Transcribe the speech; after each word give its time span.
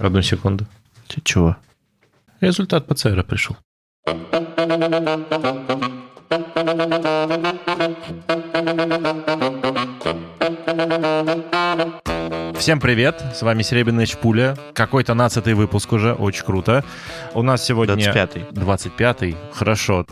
Одну 0.00 0.22
секунду. 0.22 0.66
Ты 1.08 1.20
чего? 1.22 1.56
Результат 2.40 2.86
ПЦР 2.86 3.22
пришел. 3.22 3.56
Всем 12.58 12.80
привет, 12.80 13.22
с 13.34 13.42
вами 13.42 13.62
Серебряная 13.62 14.06
Чпуля. 14.06 14.56
Какой-то 14.72 15.12
нацатый 15.12 15.52
выпуск 15.52 15.92
уже, 15.92 16.14
очень 16.14 16.44
круто. 16.46 16.82
У 17.34 17.42
нас 17.42 17.62
сегодня... 17.62 17.94
25-й. 17.94 18.54
25-й, 18.54 19.36
хорошо. 19.52 20.06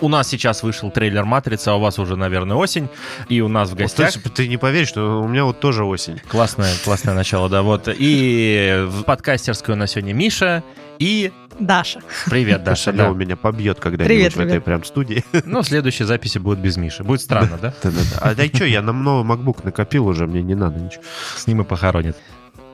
У 0.00 0.08
нас 0.08 0.28
сейчас 0.28 0.62
вышел 0.62 0.90
трейлер 0.90 1.24
«Матрица», 1.24 1.72
а 1.72 1.74
у 1.74 1.80
вас 1.80 1.98
уже, 1.98 2.16
наверное, 2.16 2.56
осень. 2.56 2.88
И 3.28 3.40
у 3.40 3.48
нас 3.48 3.68
в 3.68 3.72
Вот 3.72 3.80
гостях... 3.80 4.12
ты, 4.14 4.30
ты 4.30 4.48
не 4.48 4.56
поверишь, 4.56 4.88
что 4.88 5.20
у 5.20 5.28
меня 5.28 5.44
вот 5.44 5.60
тоже 5.60 5.84
осень. 5.84 6.20
Классное, 6.28 6.72
классное 6.84 7.14
начало, 7.14 7.48
да. 7.48 7.62
Вот. 7.62 7.88
И 7.88 8.86
в 8.88 9.02
подкастерской 9.02 9.74
у 9.74 9.78
нас 9.78 9.92
сегодня 9.92 10.14
Миша 10.14 10.64
и... 10.98 11.32
Даша. 11.58 12.00
Привет, 12.26 12.64
Даша. 12.64 12.92
Да. 12.92 13.08
меня 13.10 13.36
побьет 13.36 13.80
когда-нибудь 13.80 14.32
в 14.32 14.38
этой 14.38 14.48
привет. 14.48 14.64
прям 14.64 14.84
студии. 14.84 15.24
Ну, 15.44 15.62
следующие 15.62 16.06
записи 16.06 16.38
будут 16.38 16.60
без 16.60 16.78
Миши. 16.78 17.04
Будет 17.04 17.20
странно, 17.20 17.58
да? 17.60 17.74
Да-да-да. 17.82 18.18
А 18.20 18.34
да 18.34 18.46
что, 18.46 18.64
я 18.64 18.80
на 18.80 18.92
новый 18.92 19.30
MacBook 19.30 19.60
накопил 19.64 20.06
уже, 20.06 20.26
мне 20.26 20.42
не 20.42 20.54
надо 20.54 20.80
ничего. 20.80 21.02
С 21.36 21.46
ним 21.46 21.60
и 21.60 21.64
похоронит. 21.64 22.16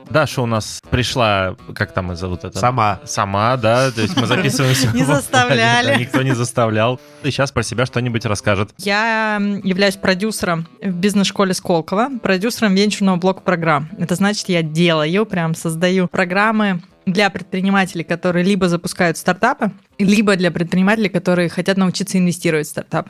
Даша 0.09 0.41
у 0.41 0.45
нас 0.45 0.81
пришла, 0.89 1.55
как 1.75 1.93
там 1.93 2.11
ее 2.11 2.17
зовут 2.17 2.43
это? 2.43 2.57
Сама. 2.57 2.99
Сама, 3.05 3.57
да, 3.57 3.91
то 3.91 4.01
есть 4.01 4.15
мы 4.15 4.25
записываемся. 4.27 4.91
Не 4.93 5.03
заставляли. 5.03 5.99
Никто 5.99 6.21
не 6.21 6.33
заставлял. 6.33 6.99
И 7.23 7.31
сейчас 7.31 7.51
про 7.51 7.63
себя 7.63 7.85
что-нибудь 7.85 8.25
расскажет. 8.25 8.71
Я 8.77 9.37
являюсь 9.63 9.95
продюсером 9.95 10.67
в 10.81 10.91
бизнес-школе 10.91 11.53
Сколково, 11.53 12.09
продюсером 12.21 12.75
венчурного 12.75 13.17
блока 13.17 13.41
программ. 13.41 13.89
Это 13.97 14.15
значит, 14.15 14.49
я 14.49 14.61
делаю, 14.61 15.25
прям 15.25 15.55
создаю 15.55 16.07
программы 16.07 16.81
для 17.07 17.29
предпринимателей, 17.29 18.03
которые 18.03 18.43
либо 18.43 18.67
запускают 18.67 19.17
стартапы, 19.17 19.71
либо 19.97 20.35
для 20.35 20.51
предпринимателей, 20.51 21.07
которые 21.07 21.47
хотят 21.47 21.77
научиться 21.77 22.17
инвестировать 22.17 22.67
в 22.67 22.69
стартап. 22.69 23.09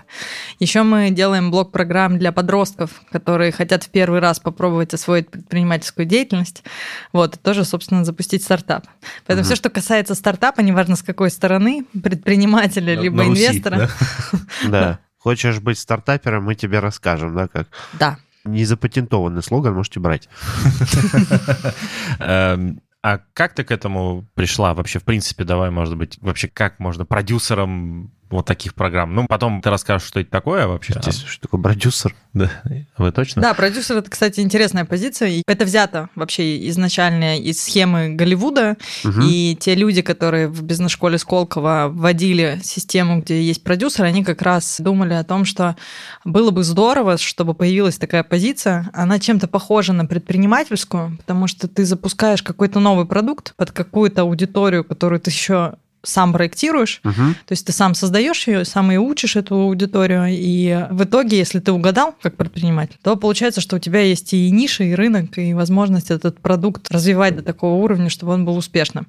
Еще 0.59 0.83
мы 0.83 1.09
делаем 1.09 1.49
блок 1.49 1.71
программ 1.71 2.19
для 2.19 2.31
подростков, 2.31 2.91
которые 3.11 3.51
хотят 3.51 3.83
в 3.83 3.89
первый 3.89 4.19
раз 4.19 4.39
попробовать 4.39 4.93
освоить 4.93 5.29
предпринимательскую 5.31 6.05
деятельность. 6.05 6.63
Вот, 7.11 7.35
и 7.35 7.39
тоже, 7.39 7.65
собственно, 7.65 8.05
запустить 8.05 8.43
стартап. 8.43 8.85
Поэтому 9.25 9.43
все, 9.43 9.55
что 9.55 9.71
касается 9.71 10.13
стартапа, 10.13 10.61
неважно 10.61 10.95
с 10.95 11.01
какой 11.01 11.31
стороны, 11.31 11.85
предпринимателя, 12.03 12.95
На- 12.95 13.01
либо 13.01 13.17
на 13.17 13.23
Руси, 13.25 13.47
инвестора. 13.47 13.89
Да. 14.67 14.99
Хочешь 15.17 15.59
быть 15.59 15.79
стартапером, 15.79 16.43
мы 16.43 16.53
тебе 16.53 16.79
расскажем, 16.79 17.35
да, 17.35 17.47
как. 17.47 17.67
Да. 17.99 18.17
Незапатентованный 18.45 19.41
слоган 19.41 19.73
можете 19.73 19.99
брать. 19.99 20.29
А 23.03 23.19
как 23.33 23.53
ты 23.53 23.63
к 23.63 23.71
этому 23.71 24.25
пришла 24.33 24.73
вообще, 24.73 24.99
в 24.99 25.03
принципе, 25.03 25.43
давай, 25.43 25.69
может 25.69 25.97
быть, 25.97 26.17
вообще 26.21 26.47
как 26.47 26.79
можно 26.79 27.05
продюсером 27.05 28.11
вот 28.29 28.45
таких 28.45 28.73
программ? 28.73 29.13
Ну, 29.13 29.25
потом 29.27 29.61
ты 29.61 29.69
расскажешь, 29.69 30.07
что 30.07 30.19
это 30.19 30.29
такое 30.29 30.67
вообще. 30.67 30.93
Здесь 31.01 31.23
что 31.23 31.43
такое 31.43 31.61
продюсер? 31.61 32.15
Да, 32.33 32.51
вы 32.97 33.11
точно? 33.11 33.41
Да, 33.41 33.53
продюсер 33.53 33.97
это, 33.97 34.09
кстати, 34.09 34.41
интересная 34.41 34.85
позиция. 34.85 35.41
Это 35.47 35.65
взято 35.65 36.09
вообще 36.15 36.67
изначально 36.69 37.39
из 37.39 37.63
схемы 37.63 38.09
Голливуда. 38.09 38.77
Мгм. 39.03 39.21
И 39.23 39.57
те 39.59 39.75
люди, 39.75 40.01
которые 40.01 40.47
в 40.47 40.61
бизнес-школе 40.63 41.17
Сколково 41.17 41.89
вводили 41.89 42.59
систему, 42.63 43.21
где 43.21 43.41
есть 43.41 43.63
продюсер, 43.63 44.05
они 44.05 44.23
как 44.23 44.41
раз 44.41 44.79
думали 44.79 45.13
о 45.13 45.23
том, 45.23 45.45
что 45.45 45.75
было 46.25 46.51
бы 46.51 46.63
здорово, 46.63 47.17
чтобы 47.17 47.53
появилась 47.53 47.97
такая 47.97 48.23
позиция. 48.23 48.89
Она 48.93 49.19
чем-то 49.19 49.47
похожа 49.47 49.93
на 49.93 50.05
предпринимательскую, 50.05 51.17
потому 51.17 51.47
что 51.47 51.67
ты 51.67 51.85
запускаешь 51.85 52.43
какой-то 52.43 52.79
новый 52.79 53.05
продукт 53.05 53.53
под 53.55 53.71
какую-то 53.71 54.21
аудиторию, 54.21 54.83
которую 54.83 55.19
ты 55.19 55.31
еще 55.31 55.75
сам 56.07 56.33
проектируешь, 56.33 57.01
Мгм. 57.03 57.35
то 57.45 57.51
есть 57.51 57.65
ты 57.65 57.71
сам 57.71 57.93
создаешь 57.93 58.47
ее, 58.47 58.65
сам 58.65 58.91
и 58.91 58.97
учишь 58.97 59.35
эту 59.35 59.55
аудиторию, 59.55 60.25
и 60.29 60.87
в 60.91 61.03
итоге, 61.03 61.37
если 61.37 61.59
ты 61.59 61.71
угадал 61.71 62.15
как 62.21 62.35
предприниматель, 62.35 62.97
то 63.03 63.15
получается, 63.15 63.61
что 63.61 63.75
у 63.75 63.79
тебя 63.79 64.01
есть 64.01 64.33
и 64.33 64.49
ниша, 64.51 64.83
и 64.83 64.93
рынок, 64.93 65.37
и 65.37 65.53
возможность 65.53 66.11
этот 66.11 66.39
продукт 66.39 66.91
развивать 66.91 67.35
до 67.35 67.43
такого 67.43 67.75
уровня, 67.83 68.09
чтобы 68.09 68.33
он 68.33 68.45
был 68.45 68.57
успешным. 68.57 69.07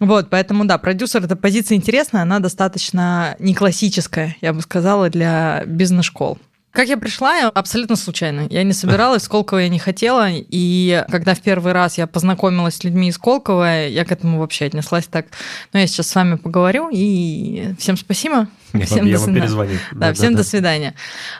Вот, 0.00 0.30
поэтому 0.30 0.64
да, 0.64 0.78
продюсер 0.78 1.24
это 1.24 1.36
позиция 1.36 1.76
интересная, 1.76 2.22
она 2.22 2.38
достаточно 2.40 3.36
не 3.38 3.54
классическая, 3.54 4.36
я 4.40 4.52
бы 4.52 4.60
сказала, 4.62 5.08
для 5.10 5.62
бизнес-школ. 5.66 6.38
Как 6.76 6.88
я 6.88 6.98
пришла, 6.98 7.34
я 7.36 7.48
абсолютно 7.48 7.96
случайно. 7.96 8.48
Я 8.50 8.62
не 8.62 8.74
собиралась, 8.74 9.22
Сколково 9.22 9.60
я 9.60 9.70
не 9.70 9.78
хотела. 9.78 10.28
И 10.30 11.02
когда 11.10 11.34
в 11.34 11.40
первый 11.40 11.72
раз 11.72 11.96
я 11.96 12.06
познакомилась 12.06 12.74
с 12.74 12.84
людьми 12.84 13.08
из 13.08 13.14
Сколково, 13.14 13.86
я 13.86 14.04
к 14.04 14.12
этому 14.12 14.40
вообще 14.40 14.66
отнеслась 14.66 15.06
так. 15.06 15.24
Но 15.72 15.80
я 15.80 15.86
сейчас 15.86 16.08
с 16.08 16.14
вами 16.14 16.34
поговорю, 16.34 16.90
и 16.92 17.70
всем 17.78 17.96
спасибо. 17.96 18.48
Всем 18.84 19.06
я 19.06 19.14
до 19.16 19.18
свидания. 19.22 19.40
перезвоню. 19.40 19.70
Да, 19.72 19.78
Да-да-да. 19.92 20.12
всем 20.12 20.34
до 20.34 20.44
свидания. 20.44 20.94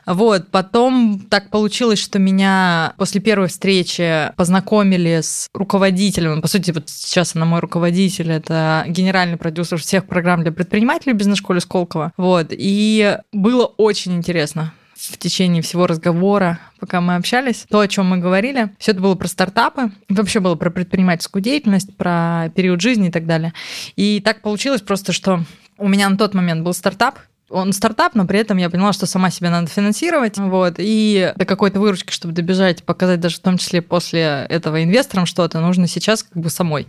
Вот, 0.07 0.49
потом 0.51 1.21
так 1.29 1.51
получилось, 1.51 1.99
что 1.99 2.19
меня 2.19 2.95
после 2.97 3.21
первой 3.21 3.49
встречи 3.49 4.33
познакомили 4.37 5.21
с 5.21 5.49
руководителем. 5.53 6.41
По 6.41 6.49
сути, 6.49 6.71
вот 6.71 6.89
сейчас 6.89 7.37
она 7.37 7.45
мой 7.45 7.61
руководитель, 7.61 8.33
это 8.33 8.85
генеральный 8.89 9.37
продюсер 9.37 9.77
всех 9.77 10.07
программ 10.07 10.45
для 10.45 10.53
предпринимателей 10.53 11.13
в 11.13 11.17
бизнес-школе 11.19 11.61
Сколково. 11.61 12.15
Вот, 12.17 12.47
и 12.53 13.19
было 13.35 13.67
очень 13.67 14.15
интересно 14.15 14.73
в 15.09 15.19
течение 15.19 15.63
всего 15.63 15.87
разговора, 15.87 16.59
пока 16.81 17.01
мы 17.01 17.17
общались, 17.17 17.67
то, 17.69 17.81
о 17.81 17.89
чем 17.89 18.07
мы 18.07 18.19
говорили, 18.19 18.75
все 18.79 18.93
это 18.93 19.01
было 19.01 19.15
про 19.15 19.29
стартапы, 19.29 19.91
вообще 20.09 20.41
было 20.41 20.55
про 20.55 20.71
предпринимательскую 20.71 21.43
деятельность, 21.43 21.97
про 21.97 22.51
период 22.55 22.81
жизни 22.81 23.09
и 23.09 23.11
так 23.11 23.27
далее. 23.27 23.53
И 23.97 24.21
так 24.21 24.43
получилось 24.43 24.83
просто, 24.83 25.13
что 25.13 25.45
у 25.79 25.89
меня 25.89 26.09
на 26.09 26.17
тот 26.17 26.35
момент 26.35 26.63
был 26.63 26.73
стартап, 26.73 27.19
он 27.49 27.73
стартап, 27.73 28.15
но 28.15 28.27
при 28.27 28.41
этом 28.41 28.57
я 28.57 28.69
поняла, 28.71 28.93
что 28.93 29.07
сама 29.07 29.31
себя 29.31 29.51
надо 29.51 29.69
финансировать, 29.69 30.37
вот, 30.39 30.75
и 30.79 31.33
до 31.37 31.45
какой-то 31.45 31.79
выручки, 31.79 32.13
чтобы 32.13 32.35
добежать, 32.35 32.83
показать 32.83 33.21
даже 33.21 33.37
в 33.37 33.41
том 33.41 33.57
числе 33.59 33.83
после 33.83 34.47
этого 34.49 34.83
инвесторам 34.83 35.27
что-то, 35.27 35.61
нужно 35.61 35.87
сейчас 35.87 36.23
как 36.25 36.43
бы 36.43 36.51
самой. 36.51 36.89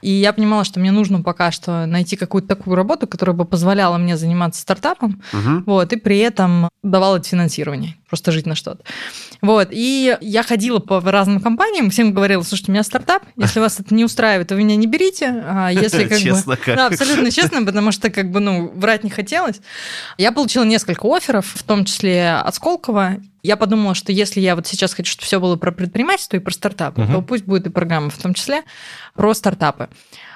И 0.00 0.10
я 0.10 0.32
понимала, 0.32 0.64
что 0.64 0.80
мне 0.80 0.90
нужно 0.90 1.22
пока 1.22 1.52
что 1.52 1.86
найти 1.86 2.16
какую-то 2.16 2.48
такую 2.48 2.74
работу, 2.74 3.06
которая 3.06 3.36
бы 3.36 3.44
позволяла 3.44 3.96
мне 3.98 4.16
заниматься 4.16 4.60
стартапом, 4.60 5.22
Мгм. 5.32 5.64
вот, 5.66 5.92
и 5.92 5.96
при 5.96 6.18
этом 6.18 6.68
давала 6.82 7.18
это 7.18 7.28
финансирование, 7.28 7.96
просто 8.08 8.32
жить 8.32 8.46
на 8.46 8.54
что-то. 8.56 8.82
Вот, 9.40 9.68
и 9.70 10.16
я 10.20 10.42
ходила 10.42 10.78
по 10.78 11.00
разным 11.00 11.40
компаниям, 11.40 11.90
всем 11.90 12.12
говорила, 12.12 12.42
слушайте, 12.42 12.72
у 12.72 12.74
меня 12.74 12.82
стартап, 12.82 13.22
если 13.36 13.60
вас 13.60 13.78
это 13.78 13.94
не 13.94 14.04
устраивает, 14.04 14.48
то 14.48 14.54
вы 14.54 14.64
меня 14.64 14.76
не 14.76 14.86
берите, 14.86 15.44
а 15.46 15.70
если 15.70 16.02
как 16.08 16.18
бы... 16.18 16.24
Честно 16.24 16.56
как. 16.56 16.76
Да, 16.76 16.86
абсолютно 16.86 17.30
честно, 17.30 17.64
потому 17.64 17.92
что 17.92 18.10
как 18.10 18.30
бы, 18.30 18.40
ну, 18.40 18.70
врать 18.74 19.04
не 19.04 19.10
хотелось. 19.10 19.60
Я 20.18 20.32
получила 20.32 20.64
несколько 20.64 21.06
офферов, 21.06 21.46
в 21.54 21.62
том 21.62 21.84
числе 21.84 22.30
от 22.34 22.54
Сколково. 22.54 23.16
Я 23.42 23.56
подумала, 23.56 23.94
что 23.94 24.12
если 24.12 24.40
я 24.40 24.54
вот 24.56 24.66
сейчас 24.66 24.94
хочу, 24.94 25.10
чтобы 25.12 25.26
все 25.26 25.40
было 25.40 25.56
про 25.56 25.72
предпринимательство 25.72 26.36
и 26.36 26.40
про 26.40 26.52
стартапы, 26.52 27.02
Мгм. 27.02 27.12
то 27.12 27.22
пусть 27.22 27.44
будет 27.44 27.66
и 27.66 27.70
программа, 27.70 28.10
в 28.10 28.18
том 28.18 28.34
числе 28.34 28.62
про 29.14 29.34
стартапы. 29.34 29.88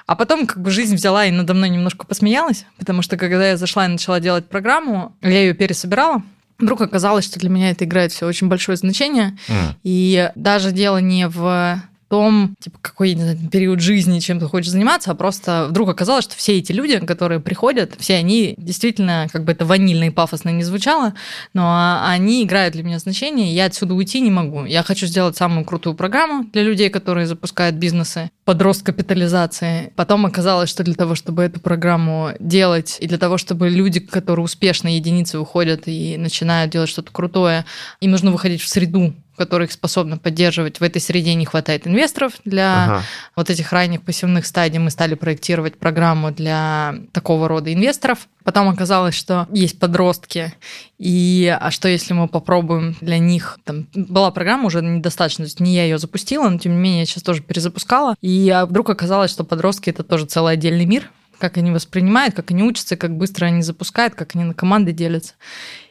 А 0.05 0.15
потом 0.15 0.45
как 0.47 0.61
бы 0.61 0.71
жизнь 0.71 0.95
взяла 0.95 1.25
и 1.25 1.31
надо 1.31 1.53
мной 1.53 1.69
немножко 1.69 2.05
посмеялась, 2.05 2.65
потому 2.77 3.01
что 3.01 3.17
когда 3.17 3.49
я 3.49 3.57
зашла 3.57 3.85
и 3.85 3.89
начала 3.89 4.19
делать 4.19 4.47
программу, 4.49 5.15
я 5.21 5.41
ее 5.41 5.53
пересобирала, 5.53 6.21
вдруг 6.59 6.81
оказалось, 6.81 7.25
что 7.25 7.39
для 7.39 7.49
меня 7.49 7.71
это 7.71 7.85
играет 7.85 8.11
все 8.11 8.25
очень 8.25 8.47
большое 8.47 8.77
значение. 8.77 9.37
М. 9.49 9.75
И 9.83 10.31
даже 10.35 10.71
дело 10.71 10.97
не 10.97 11.27
в 11.27 11.81
том, 12.09 12.55
типа, 12.59 12.77
какой 12.81 13.13
не 13.13 13.21
знаю, 13.21 13.37
период 13.51 13.79
жизни, 13.79 14.19
чем 14.19 14.39
ты 14.39 14.45
хочешь 14.45 14.71
заниматься, 14.71 15.11
а 15.11 15.15
просто 15.15 15.67
вдруг 15.69 15.89
оказалось, 15.89 16.25
что 16.25 16.35
все 16.35 16.57
эти 16.57 16.71
люди, 16.71 16.99
которые 16.99 17.39
приходят, 17.39 17.93
все 17.99 18.15
они 18.15 18.55
действительно, 18.57 19.27
как 19.31 19.43
бы 19.43 19.51
это 19.51 19.65
ванильно 19.65 20.05
и 20.05 20.09
пафосно 20.09 20.49
не 20.49 20.63
звучало, 20.63 21.13
но 21.53 21.99
они 22.05 22.43
играют 22.43 22.73
для 22.73 22.83
меня 22.83 22.99
значение, 22.99 23.53
я 23.53 23.65
отсюда 23.65 23.93
уйти 23.93 24.21
не 24.21 24.31
могу. 24.31 24.65
Я 24.65 24.83
хочу 24.83 25.05
сделать 25.07 25.37
самую 25.37 25.65
крутую 25.65 25.95
программу 25.95 26.45
для 26.45 26.63
людей, 26.63 26.89
которые 26.89 27.27
запускают 27.27 27.75
бизнесы 27.75 28.29
под 28.45 28.61
рост 28.61 28.83
капитализации. 28.83 29.91
Потом 29.95 30.25
оказалось, 30.25 30.69
что 30.69 30.83
для 30.83 30.95
того, 30.95 31.15
чтобы 31.15 31.43
эту 31.43 31.59
программу 31.59 32.31
делать, 32.39 32.97
и 32.99 33.07
для 33.07 33.17
того, 33.17 33.37
чтобы 33.37 33.69
люди, 33.69 33.99
которые 33.99 34.45
успешно 34.45 34.95
единицы 34.95 35.39
уходят 35.39 35.83
и 35.87 36.17
начинают 36.17 36.71
делать 36.71 36.89
что-то 36.89 37.11
крутое, 37.11 37.65
им 37.99 38.11
нужно 38.11 38.31
выходить 38.31 38.61
в 38.61 38.67
среду, 38.67 39.13
которая 39.37 39.67
их 39.67 39.71
способна 39.71 40.17
поддерживать. 40.17 40.79
В 40.79 40.83
этой 40.83 40.99
среде 40.99 41.33
не 41.35 41.45
хватает 41.45 41.87
инвесторов 41.87 42.33
для 42.43 42.83
Ага. 42.83 43.03
вот 43.35 43.49
этих 43.49 43.71
ранних 43.71 44.01
пассивных 44.01 44.45
стадий. 44.45 44.79
Мы 44.79 44.89
стали 44.89 45.13
проектировать 45.15 45.77
программу 45.77 46.31
для 46.31 46.95
такого 47.11 47.47
рода 47.47 47.73
инвесторов. 47.73 48.27
Потом 48.43 48.69
оказалось, 48.69 49.15
что 49.15 49.47
есть 49.51 49.77
подростки, 49.77 50.53
и 50.97 51.55
а 51.59 51.69
что 51.69 51.87
если 51.87 52.13
мы 52.13 52.27
попробуем 52.27 52.95
для 53.01 53.17
них... 53.19 53.59
Там, 53.63 53.87
была 53.93 54.31
программа 54.31 54.65
уже 54.67 54.81
недостаточно, 54.81 55.43
то 55.43 55.47
есть 55.47 55.59
не 55.59 55.75
я 55.75 55.83
ее 55.83 55.97
запустила, 55.99 56.49
но 56.49 56.57
тем 56.57 56.73
не 56.73 56.79
менее 56.79 56.99
я 57.01 57.05
сейчас 57.05 57.23
тоже 57.23 57.41
перезапускала. 57.41 58.15
И 58.21 58.49
а 58.49 58.65
вдруг 58.65 58.89
оказалось, 58.89 59.31
что 59.31 59.43
подростки— 59.43 59.89
это 59.91 60.03
тоже 60.03 60.25
целый 60.25 60.53
отдельный 60.53 60.85
мир, 60.85 61.11
как 61.39 61.57
они 61.57 61.71
воспринимают, 61.71 62.35
как 62.35 62.51
они 62.51 62.63
учатся, 62.63 62.97
как 62.97 63.15
быстро 63.15 63.45
они 63.45 63.61
запускают, 63.61 64.15
как 64.15 64.35
они 64.35 64.43
на 64.43 64.53
команды 64.53 64.91
делятся. 64.91 65.33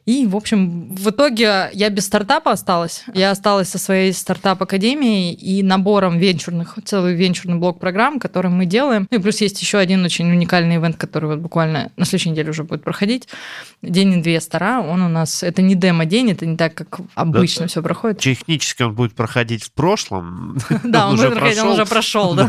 И, 0.07 0.25
в 0.25 0.37
общем, 0.37 0.95
в 0.95 1.11
итоге 1.11 1.69
я 1.73 1.91
без 1.91 2.07
стартапа 2.07 2.53
осталась. 2.53 3.05
Я 3.13 3.33
осталась 3.33 3.69
со 3.69 3.79
своей 3.79 4.13
стартап-академией 4.13 5.33
и 5.35 5.65
набором 5.65 6.19
венчурных, 6.19 6.79
целый 6.85 7.15
венчурный 7.17 7.59
блок 7.59 7.81
программ, 7.81 8.21
который 8.21 8.51
мы 8.51 8.67
делаем. 8.67 9.09
Ну 9.11 9.19
и 9.19 9.21
плюс 9.21 9.41
есть 9.41 9.61
еще 9.61 9.79
один 9.79 10.05
очень 10.05 10.31
уникальный 10.31 10.77
ивент, 10.77 10.97
который 10.97 11.29
вот 11.31 11.41
буквально 11.41 11.91
на 11.97 12.05
следующей 12.05 12.31
неделе 12.31 12.51
уже 12.51 12.63
будет 12.63 12.85
проходить. 12.85 13.29
День 13.83 14.15
инвестора. 14.15 14.81
Он 14.81 15.03
у 15.03 15.09
нас, 15.09 15.43
это 15.43 15.61
не 15.61 15.75
демо-день, 15.75 16.31
это 16.31 16.47
не 16.47 16.57
так, 16.57 16.75
как 16.75 17.01
обычно 17.17 17.63
Да. 17.65 17.69
все 17.69 17.83
проходит. 17.83 18.21
Технически 18.21 18.85
он 18.85 18.95
будет 18.95 19.15
проходить 19.15 19.65
в 19.65 19.73
прошлом. 19.73 20.57
Да, 20.85 21.09
он 21.09 21.15
уже 21.19 21.31
будет 21.31 21.39
проходить, 21.41 21.63
он 21.63 21.69
уже 21.73 21.85
прошел. 21.85 22.35
да. 22.35 22.45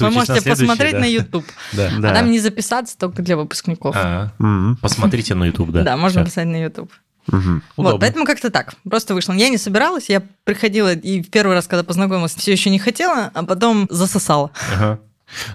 Вы 0.00 0.10
можете 0.10 0.42
посмотреть 0.42 0.94
на 0.94 1.06
YouTube. 1.06 1.44
А 1.78 2.14
там 2.14 2.32
не 2.32 2.40
записаться 2.40 2.98
только 2.98 3.22
для 3.22 3.36
выпускников. 3.36 3.94
А. 3.96 4.32
Посмотрите 4.82 5.34
на 5.34 5.44
YouTube, 5.44 5.70
да. 5.70 5.82
Да, 5.84 5.96
можно 5.96 6.24
писать 6.24 6.46
на 6.46 6.60
YouTube. 6.60 6.90
Мгм. 7.26 7.62
Вот, 7.76 8.00
поэтому 8.00 8.24
как-то 8.24 8.50
так. 8.50 8.74
Просто 8.88 9.14
вышла. 9.14 9.32
Я 9.32 9.48
не 9.48 9.58
собиралась, 9.58 10.08
я 10.08 10.22
приходила 10.44 10.94
и 10.94 11.22
в 11.22 11.30
первый 11.30 11.54
раз, 11.54 11.66
когда 11.66 11.82
познакомилась, 11.82 12.34
все 12.34 12.52
еще 12.52 12.70
не 12.70 12.78
хотела, 12.78 13.30
а 13.34 13.44
потом 13.44 13.86
засосала. 13.90 14.50
Ага. 14.74 15.00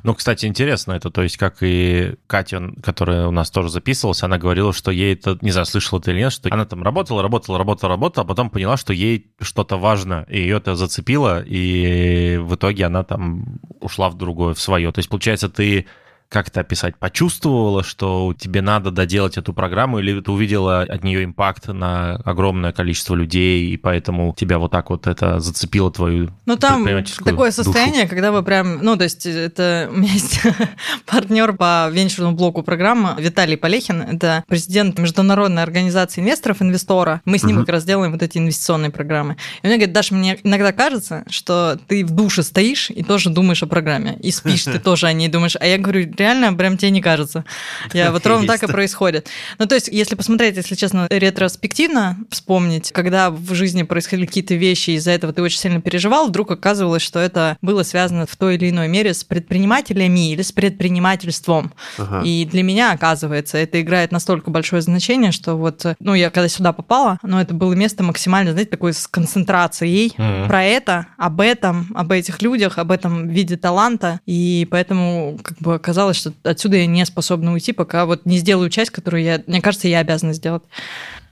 Ну, 0.03 0.13
кстати, 0.13 0.45
интересно 0.45 0.91
это, 0.93 1.09
то 1.09 1.23
есть, 1.23 1.37
как 1.37 1.57
и 1.61 2.15
Катя, 2.27 2.71
которая 2.83 3.27
у 3.27 3.31
нас 3.31 3.49
тоже 3.49 3.69
записывалась, 3.69 4.21
она 4.21 4.37
говорила, 4.37 4.73
что 4.73 4.91
ей 4.91 5.13
это, 5.13 5.37
не 5.41 5.51
знаю, 5.51 5.65
слышала 5.65 6.01
ты 6.01 6.11
или 6.11 6.19
нет, 6.19 6.33
что 6.33 6.49
она 6.51 6.65
там 6.65 6.83
работала, 6.83 7.21
работала, 7.21 7.57
работала, 7.57 7.91
работала, 7.91 8.25
а 8.25 8.27
потом 8.27 8.49
поняла, 8.49 8.75
что 8.75 8.91
ей 8.91 9.31
что-то 9.39 9.77
важно, 9.77 10.25
и 10.29 10.39
ее 10.39 10.57
это 10.57 10.75
зацепило, 10.75 11.41
и 11.41 12.37
в 12.37 12.55
итоге 12.55 12.85
она 12.85 13.03
там 13.03 13.59
ушла 13.79 14.09
в 14.09 14.17
другое, 14.17 14.53
в 14.53 14.59
свое. 14.59 14.91
То 14.91 14.99
есть, 14.99 15.09
получается, 15.09 15.47
ты 15.47 15.85
как 16.31 16.47
это 16.47 16.61
описать, 16.61 16.95
почувствовала, 16.97 17.83
что 17.83 18.33
тебе 18.39 18.61
надо 18.61 18.89
доделать 18.89 19.37
эту 19.37 19.51
программу, 19.53 19.99
или 19.99 20.21
ты 20.21 20.31
увидела 20.31 20.81
от 20.81 21.03
нее 21.03 21.25
импакт 21.25 21.67
на 21.67 22.15
огромное 22.23 22.71
количество 22.71 23.15
людей, 23.15 23.67
и 23.71 23.75
поэтому 23.77 24.33
тебя 24.37 24.57
вот 24.57 24.71
так 24.71 24.89
вот 24.89 25.07
это 25.07 25.41
зацепило 25.41 25.91
твою 25.91 26.29
Ну, 26.45 26.55
там 26.55 26.85
такое 27.25 27.51
душу? 27.51 27.63
состояние, 27.63 28.07
когда 28.07 28.31
вы 28.31 28.43
прям, 28.43 28.81
ну, 28.81 28.95
то 28.95 29.03
есть 29.03 29.25
это 29.25 29.89
у 29.91 29.97
меня 29.97 30.13
есть 30.13 30.39
партнер 31.05 31.53
по 31.53 31.89
венчурному 31.91 32.35
блоку 32.35 32.63
программы 32.63 33.15
Виталий 33.19 33.57
Полехин, 33.57 34.01
это 34.01 34.43
президент 34.47 34.97
Международной 34.99 35.63
организации 35.63 36.21
инвесторов, 36.21 36.61
инвестора. 36.61 37.21
Мы 37.25 37.37
с 37.39 37.43
ним 37.43 37.57
Мгм. 37.57 37.65
как 37.65 37.73
раз 37.73 37.83
делаем 37.83 38.11
вот 38.13 38.21
эти 38.23 38.37
инвестиционные 38.37 38.89
программы. 38.91 39.35
И 39.63 39.67
он 39.67 39.73
говорит, 39.73 39.91
Даша, 39.91 40.15
мне 40.15 40.39
иногда 40.43 40.71
кажется, 40.71 41.25
что 41.29 41.77
ты 41.87 42.05
в 42.05 42.11
душе 42.11 42.43
стоишь 42.43 42.89
и 42.89 43.03
тоже 43.03 43.29
думаешь 43.29 43.61
о 43.63 43.67
программе, 43.67 44.17
и 44.21 44.31
спишь 44.31 44.63
ты 44.63 44.79
тоже 44.79 45.07
о 45.07 45.13
ней 45.13 45.27
думаешь. 45.27 45.57
А 45.59 45.65
я 45.65 45.77
говорю, 45.77 46.05
реально, 46.21 46.53
прям 46.53 46.77
тебе 46.77 46.91
не 46.91 47.01
кажется. 47.01 47.43
Я 47.93 48.11
вот 48.11 48.25
ровно 48.25 48.47
так 48.47 48.63
и 48.63 48.67
происходит. 48.67 49.27
Ну, 49.59 49.65
то 49.65 49.75
есть, 49.75 49.87
если 49.87 50.15
посмотреть, 50.15 50.55
если 50.55 50.75
честно, 50.75 51.07
ретроспективно 51.09 52.17
вспомнить, 52.29 52.91
когда 52.91 53.29
в 53.29 53.53
жизни 53.53 53.83
происходили 53.83 54.25
какие-то 54.25 54.55
вещи, 54.55 54.91
из-за 54.91 55.11
этого 55.11 55.33
ты 55.33 55.41
очень 55.41 55.59
сильно 55.59 55.81
переживал, 55.81 56.27
вдруг 56.27 56.51
оказывалось, 56.51 57.01
что 57.01 57.19
это 57.19 57.57
было 57.61 57.83
связано 57.83 58.25
в 58.25 58.35
той 58.35 58.55
или 58.55 58.69
иной 58.69 58.87
мере 58.87 59.13
с 59.13 59.23
предпринимателями 59.23 60.31
или 60.31 60.41
с 60.41 60.51
предпринимательством. 60.51 61.73
Ага. 61.97 62.21
И 62.23 62.45
для 62.45 62.63
меня, 62.63 62.91
оказывается, 62.91 63.57
это 63.57 63.81
играет 63.81 64.11
настолько 64.11 64.49
большое 64.51 64.81
значение, 64.81 65.31
что 65.31 65.55
вот, 65.55 65.85
ну, 65.99 66.13
я 66.13 66.29
когда 66.29 66.47
сюда 66.47 66.73
попала, 66.73 67.17
ну, 67.23 67.39
это 67.39 67.53
было 67.53 67.73
место 67.73 68.03
максимально, 68.03 68.51
знаете, 68.51 68.71
такой 68.71 68.93
с 68.93 69.07
концентрацией 69.07 70.13
про 70.47 70.63
это, 70.63 71.07
об 71.17 71.41
этом, 71.41 71.87
об 71.95 72.11
этих 72.11 72.41
людях, 72.41 72.77
об 72.77 72.91
этом 72.91 73.27
виде 73.27 73.57
таланта. 73.57 74.19
И 74.25 74.67
поэтому 74.69 75.39
как 75.41 75.57
бы 75.59 75.75
оказалось, 75.75 76.10
что 76.13 76.33
отсюда 76.43 76.77
я 76.77 76.85
не 76.85 77.05
способна 77.05 77.53
уйти, 77.53 77.73
пока 77.73 78.05
вот 78.05 78.25
не 78.25 78.37
сделаю 78.37 78.69
часть, 78.69 78.91
которую 78.91 79.23
я, 79.23 79.43
мне 79.47 79.61
кажется, 79.61 79.87
я 79.87 79.99
обязана 79.99 80.33
сделать. 80.33 80.63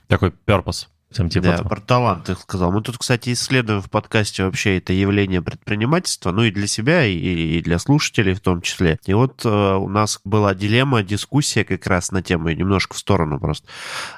Такой 0.08 0.32
purpose. 0.46 0.86
Всем 1.10 1.28
типа 1.28 1.46
Да, 1.46 1.54
этого. 1.54 1.68
про 1.68 1.80
талант 1.80 2.24
ты 2.26 2.36
сказал. 2.36 2.70
Мы 2.70 2.82
тут, 2.82 2.96
кстати, 2.96 3.32
исследуем 3.32 3.82
в 3.82 3.90
подкасте 3.90 4.44
вообще 4.44 4.78
это 4.78 4.92
явление 4.92 5.42
предпринимательства, 5.42 6.30
ну 6.30 6.44
и 6.44 6.52
для 6.52 6.68
себя, 6.68 7.04
и, 7.04 7.16
и 7.16 7.62
для 7.62 7.80
слушателей 7.80 8.32
в 8.32 8.40
том 8.40 8.62
числе. 8.62 9.00
И 9.06 9.12
вот 9.12 9.44
э, 9.44 9.48
у 9.48 9.88
нас 9.88 10.20
была 10.22 10.54
дилемма, 10.54 11.02
дискуссия 11.02 11.64
как 11.64 11.84
раз 11.88 12.12
на 12.12 12.22
тему, 12.22 12.50
и 12.50 12.54
немножко 12.54 12.94
в 12.94 12.98
сторону 12.98 13.40
просто, 13.40 13.66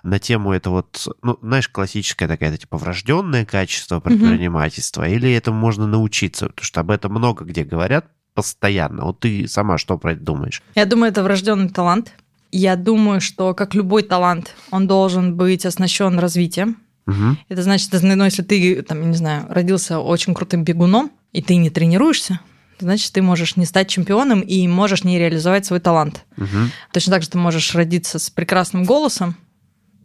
на 0.03 0.19
тему 0.19 0.53
это 0.53 0.69
вот, 0.69 1.09
ну, 1.23 1.39
знаешь, 1.41 1.69
классическое 1.69 2.29
такая, 2.29 2.55
типа, 2.59 2.77
врожденное 2.77 3.47
качество 3.47 3.99
предпринимательства, 4.01 5.09
или 5.09 5.33
этому 5.33 5.59
можно 5.59 5.87
научиться, 5.87 6.49
потому 6.49 6.65
что 6.65 6.81
об 6.81 6.91
этом 6.91 7.13
много 7.13 7.47
где 7.47 7.65
говорят 7.65 8.07
постоянно. 8.35 9.05
Вот 9.05 9.21
ты 9.21 9.47
сама 9.49 9.79
что 9.79 9.99
про 9.99 10.13
это 10.13 10.23
думаешь? 10.23 10.63
Я 10.75 10.87
думаю, 10.87 11.11
это 11.11 11.23
врожденный 11.23 11.69
талант. 11.69 12.13
Я 12.51 12.77
думаю, 12.77 13.21
что, 13.21 13.55
как 13.55 13.75
любой 13.75 14.03
талант, 14.03 14.55
он 14.71 14.87
должен 14.87 15.37
быть 15.37 15.65
оснащен 15.65 16.19
развитием. 16.19 16.77
Мгм. 17.07 17.39
Это 17.49 17.63
значит, 17.63 17.91
ну, 17.93 18.25
если 18.25 18.43
ты, 18.43 18.83
там, 18.83 19.11
не 19.11 19.17
знаю, 19.17 19.47
родился 19.49 19.99
очень 19.99 20.35
крутым 20.35 20.63
бегуном, 20.63 21.11
и 21.33 21.43
ты 21.43 21.57
не 21.57 21.71
тренируешься, 21.71 22.41
значит, 22.79 23.13
ты 23.13 23.23
можешь 23.23 23.57
не 23.57 23.65
стать 23.65 23.89
чемпионом 23.89 24.41
и 24.41 24.69
можешь 24.69 25.05
не 25.05 25.19
реализовать 25.19 25.65
свой 25.65 25.81
талант. 25.81 26.25
Мгм. 26.37 26.71
Точно 26.93 27.13
так 27.13 27.23
же 27.23 27.31
ты 27.31 27.39
можешь 27.39 27.75
родиться 27.75 28.19
с 28.19 28.29
прекрасным 28.31 28.85
голосом, 28.85 29.37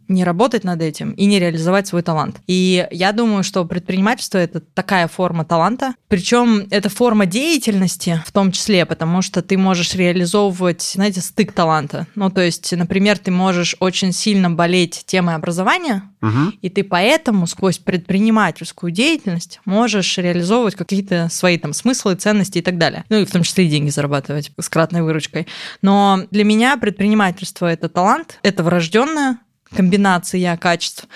не 0.08 0.24
работать 0.24 0.64
над 0.64 0.82
этим 0.82 1.12
и 1.12 1.26
не 1.26 1.38
реализовать 1.38 1.86
свой 1.86 2.02
талант. 2.02 2.40
И 2.46 2.86
я 2.90 3.12
думаю, 3.12 3.44
что 3.44 3.64
предпринимательство 3.64 4.38
это 4.38 4.60
такая 4.60 5.08
форма 5.08 5.44
таланта. 5.44 5.94
Причем 6.08 6.66
это 6.70 6.88
форма 6.88 7.26
деятельности 7.26 8.22
в 8.26 8.32
том 8.32 8.52
числе, 8.52 8.86
потому 8.86 9.22
что 9.22 9.42
ты 9.42 9.56
можешь 9.58 9.94
реализовывать, 9.94 10.82
знаете, 10.82 11.20
стык 11.20 11.52
таланта. 11.52 12.06
Ну, 12.14 12.30
то 12.30 12.40
есть, 12.40 12.72
например, 12.72 13.18
ты 13.18 13.30
можешь 13.30 13.76
очень 13.80 14.12
сильно 14.12 14.50
болеть 14.50 15.04
темой 15.06 15.34
образования, 15.34 16.02
Мгм. 16.20 16.54
и 16.62 16.68
ты 16.68 16.82
поэтому 16.82 17.46
сквозь 17.46 17.78
предпринимательскую 17.78 18.90
деятельность 18.90 19.60
можешь 19.64 20.18
реализовывать 20.18 20.74
какие-то 20.74 21.28
свои 21.30 21.58
там 21.58 21.72
смыслы, 21.72 22.14
ценности 22.16 22.58
и 22.58 22.62
так 22.62 22.78
далее. 22.78 23.04
Ну 23.08 23.18
и 23.18 23.24
в 23.24 23.30
том 23.30 23.42
числе 23.42 23.66
и 23.66 23.68
деньги 23.68 23.90
зарабатывать 23.90 24.50
с 24.58 24.68
кратной 24.68 25.02
выручкой. 25.02 25.46
Но 25.82 26.20
для 26.30 26.44
меня 26.44 26.76
предпринимательство 26.76 27.66
это 27.66 27.88
талант, 27.88 28.38
это 28.42 28.62
врожденная 28.62 29.38
комбинация 29.74 30.56
качеств, 30.56 31.06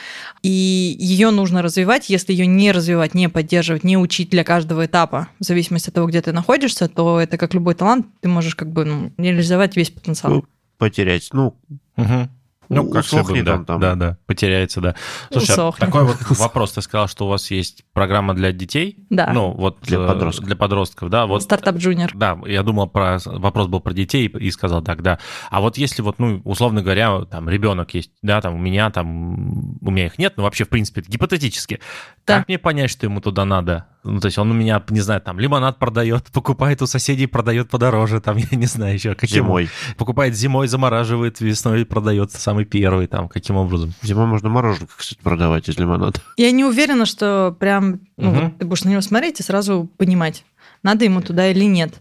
и 0.42 0.96
ее 0.98 1.30
нужно 1.30 1.62
развивать. 1.62 2.10
Если 2.10 2.32
ее 2.32 2.46
не 2.46 2.72
развивать, 2.72 3.14
не 3.14 3.28
поддерживать, 3.28 3.84
не 3.84 3.96
учить 3.96 4.30
для 4.30 4.44
каждого 4.44 4.86
этапа, 4.86 5.28
в 5.40 5.44
зависимости 5.44 5.88
от 5.88 5.94
того, 5.94 6.06
где 6.08 6.20
ты 6.22 6.32
находишься, 6.32 6.88
то 6.88 7.20
это 7.20 7.38
как 7.38 7.54
любой 7.54 7.74
талант, 7.74 8.06
ты 8.20 8.28
можешь 8.28 8.54
как 8.54 8.70
бы 8.72 8.84
ну, 8.84 9.12
реализовать 9.16 9.76
весь 9.76 9.90
потенциал. 9.90 10.34
Ну, 10.34 10.44
потерять. 10.78 11.28
Ну, 11.32 11.56
Мгм. 11.96 12.30
Ну, 12.72 12.90
как 12.90 13.04
Усохнет 13.04 13.44
да, 13.44 13.54
он 13.54 13.64
там. 13.64 13.80
да, 13.80 13.94
да, 13.94 14.18
потеряется, 14.26 14.80
да. 14.80 14.94
Слушай, 15.30 15.50
а 15.50 15.52
Усохнет. 15.54 15.80
такой 15.80 16.04
вот 16.04 16.16
вопрос. 16.38 16.72
Ты 16.72 16.82
сказал, 16.82 17.08
что 17.08 17.26
у 17.26 17.28
вас 17.28 17.50
есть 17.50 17.84
программа 17.92 18.34
для 18.34 18.52
детей? 18.52 19.04
Да. 19.10 19.30
Ну, 19.32 19.52
вот 19.52 19.78
Для 19.82 19.98
э, 19.98 20.06
подростков. 20.06 20.46
Для 20.46 20.56
подростков, 20.56 21.10
да. 21.10 21.26
Вот 21.26 21.42
Startup 21.42 21.76
Junior. 21.76 22.10
Да, 22.14 22.38
я 22.46 22.62
думал 22.62 22.88
про 22.88 23.18
вопрос 23.26 23.68
был 23.68 23.80
про 23.80 23.92
детей 23.92 24.26
и 24.26 24.50
сказал 24.50 24.82
так, 24.82 25.02
да. 25.02 25.18
А 25.50 25.60
вот 25.60 25.76
если 25.76 26.02
вот, 26.02 26.18
ну, 26.18 26.40
условно 26.44 26.82
говоря, 26.82 27.24
там 27.26 27.48
ребенок 27.48 27.92
есть, 27.94 28.10
да, 28.22 28.40
там 28.40 28.54
у 28.54 28.58
меня 28.58 28.90
там 28.90 29.78
у 29.80 29.90
меня 29.90 30.06
их 30.06 30.18
нет, 30.18 30.34
но 30.36 30.44
вообще 30.44 30.64
в 30.64 30.68
принципе 30.68 31.02
гипотетически. 31.06 31.80
Да. 32.26 32.38
Как 32.38 32.48
мне 32.48 32.58
понять, 32.58 32.90
что 32.90 33.06
ему 33.06 33.20
туда 33.20 33.44
надо? 33.44 33.86
Ну, 34.04 34.18
то 34.18 34.26
есть 34.26 34.36
он 34.38 34.50
у 34.50 34.54
меня, 34.54 34.82
не 34.90 35.00
знаю, 35.00 35.20
там 35.20 35.38
лимонад 35.38 35.78
продает, 35.78 36.24
покупает 36.32 36.82
у 36.82 36.86
соседей, 36.86 37.26
продает 37.26 37.70
подороже, 37.70 38.20
там 38.20 38.36
я 38.50 38.56
не 38.58 38.66
знаю 38.66 38.94
еще 38.94 39.14
каким. 39.14 39.44
зимой. 39.44 39.68
Покупает 39.96 40.34
зимой, 40.36 40.66
замораживает, 40.68 41.40
весной 41.40 41.84
продает 41.86 42.32
самый 42.32 42.64
первый, 42.64 43.06
там 43.06 43.28
каким 43.28 43.56
образом? 43.56 43.94
Зимой 44.02 44.26
можно 44.26 44.48
мороженое, 44.48 44.88
кстати, 44.96 45.20
продавать 45.22 45.68
из 45.68 45.78
лимонада. 45.78 46.20
Я 46.36 46.50
не 46.50 46.64
уверена, 46.64 47.06
что 47.06 47.56
прям 47.58 48.00
ну, 48.16 48.30
Мгм. 48.30 48.40
вот 48.44 48.58
ты 48.58 48.64
будешь 48.66 48.84
на 48.84 48.90
него 48.90 49.00
смотреть 49.02 49.40
и 49.40 49.42
сразу 49.42 49.88
понимать, 49.96 50.44
надо 50.82 51.04
ему 51.04 51.20
туда 51.20 51.48
или 51.48 51.64
нет. 51.64 52.00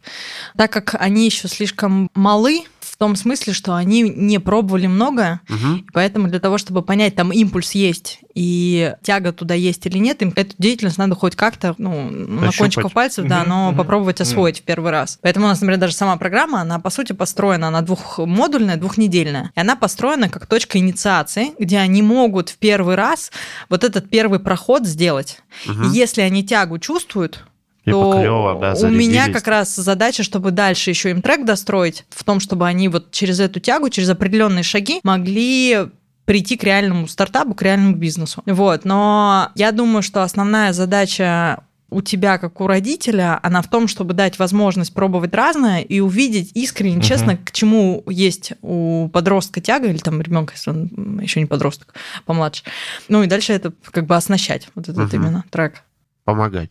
Так 0.58 0.72
как 0.72 0.96
они 1.00 1.25
еще 1.25 1.48
слишком 1.48 2.10
малы, 2.15 2.63
том 3.01 3.15
смысле, 3.15 3.53
что 3.53 3.74
они 3.74 4.03
не 4.03 4.39
пробовали 4.39 4.86
многое, 4.86 5.41
Мгм. 5.50 5.77
и 5.77 5.91
поэтому 5.91 6.27
для 6.27 6.39
того, 6.39 6.60
чтобы 6.60 6.84
понять, 6.84 7.15
там 7.15 7.31
импульс 7.31 7.72
есть 7.72 8.20
и 8.36 8.93
тяга 9.01 9.34
туда 9.34 9.55
есть 9.55 9.84
или 9.88 9.98
нет, 9.98 10.22
им 10.22 10.31
эту 10.36 10.53
деятельность 10.60 11.00
надо 11.00 11.15
хоть 11.15 11.36
как-то, 11.36 11.74
ну, 11.79 12.12
на 12.12 12.50
Ощупать. 12.50 12.58
кончиках 12.75 12.93
пальцев, 12.93 13.25
да, 13.25 13.39
Мгм, 13.39 13.50
но 13.50 13.67
мгм, 13.70 13.77
попробовать 13.77 14.22
освоить 14.22 14.60
в 14.60 14.62
первый 14.62 14.91
раз. 14.91 15.17
Поэтому 15.24 15.48
у 15.48 15.50
нас, 15.50 15.60
например, 15.62 15.79
даже 15.79 15.96
сама 15.96 16.15
программа, 16.17 16.62
она, 16.62 16.77
по 16.77 16.91
сути, 16.91 17.13
построена, 17.13 17.70
она 17.70 17.81
двухмодульная, 17.81 18.77
двухнедельная. 18.77 19.51
И 19.55 19.60
она 19.60 19.75
построена 19.75 20.29
как 20.29 20.46
точка 20.46 20.77
инициации, 20.77 21.53
где 21.58 21.79
они 21.79 22.03
могут 22.03 22.50
в 22.50 22.58
первый 22.60 22.93
раз 22.93 23.31
вот 23.67 23.84
этот 23.84 24.12
первый 24.12 24.39
проход 24.39 24.86
сделать. 24.86 25.39
Мгм. 25.65 25.86
И 25.86 25.88
если 25.88 26.22
они 26.22 26.46
тягу 26.46 26.77
чувствуют, 26.77 27.46
Типа 27.85 27.97
то 27.97 28.19
клёво, 28.19 28.59
да, 28.59 28.88
у 28.88 28.91
меня 28.91 29.31
как 29.31 29.47
раз 29.47 29.75
задача, 29.75 30.21
чтобы 30.21 30.51
дальше 30.51 30.91
еще 30.91 31.09
им 31.09 31.21
трек 31.21 31.45
достроить, 31.45 32.05
в 32.09 32.23
том, 32.23 32.39
чтобы 32.39 32.67
они 32.67 32.89
вот 32.89 33.11
через 33.11 33.39
эту 33.39 33.59
тягу, 33.59 33.89
через 33.89 34.09
определенные 34.09 34.63
шаги 34.63 35.00
могли 35.03 35.88
прийти 36.25 36.57
к 36.57 36.63
реальному 36.63 37.07
стартапу, 37.07 37.55
к 37.55 37.61
реальному 37.63 37.95
бизнесу. 37.95 38.43
Вот, 38.45 38.85
но 38.85 39.50
я 39.55 39.71
думаю, 39.71 40.03
что 40.03 40.21
основная 40.21 40.73
задача 40.73 41.63
у 41.89 42.01
тебя, 42.01 42.38
как 42.38 42.61
у 42.61 42.67
родителя, 42.67 43.38
она 43.43 43.61
в 43.61 43.67
том, 43.67 43.88
чтобы 43.88 44.13
дать 44.13 44.39
возможность 44.39 44.93
пробовать 44.93 45.33
разное 45.33 45.81
и 45.81 46.00
увидеть 46.00 46.51
искренне, 46.53 46.97
угу. 46.97 47.03
честно, 47.03 47.35
к 47.35 47.51
чему 47.51 48.03
есть 48.07 48.53
у 48.61 49.09
подростка 49.09 49.59
тяга, 49.59 49.88
или 49.88 49.97
там 49.97 50.21
ребенка, 50.21 50.53
если 50.55 50.69
он 50.69 51.19
еще 51.19 51.41
не 51.41 51.47
подросток, 51.47 51.93
помладше. 52.25 52.63
Ну 53.09 53.23
и 53.23 53.27
дальше 53.27 53.51
это 53.51 53.73
как 53.83 54.05
бы 54.05 54.15
оснащать, 54.15 54.69
вот 54.73 54.88
этот 54.88 55.07
угу. 55.07 55.15
именно 55.15 55.43
трек. 55.50 55.83
Помогать. 56.23 56.69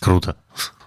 Круто. 0.00 0.36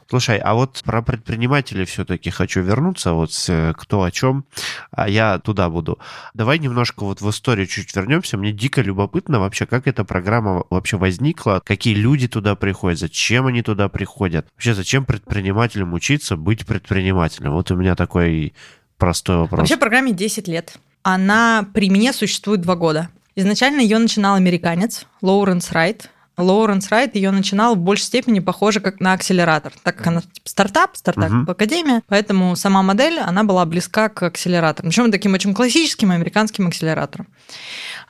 Слушай, 0.09 0.39
а 0.39 0.55
вот 0.55 0.81
про 0.83 1.01
предпринимателей 1.01 1.85
все-таки 1.85 2.29
хочу 2.31 2.59
вернуться, 2.59 3.13
вот 3.13 3.31
кто 3.77 4.03
о 4.03 4.11
чем, 4.11 4.43
а 4.91 5.07
я 5.07 5.39
туда 5.39 5.69
буду. 5.69 5.99
Давай 6.33 6.59
немножко 6.59 7.05
вот 7.05 7.21
в 7.21 7.29
историю 7.29 7.65
чуть 7.65 7.95
вернемся. 7.95 8.37
Мне 8.37 8.51
дико 8.51 8.81
любопытно 8.81 9.39
вообще, 9.39 9.65
как 9.65 9.87
эта 9.87 10.03
программа 10.03 10.65
вообще 10.69 10.97
возникла, 10.97 11.61
какие 11.63 11.93
люди 11.93 12.27
туда 12.27 12.55
приходят, 12.55 12.99
зачем 12.99 13.47
они 13.47 13.61
туда 13.61 13.87
приходят. 13.87 14.47
Вообще, 14.55 14.73
зачем 14.73 15.05
предпринимателям 15.05 15.93
учиться 15.93 16.35
быть 16.35 16.65
предпринимателем? 16.65 17.53
Вот 17.53 17.71
у 17.71 17.77
меня 17.77 17.95
такой 17.95 18.53
простой 18.97 19.37
вопрос. 19.37 19.61
Вообще 19.61 19.77
программе 19.77 20.11
10 20.11 20.45
лет. 20.49 20.77
Она 21.03 21.65
при 21.73 21.89
мне 21.89 22.11
существует 22.11 22.59
два 22.59 22.75
года. 22.75 23.07
Изначально 23.37 23.79
ее 23.79 23.97
начинал 23.97 24.35
американец 24.35 25.05
Лоуренс 25.21 25.71
Райт. 25.71 26.09
Лоуренс 26.41 26.89
Райт 26.89 27.15
ее 27.15 27.31
начинал 27.31 27.75
в 27.75 27.79
большей 27.79 28.03
степени 28.03 28.39
похоже 28.39 28.79
как 28.79 28.99
на 28.99 29.13
акселератор, 29.13 29.73
так 29.83 29.97
как 29.97 30.07
она 30.07 30.21
типа, 30.21 30.49
стартап, 30.49 30.95
стартап 30.95 31.31
uh-huh. 31.31 31.51
академия, 31.51 32.01
поэтому 32.07 32.55
сама 32.55 32.81
модель, 32.81 33.19
она 33.19 33.43
была 33.43 33.65
близка 33.65 34.09
к 34.09 34.23
акселератору. 34.23 34.89
Причем 34.89 35.11
таким 35.11 35.33
очень 35.33 35.53
классическим 35.53 36.11
американским 36.11 36.67
акселератором. 36.67 37.27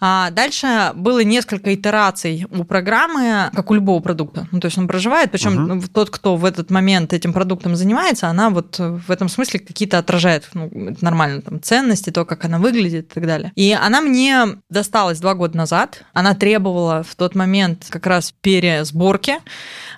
А 0.04 0.32
дальше 0.32 0.94
было 0.96 1.24
несколько 1.24 1.74
итераций 1.76 2.48
у 2.50 2.64
программы, 2.64 3.52
как 3.54 3.70
у 3.70 3.76
любого 3.76 4.00
продукта. 4.02 4.48
Ну, 4.52 4.60
то 4.60 4.66
есть 4.66 4.78
он 4.78 4.88
проживает, 4.88 5.32
причем 5.32 5.78
угу. 5.78 5.84
тот, 5.94 6.10
кто 6.10 6.36
в 6.36 6.46
этот 6.46 6.72
момент 6.72 7.14
этим 7.14 7.34
продуктом 7.34 7.76
занимается, 7.76 8.28
она 8.28 8.50
вот 8.50 8.80
в 8.80 9.12
этом 9.12 9.30
смысле 9.30 9.60
какие-то 9.60 10.00
отражает, 10.00 10.50
ну, 10.56 10.72
нормально, 11.02 11.42
там, 11.42 11.62
ценности, 11.62 12.10
то, 12.10 12.26
как 12.26 12.46
она 12.46 12.58
выглядит 12.58 13.12
и 13.12 13.14
так 13.14 13.28
далее. 13.28 13.52
И 13.56 13.74
она 13.74 14.02
мне 14.02 14.58
досталась 14.70 15.20
два 15.20 15.36
года 15.36 15.56
назад. 15.58 16.04
Она 16.14 16.34
требовала 16.34 17.04
в 17.04 17.16
тот 17.16 17.36
момент 17.36 17.86
как 17.90 18.08
раз 18.08 18.21
пересборки. 18.42 19.38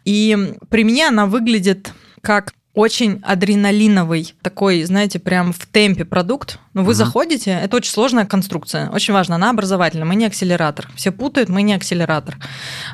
И 0.06 0.56
при 0.70 0.84
мне 0.84 1.08
она 1.08 1.26
выглядит 1.26 1.92
как 2.22 2.54
очень 2.74 3.22
адреналиновый, 3.24 4.34
такой, 4.42 4.84
знаете, 4.84 5.20
прям 5.20 5.54
в 5.54 5.66
темпе 5.68 6.06
продукт. 6.06 6.60
Но 6.74 6.82
ну, 6.82 6.88
вы 6.88 6.94
угу. 6.94 6.98
заходите, 6.98 7.52
это 7.52 7.78
очень 7.78 7.92
сложная 7.92 8.26
конструкция. 8.26 8.90
Очень 8.90 9.14
важно, 9.14 9.36
она 9.36 9.52
образовательная, 9.52 10.06
мы 10.06 10.16
не 10.16 10.26
акселератор. 10.26 10.90
Все 10.96 11.12
путают, 11.12 11.50
мы 11.50 11.62
не 11.62 11.74
акселератор. 11.74 12.38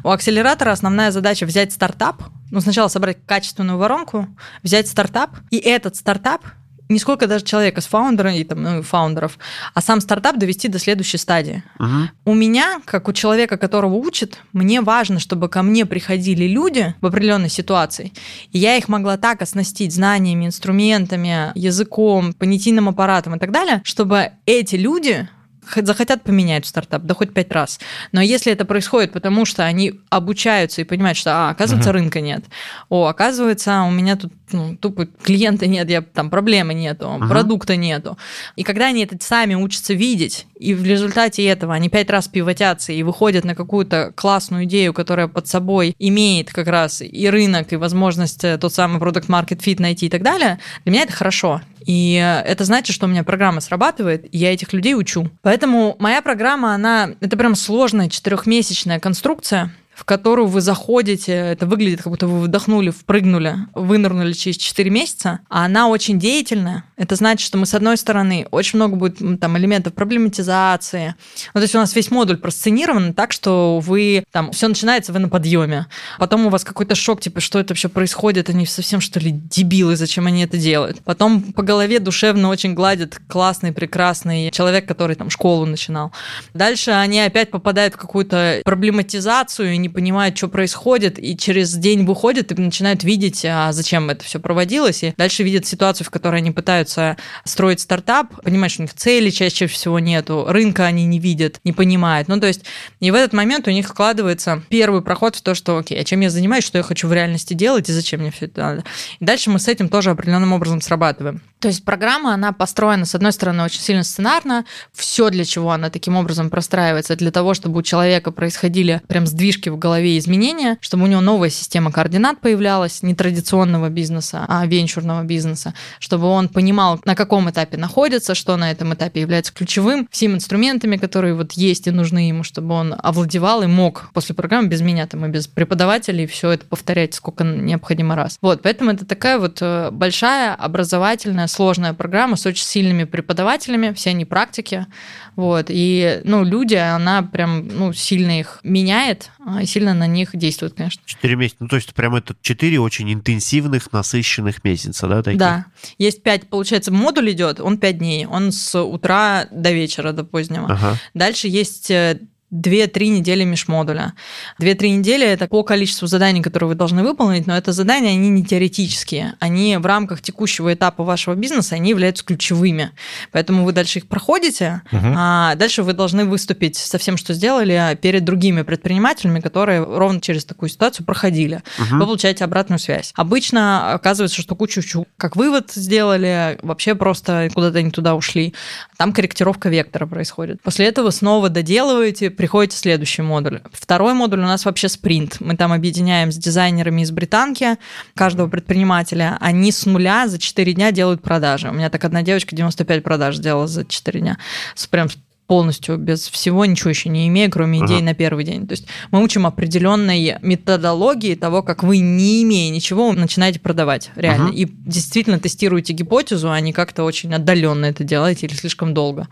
У 0.04 0.10
акселератора 0.10 0.72
основная 0.72 1.12
задача 1.12 1.46
взять 1.46 1.72
стартап, 1.72 2.24
ну, 2.52 2.60
сначала 2.60 2.90
собрать 2.90 3.20
качественную 3.26 3.78
воронку, 3.78 4.28
взять 4.64 4.88
стартап, 4.88 5.38
и 5.50 5.58
этот 5.58 5.96
стартап 5.96 6.44
не 6.90 6.98
сколько 6.98 7.28
даже 7.28 7.46
человека 7.46 7.82
с 7.82 7.86
фаундером 7.86 8.34
и 8.34 8.44
там, 8.44 8.64
ну, 8.64 8.82
фаундеров, 8.82 9.38
а 9.74 9.82
сам 9.82 10.02
стартап 10.02 10.38
довести 10.38 10.68
до 10.68 10.80
следующей 10.80 11.18
стадии. 11.18 11.64
Угу. 11.78 12.32
У 12.32 12.34
меня, 12.34 12.82
как 12.86 13.08
у 13.08 13.14
человека, 13.14 13.58
которого 13.58 13.94
учат, 13.94 14.40
мне 14.54 14.82
важно, 14.82 15.20
чтобы 15.20 15.50
ко 15.50 15.62
мне 15.62 15.86
приходили 15.86 16.46
люди 16.46 16.96
в 17.00 17.06
определенной 17.06 17.50
ситуации, 17.50 18.12
и 18.52 18.58
я 18.58 18.76
их 18.76 18.88
могла 18.90 19.18
так 19.18 19.42
оснастить 19.42 19.94
знаниями, 19.94 20.48
инструментами, 20.48 21.52
языком, 21.56 22.34
понятийным 22.34 22.90
аппаратом 22.90 23.36
и 23.36 23.40
так 23.40 23.52
далее, 23.52 23.82
чтобы 23.86 24.32
эти 24.46 24.76
люди 24.76 25.28
захотят 25.76 26.24
поменять 26.24 26.66
стартап, 26.66 27.04
да 27.04 27.14
хоть 27.14 27.34
пять 27.34 27.52
раз. 27.52 27.80
Но 28.12 28.22
если 28.22 28.52
это 28.52 28.66
происходит, 28.66 29.12
потому 29.12 29.46
что 29.46 29.64
они 29.64 30.00
обучаются 30.10 30.82
и 30.82 30.84
понимают, 30.84 31.18
что, 31.18 31.32
а, 31.32 31.50
оказывается, 31.50 31.92
uh-huh. 31.92 31.94
рынка 31.94 32.22
нет. 32.22 32.46
О, 32.90 33.06
оказывается, 33.06 33.84
у 33.84 33.92
меня 33.92 34.16
тут 34.16 34.34
ну, 34.52 34.76
тупо 34.76 35.06
клиента 35.06 35.68
нет, 35.68 35.90
я, 35.90 36.02
там 36.02 36.30
проблемы 36.30 36.74
нету, 36.74 37.06
uh-huh. 37.06 37.28
продукта 37.28 37.76
нету. 37.76 38.18
И 38.56 38.64
когда 38.64 38.88
они 38.88 39.04
это 39.04 39.18
сами 39.20 39.56
учатся 39.56 39.94
видеть, 39.94 40.46
и 40.60 40.74
в 40.74 40.84
результате 40.84 41.46
этого 41.46 41.74
они 41.74 41.90
пять 41.90 42.10
раз 42.10 42.28
пивотятся 42.28 42.92
и 42.92 43.04
выходят 43.04 43.46
на 43.46 43.56
какую-то 43.56 44.12
классную 44.16 44.66
идею, 44.66 44.94
которая 44.94 45.28
под 45.28 45.48
собой 45.48 45.96
имеет 46.00 46.52
как 46.52 46.68
раз 46.68 47.02
и 47.02 47.30
рынок, 47.30 47.72
и 47.74 47.78
возможность 47.78 48.44
э, 48.44 48.58
тот 48.58 48.74
самый 48.74 49.00
продукт 49.00 49.30
market 49.30 49.60
fit 49.60 49.82
найти 49.82 50.08
и 50.08 50.10
так 50.10 50.22
далее, 50.22 50.60
для 50.84 50.92
меня 50.92 51.04
это 51.04 51.14
хорошо. 51.14 51.62
И 51.86 52.14
это 52.46 52.66
значит, 52.66 52.96
что 52.96 53.06
у 53.06 53.10
меня 53.10 53.24
программа 53.24 53.62
срабатывает, 53.62 54.26
и 54.32 54.38
я 54.38 54.54
этих 54.54 54.74
людей 54.74 54.96
учу. 54.96 55.30
Поэтому 55.42 55.96
моя 56.00 56.22
программа, 56.22 56.76
она, 56.76 57.12
это 57.20 57.38
прям 57.38 57.56
сложная 57.56 58.10
четырехмесячная 58.10 59.00
конструкция, 59.00 59.74
в 60.00 60.06
которую 60.06 60.48
вы 60.48 60.62
заходите, 60.62 61.34
это 61.34 61.66
выглядит, 61.66 62.02
как 62.02 62.12
будто 62.12 62.26
вы 62.26 62.40
вдохнули, 62.40 62.90
впрыгнули, 62.90 63.56
вынырнули 63.76 64.32
через 64.32 64.56
4 64.56 64.90
месяца, 64.90 65.40
а 65.50 65.66
она 65.66 65.90
очень 65.90 66.18
деятельная. 66.18 66.86
Это 66.96 67.16
значит, 67.16 67.46
что 67.46 67.58
мы, 67.58 67.66
с 67.66 67.74
одной 67.74 67.98
стороны, 67.98 68.48
очень 68.50 68.78
много 68.78 68.96
будет 68.96 69.18
там 69.42 69.58
элементов 69.58 69.94
проблематизации. 69.94 71.16
Ну, 71.54 71.60
то 71.60 71.64
есть 71.64 71.76
у 71.76 71.80
нас 71.80 71.94
весь 71.96 72.12
модуль 72.12 72.38
просценирован 72.38 73.14
так, 73.14 73.34
что 73.34 73.80
вы 73.80 74.24
там, 74.32 74.52
все 74.52 74.70
начинается, 74.70 75.12
вы 75.12 75.20
на 75.20 75.28
подъеме. 75.28 75.88
Потом 76.18 76.46
у 76.46 76.50
вас 76.50 76.64
какой-то 76.64 76.96
шок, 76.96 77.20
типа, 77.20 77.42
что 77.42 77.60
это 77.60 77.74
вообще 77.74 77.90
происходит, 77.90 78.50
они 78.50 78.66
совсем, 78.66 79.02
что 79.02 79.20
ли, 79.20 79.32
дебилы, 79.32 79.98
зачем 79.98 80.28
они 80.28 80.44
это 80.44 80.58
делают. 80.58 81.02
Потом 81.04 81.52
по 81.52 81.62
голове 81.62 82.00
душевно 82.00 82.48
очень 82.48 82.74
гладит 82.74 83.20
классный, 83.28 83.74
прекрасный 83.74 84.50
человек, 84.52 84.88
который 84.88 85.18
там 85.18 85.30
школу 85.30 85.66
начинал. 85.66 86.14
Дальше 86.54 86.92
они 86.92 87.20
опять 87.20 87.52
попадают 87.52 87.96
в 87.96 87.98
какую-то 87.98 88.62
проблематизацию 88.64 89.74
и 89.74 89.78
не 89.78 89.89
не 89.90 89.94
понимают, 89.94 90.38
что 90.38 90.48
происходит, 90.48 91.18
и 91.18 91.36
через 91.36 91.74
день 91.74 92.06
выходят 92.06 92.52
и 92.52 92.62
начинают 92.62 93.04
видеть, 93.04 93.44
а 93.46 93.72
зачем 93.72 94.10
это 94.10 94.24
все 94.24 94.40
проводилось, 94.40 95.04
и 95.04 95.14
дальше 95.18 95.44
видят 95.44 95.66
ситуацию, 95.66 96.06
в 96.06 96.12
которой 96.12 96.38
они 96.38 96.52
пытаются 96.52 97.18
строить 97.44 97.82
стартап, 97.82 98.42
понимают, 98.44 98.72
что 98.72 98.84
у 98.84 98.86
них 98.86 98.94
цели 98.94 99.32
чаще 99.32 99.66
всего 99.66 100.00
нету, 100.00 100.46
рынка 100.48 100.86
они 100.86 101.06
не 101.06 101.20
видят, 101.20 101.60
не 101.64 101.74
понимают. 101.74 102.28
Ну, 102.28 102.40
то 102.40 102.48
есть, 102.48 102.62
и 103.00 103.10
в 103.10 103.16
этот 103.16 103.34
момент 103.34 103.68
у 103.68 103.72
них 103.72 103.88
складывается 103.88 104.62
первый 104.70 105.02
проход 105.02 105.36
в 105.36 105.42
то, 105.42 105.56
что, 105.56 105.78
окей, 105.78 106.00
а 106.00 106.04
чем 106.04 106.22
я 106.22 106.30
занимаюсь, 106.30 106.64
что 106.64 106.78
я 106.78 106.84
хочу 106.84 107.08
в 107.08 107.14
реальности 107.14 107.56
делать, 107.56 107.90
и 107.90 107.94
зачем 107.94 108.22
мне 108.22 108.32
все 108.32 108.46
это 108.46 108.62
надо. 108.62 108.84
И 109.20 109.26
дальше 109.26 109.50
мы 109.50 109.60
с 109.60 109.68
этим 109.68 109.90
тоже 109.90 110.12
определенным 110.12 110.54
образом 110.54 110.82
срабатываем. 110.82 111.42
То 111.60 111.68
есть 111.68 111.84
программа, 111.84 112.34
она 112.34 112.54
построена, 112.54 113.06
с 113.06 113.16
одной 113.16 113.34
стороны, 113.34 113.64
очень 113.64 113.82
сильно 113.82 114.04
сценарно. 114.04 114.66
Все, 114.94 115.30
для 115.30 115.44
чего 115.44 115.72
она 115.72 115.90
таким 115.90 116.16
образом 116.16 116.50
простраивается, 116.50 117.18
для 117.18 117.32
того, 117.32 117.54
чтобы 117.54 117.80
у 117.80 117.82
человека 117.82 118.32
происходили 118.32 119.02
прям 119.08 119.28
сдвижки 119.28 119.68
в 119.68 119.78
голове 119.80 120.18
изменения, 120.18 120.78
чтобы 120.82 121.06
у 121.06 121.08
него 121.08 121.22
новая 121.22 121.50
система 121.50 121.92
координат 121.92 122.40
появлялась, 122.40 123.02
не 123.02 123.16
традиционного 123.16 123.90
бизнеса, 123.90 124.46
а 124.48 124.66
венчурного 124.66 125.24
бизнеса, 125.24 125.74
чтобы 126.00 126.28
он 126.28 126.50
понимал, 126.50 127.00
на 127.06 127.16
каком 127.16 127.50
этапе 127.50 127.78
находится, 127.78 128.36
что 128.36 128.56
на 128.58 128.72
этом 128.72 128.94
этапе 128.94 129.22
является 129.22 129.54
ключевым, 129.54 130.08
всеми 130.12 130.36
инструментами, 130.36 130.98
которые 130.98 131.34
вот 131.34 131.54
есть 131.54 131.88
и 131.88 131.92
нужны 131.92 132.28
ему, 132.28 132.44
чтобы 132.44 132.74
он 132.76 132.96
овладевал 132.98 133.64
и 133.64 133.68
мог 133.68 134.10
после 134.14 134.36
программы 134.36 134.68
без 134.68 134.82
меня 134.82 135.08
там 135.08 135.26
и 135.26 135.30
без 135.30 135.48
преподавателей 135.48 136.28
все 136.28 136.52
это 136.52 136.66
повторять 136.66 137.14
сколько 137.14 137.44
необходимо 137.44 138.16
раз. 138.16 138.38
Вот, 138.42 138.62
поэтому 138.62 138.92
это 138.92 139.06
такая 139.06 139.40
вот 139.40 139.60
э, 139.62 139.90
большая 139.92 140.54
образовательная 140.56 141.48
сложная 141.48 141.94
программа 141.94 142.36
с 142.36 142.46
очень 142.46 142.66
сильными 142.66 143.06
преподавателями, 143.06 143.94
все 143.94 144.12
они 144.12 144.26
практики, 144.26 144.88
вот, 145.36 145.68
и, 145.70 146.20
ну, 146.26 146.44
люди, 146.44 146.76
она 146.76 147.22
прям, 147.22 147.68
ну, 147.68 147.94
сильно 147.94 148.40
их 148.40 148.60
меняет, 148.64 149.32
а, 149.40 149.59
сильно 149.66 149.94
на 149.94 150.08
них 150.08 150.36
действует, 150.36 150.74
конечно. 150.74 151.02
Четыре 151.06 151.36
месяца, 151.36 151.58
ну, 151.62 151.68
то 151.68 151.76
есть 151.76 151.94
прям 151.94 152.16
это 152.16 152.36
четыре 152.42 152.80
очень 152.80 153.12
интенсивных, 153.14 153.92
насыщенных 153.92 154.64
месяца, 154.64 155.08
да, 155.08 155.24
таких? 155.24 155.40
Да, 155.40 155.66
есть 155.98 156.24
пять, 156.24 156.50
получается, 156.50 156.92
модуль 156.92 157.32
идет, 157.32 157.60
он 157.60 157.78
пять 157.78 157.98
дней, 157.98 158.26
он 158.26 158.52
с 158.52 158.82
утра 158.82 159.48
до 159.52 159.72
вечера, 159.72 160.12
до 160.12 160.24
позднего. 160.24 160.72
Ага. 160.72 160.98
Дальше 161.14 161.48
есть 161.48 161.92
э, 161.92 162.20
2-3 162.54 163.08
недели 163.10 163.44
межмодуля. 163.44 164.14
2-3 164.60 164.98
недели– 164.98 165.26
это 165.28 165.48
по 165.48 165.64
количеству 165.64 166.08
заданий, 166.08 166.42
которые 166.42 166.70
вы 166.70 166.76
должны 166.76 167.04
выполнить, 167.04 167.48
но 167.48 167.56
это 167.56 167.72
задания, 167.72 168.12
они 168.12 168.30
не 168.30 168.44
теоретические. 168.44 169.36
Они 169.40 169.78
в 169.78 169.86
рамках 169.86 170.22
текущего 170.22 170.74
этапа 170.74 171.04
вашего 171.04 171.36
бизнеса, 171.36 171.76
они 171.76 171.92
являются 171.92 172.26
ключевыми. 172.26 172.92
Поэтому 173.32 173.66
вы 173.66 173.72
дальше 173.72 174.00
их 174.00 174.08
проходите, 174.08 174.82
угу. 174.92 175.08
а 175.16 175.56
дальше 175.56 175.84
вы 175.84 175.94
должны 175.94 176.26
выступить 176.26 176.76
со 176.78 176.98
всем, 176.98 177.18
что 177.18 177.34
сделали, 177.34 177.98
перед 178.02 178.24
другими 178.24 178.64
предпринимателями, 178.64 179.40
которые 179.40 179.84
ровно 179.84 180.20
через 180.22 180.46
такую 180.46 180.70
ситуацию 180.70 181.06
проходили. 181.06 181.62
Угу. 181.78 182.00
Вы 182.00 182.06
получаете 182.06 182.44
обратную 182.44 182.80
связь. 182.80 183.14
Обычно 183.16 183.94
оказывается, 183.94 184.42
что 184.42 184.56
кучу 184.56 184.82
как 185.18 185.36
вывод 185.36 185.72
сделали, 185.72 186.58
вообще 186.64 186.96
просто 186.96 187.50
куда-то 187.54 187.82
не 187.82 187.92
туда 187.92 188.16
ушли. 188.16 188.54
Там 188.98 189.14
корректировка 189.14 189.70
вектора 189.70 190.08
происходит. 190.08 190.62
После 190.62 190.88
этого 190.88 191.12
снова 191.12 191.50
доделываете, 191.50 192.30
приходите 192.40 192.78
следующий 192.78 193.22
модуль. 193.22 193.60
Второй 193.70 194.14
модуль 194.14 194.40
у 194.40 194.44
нас 194.44 194.64
вообще 194.64 194.88
спринт. 194.88 195.42
Мы 195.42 195.58
там 195.58 195.74
объединяем 195.74 196.32
с 196.32 196.38
дизайнерами 196.38 197.02
из 197.02 197.12
британки 197.12 197.76
каждого 198.16 198.48
предпринимателя. 198.48 199.38
Они 199.42 199.74
с 199.74 199.86
нуля 199.86 200.26
за 200.26 200.40
4 200.40 200.72
дня 200.72 200.94
делают 200.94 201.22
продажи. 201.22 201.68
У 201.68 201.74
меня 201.74 201.90
так 201.90 202.06
одна 202.06 202.22
девочка 202.22 202.56
95 202.56 203.04
продаж 203.04 203.36
сделала 203.36 203.68
за 203.68 203.84
4 203.84 204.22
дня. 204.22 204.38
С 204.74 204.88
прям 204.88 205.10
полностью 205.48 205.98
без 205.98 206.30
всего, 206.30 206.64
ничего 206.64 206.92
еще 206.92 207.10
не 207.10 207.28
имея, 207.28 207.50
кроме 207.50 207.80
идей 207.80 208.00
uh-huh. 208.00 208.04
на 208.04 208.14
первый 208.14 208.46
день. 208.46 208.66
То 208.68 208.72
есть 208.72 208.86
мы 209.12 209.22
учим 209.22 209.46
определенной 209.46 210.38
методологии 210.42 211.36
того, 211.36 211.62
как 211.62 211.84
вы, 211.84 211.98
не 211.98 212.44
имея 212.44 212.72
ничего, 212.72 213.12
начинаете 213.12 213.60
продавать 213.60 214.12
реально. 214.16 214.52
Uh-huh. 214.52 214.56
И 214.56 214.66
действительно 214.66 215.40
тестируете 215.40 215.92
гипотезу, 215.92 216.50
а 216.50 216.60
не 216.62 216.72
как-то 216.72 217.04
очень 217.04 217.34
отдаленно 217.34 217.84
это 217.88 218.06
делаете 218.06 218.46
или 218.46 218.54
слишком 218.54 218.94
долго. 218.94 219.28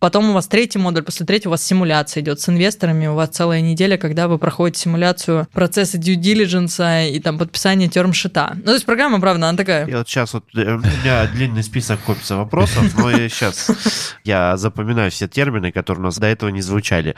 Потом 0.00 0.30
у 0.30 0.32
вас 0.32 0.48
третий 0.48 0.78
модуль, 0.78 1.02
после 1.02 1.26
третьего 1.26 1.50
у 1.50 1.52
вас 1.52 1.62
симуляция 1.62 2.22
идет 2.22 2.40
с 2.40 2.48
инвесторами, 2.48 3.06
у 3.06 3.14
вас 3.14 3.28
целая 3.28 3.60
неделя, 3.60 3.98
когда 3.98 4.28
вы 4.28 4.38
проходите 4.38 4.80
симуляцию 4.80 5.46
процесса 5.52 5.98
due 5.98 6.16
diligence 6.16 7.10
и 7.10 7.20
там 7.20 7.36
подписания 7.36 7.86
термшита. 7.86 8.52
Ну, 8.56 8.62
то 8.62 8.72
есть 8.72 8.86
программа, 8.86 9.20
правда, 9.20 9.50
она 9.50 9.58
такая. 9.58 9.86
И 9.86 9.94
вот 9.94 10.08
сейчас 10.08 10.32
вот 10.32 10.44
э, 10.54 10.74
у 10.74 10.78
меня 10.78 11.26
длинный 11.26 11.62
список 11.62 12.00
копится 12.00 12.36
вопросов, 12.36 12.96
но 12.96 13.10
я 13.10 13.28
сейчас 13.28 13.70
я 14.24 14.56
запоминаю 14.56 15.10
все 15.10 15.28
термины, 15.28 15.70
которые 15.70 16.00
у 16.00 16.04
нас 16.06 16.18
до 16.18 16.28
этого 16.28 16.48
не 16.48 16.62
звучали. 16.62 17.14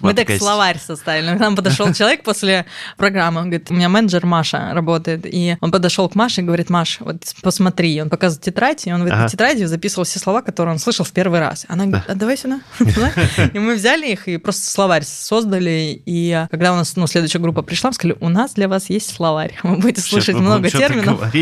Мы 0.00 0.14
так 0.14 0.30
словарь 0.38 0.78
составили. 0.78 1.36
К 1.36 1.38
нам 1.38 1.54
подошел 1.54 1.92
человек 1.92 2.22
после 2.22 2.64
программы, 2.96 3.42
он 3.42 3.50
говорит, 3.50 3.70
у 3.70 3.74
меня 3.74 3.90
менеджер 3.90 4.24
Маша 4.24 4.70
работает, 4.72 5.26
и 5.26 5.58
он 5.60 5.70
подошел 5.70 6.08
к 6.08 6.14
Маше 6.14 6.40
и 6.40 6.44
говорит, 6.44 6.70
Маш, 6.70 6.98
вот 7.00 7.22
посмотри, 7.42 8.00
он 8.00 8.08
показывает 8.08 8.42
тетрадь, 8.42 8.86
и 8.86 8.92
он 8.92 9.02
в 9.02 9.06
этой 9.06 9.28
тетради 9.28 9.64
записывал 9.64 10.04
все 10.04 10.18
слова, 10.18 10.40
которые 10.40 10.72
он 10.72 10.78
слышал 10.78 11.04
в 11.04 11.12
первый 11.12 11.40
раз. 11.40 11.66
Она 11.68 11.84
говорит, 11.84 12.05
а 12.06 12.14
давай 12.14 12.36
сюда. 12.36 12.60
И 13.52 13.58
мы 13.58 13.74
взяли 13.74 14.06
их 14.10 14.28
и 14.28 14.36
просто 14.36 14.70
словарь 14.70 15.04
создали. 15.04 16.02
И 16.06 16.46
когда 16.50 16.72
у 16.72 16.76
нас 16.76 16.96
ну, 16.96 17.06
следующая 17.06 17.38
группа 17.38 17.62
пришла, 17.62 17.90
мы 17.90 17.94
сказали, 17.94 18.16
у 18.20 18.28
нас 18.28 18.54
для 18.54 18.68
вас 18.68 18.90
есть 18.90 19.14
словарь. 19.14 19.58
Вы 19.62 19.76
будете 19.76 20.00
слышать 20.00 20.36
много 20.36 20.70
терминов. 20.70 21.20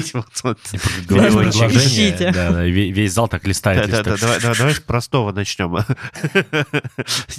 Ищите. 1.75 2.33
Весь 2.71 3.13
зал 3.13 3.29
так 3.29 3.47
листает. 3.47 3.91
Давай 3.91 4.75
с 4.75 4.81
простого 4.81 5.33
начнем. 5.33 5.79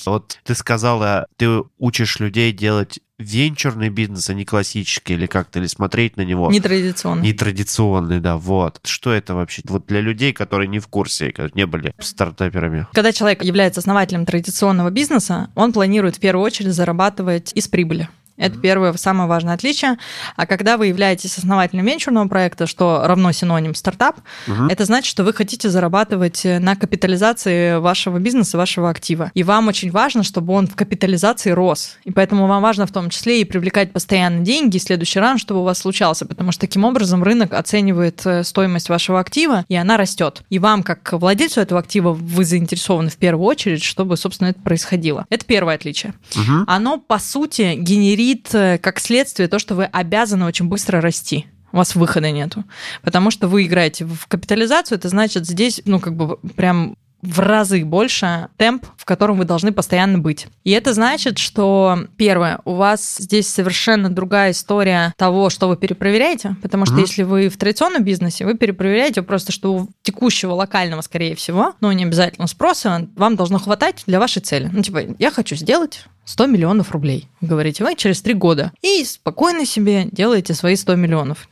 Вот 0.05 0.39
ты 0.43 0.55
сказала, 0.55 1.27
ты 1.37 1.63
учишь 1.77 2.19
людей 2.19 2.51
делать 2.51 2.99
венчурный 3.17 3.89
бизнес, 3.89 4.29
а 4.29 4.33
не 4.33 4.45
классический, 4.45 5.13
или 5.13 5.25
как-то, 5.25 5.59
или 5.59 5.67
смотреть 5.67 6.17
на 6.17 6.21
него. 6.21 6.51
Нетрадиционный. 6.51 7.27
Нетрадиционный, 7.27 8.19
да, 8.19 8.37
вот. 8.37 8.79
Что 8.83 9.13
это 9.13 9.35
вообще? 9.35 9.61
Вот 9.65 9.85
для 9.87 10.01
людей, 10.01 10.33
которые 10.33 10.67
не 10.67 10.79
в 10.79 10.87
курсе, 10.87 11.33
не 11.53 11.65
были 11.65 11.93
стартаперами. 11.99 12.87
Когда 12.93 13.11
человек 13.11 13.43
является 13.43 13.79
основателем 13.79 14.25
традиционного 14.25 14.89
бизнеса, 14.89 15.49
он 15.55 15.73
планирует 15.73 16.17
в 16.17 16.19
первую 16.19 16.45
очередь 16.45 16.73
зарабатывать 16.73 17.51
из 17.53 17.67
прибыли. 17.67 18.09
Это 18.37 18.59
первое, 18.59 18.93
самое 18.93 19.29
важное 19.29 19.53
отличие. 19.53 19.97
А 20.35 20.45
когда 20.45 20.77
вы 20.77 20.87
являетесь 20.87 21.37
основателем 21.37 21.85
венчурного 21.85 22.27
проекта, 22.27 22.67
что 22.67 23.03
равно 23.05 23.31
синоним 23.31 23.75
стартап, 23.75 24.17
угу. 24.47 24.65
это 24.69 24.83
значит, 24.83 25.09
что 25.09 25.23
вы 25.23 25.33
хотите 25.33 25.69
зарабатывать 25.69 26.41
на 26.43 26.75
капитализации 26.75 27.77
вашего 27.77 28.19
бизнеса, 28.19 28.57
вашего 28.57 28.89
актива. 28.89 29.31
И 29.33 29.43
вам 29.43 29.69
очень 29.69 29.89
важно, 29.89 30.23
чтобы 30.23 30.53
он 30.53 30.67
в 30.67 30.75
капитализации 30.75 31.51
рос. 31.51 31.97
И 32.03 32.11
поэтому 32.11 32.47
вам 32.47 32.61
важно 32.61 32.85
в 32.85 32.91
том 32.91 33.09
числе 33.09 33.41
и 33.41 33.45
привлекать 33.45 33.93
постоянно 33.93 34.41
деньги, 34.41 34.77
и 34.77 34.79
следующий 34.79 35.19
раунд, 35.19 35.39
чтобы 35.39 35.61
у 35.61 35.63
вас 35.63 35.79
случался, 35.79 36.25
потому 36.25 36.51
что 36.51 36.61
таким 36.61 36.83
образом 36.83 37.23
рынок 37.23 37.53
оценивает 37.53 38.25
э, 38.25 38.43
стоимость 38.43 38.89
вашего 38.89 39.19
актива, 39.19 39.63
и 39.69 39.75
она 39.75 39.95
растет. 39.95 40.43
И 40.49 40.59
вам, 40.59 40.83
как 40.83 41.13
владельцу 41.13 41.61
этого 41.61 41.79
актива, 41.79 42.11
вы 42.11 42.43
заинтересованы 42.43 43.09
в 43.09 43.17
первую 43.17 43.47
очередь, 43.47 43.83
чтобы, 43.83 44.17
собственно, 44.17 44.49
это 44.49 44.59
происходило. 44.59 45.25
Это 45.29 45.45
первое 45.45 45.75
отличие. 45.75 46.13
Угу. 46.35 46.65
Оно, 46.67 46.97
по 46.97 47.17
сути, 47.17 47.75
генерирует 47.77 48.24
генерит 48.25 48.53
э, 48.53 48.77
как 48.77 48.99
следствие 48.99 49.47
то, 49.47 49.59
что 49.59 49.75
вы 49.75 49.85
обязаны 49.85 50.45
очень 50.45 50.67
быстро 50.67 51.01
расти 51.01 51.47
у 51.71 51.77
вас 51.77 51.95
выхода 51.95 52.31
нету. 52.31 52.63
Потому 53.01 53.31
что 53.31 53.47
вы 53.47 53.65
играете 53.65 54.05
в 54.05 54.27
капитализацию, 54.27 54.97
это 54.97 55.09
значит 55.09 55.45
здесь, 55.45 55.81
ну, 55.85 55.99
как 55.99 56.15
бы 56.15 56.37
прям 56.55 56.95
в 57.21 57.39
разы 57.39 57.83
больше 57.83 58.47
темп, 58.55 58.85
в 59.05 59.07
котором 59.07 59.37
вы 59.37 59.45
должны 59.45 59.71
постоянно 59.71 60.17
быть. 60.17 60.47
И 60.63 60.71
это 60.71 60.91
значит, 60.95 61.37
что, 61.37 61.99
первое, 62.17 62.59
у 62.65 62.73
вас 62.73 63.17
здесь 63.19 63.47
совершенно 63.47 64.09
другая 64.09 64.49
история 64.49 65.13
того, 65.15 65.51
что 65.51 65.67
вы 65.67 65.77
перепроверяете, 65.77 66.55
потому 66.63 66.87
что 66.87 66.95
mm-hmm. 66.95 67.01
если 67.01 67.21
вы 67.21 67.49
в 67.49 67.57
традиционном 67.57 68.03
бизнесе, 68.03 68.45
вы 68.45 68.55
перепроверяете 68.55 69.21
просто, 69.21 69.51
что 69.51 69.73
у 69.75 69.89
текущего 70.01 70.53
локального, 70.53 71.01
скорее 71.01 71.35
всего, 71.35 71.75
но 71.81 71.93
не 71.93 72.03
обязательно 72.03 72.47
спроса, 72.47 73.07
вам 73.15 73.35
должно 73.35 73.59
хватать 73.59 74.01
для 74.07 74.19
вашей 74.19 74.41
цели. 74.41 74.71
Ну, 74.73 74.81
типа, 74.81 75.01
я 75.19 75.29
хочу 75.29 75.55
сделать 75.55 76.07
100 76.25 76.47
миллионов 76.47 76.91
рублей, 76.91 77.29
говорите 77.39 77.83
вы, 77.83 77.95
через 77.95 78.21
три 78.21 78.33
года. 78.33 78.71
И 78.81 79.03
спокойно 79.05 79.65
себе 79.65 80.07
делаете 80.11 80.53
свои 80.53 80.75
100 80.75 80.95
миллионов. 80.95 81.47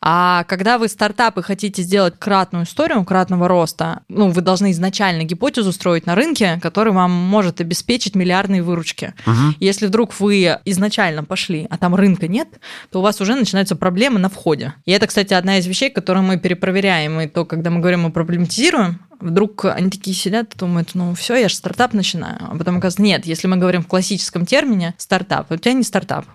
А 0.00 0.44
когда 0.44 0.78
вы 0.78 0.88
стартап 0.88 1.38
и 1.38 1.42
хотите 1.42 1.82
сделать 1.82 2.14
кратную 2.18 2.64
историю, 2.64 3.04
кратного 3.04 3.46
роста, 3.48 4.00
ну, 4.08 4.30
вы 4.30 4.42
должны 4.42 4.72
изначально 4.72 5.22
гипотезу 5.22 5.72
строить 5.72 6.06
на 6.06 6.16
рынке, 6.16 6.58
который 6.60 6.92
вам 6.96 7.10
может 7.10 7.60
обеспечить 7.60 8.14
миллиардные 8.14 8.62
выручки. 8.62 9.14
Угу. 9.26 9.56
Если 9.60 9.86
вдруг 9.86 10.18
вы 10.20 10.58
изначально 10.64 11.24
пошли, 11.24 11.66
а 11.70 11.78
там 11.78 11.94
рынка 11.94 12.28
нет, 12.28 12.48
то 12.90 12.98
у 12.98 13.02
вас 13.02 13.20
уже 13.20 13.34
начинаются 13.34 13.76
проблемы 13.76 14.18
на 14.18 14.28
входе. 14.28 14.74
И 14.84 14.92
это, 14.92 15.06
кстати, 15.06 15.34
одна 15.34 15.58
из 15.58 15.66
вещей, 15.66 15.90
которую 15.90 16.24
мы 16.24 16.38
перепроверяем. 16.38 17.20
И 17.20 17.26
то, 17.28 17.44
когда 17.44 17.70
мы 17.70 17.80
говорим, 17.80 18.02
мы 18.02 18.10
проблематизируем, 18.10 19.00
вдруг 19.20 19.64
они 19.64 19.90
такие 19.90 20.14
сидят 20.14 20.54
и 20.54 20.58
думают, 20.58 20.90
ну 20.94 21.14
все, 21.14 21.36
я 21.36 21.48
же 21.48 21.54
стартап 21.54 21.92
начинаю. 21.92 22.38
А 22.40 22.56
потом 22.56 22.78
оказывается, 22.78 23.02
нет, 23.02 23.26
если 23.26 23.46
мы 23.46 23.56
говорим 23.56 23.82
в 23.82 23.86
классическом 23.86 24.46
термине 24.46 24.94
стартап, 24.98 25.50
у 25.50 25.56
тебя 25.56 25.72
не 25.72 25.82
стартап, 25.82 26.26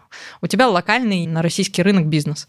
у 0.41 0.47
тебя 0.47 0.67
локальный 0.67 1.27
на 1.27 1.41
российский 1.41 1.81
рынок 1.83 2.07
бизнес. 2.07 2.47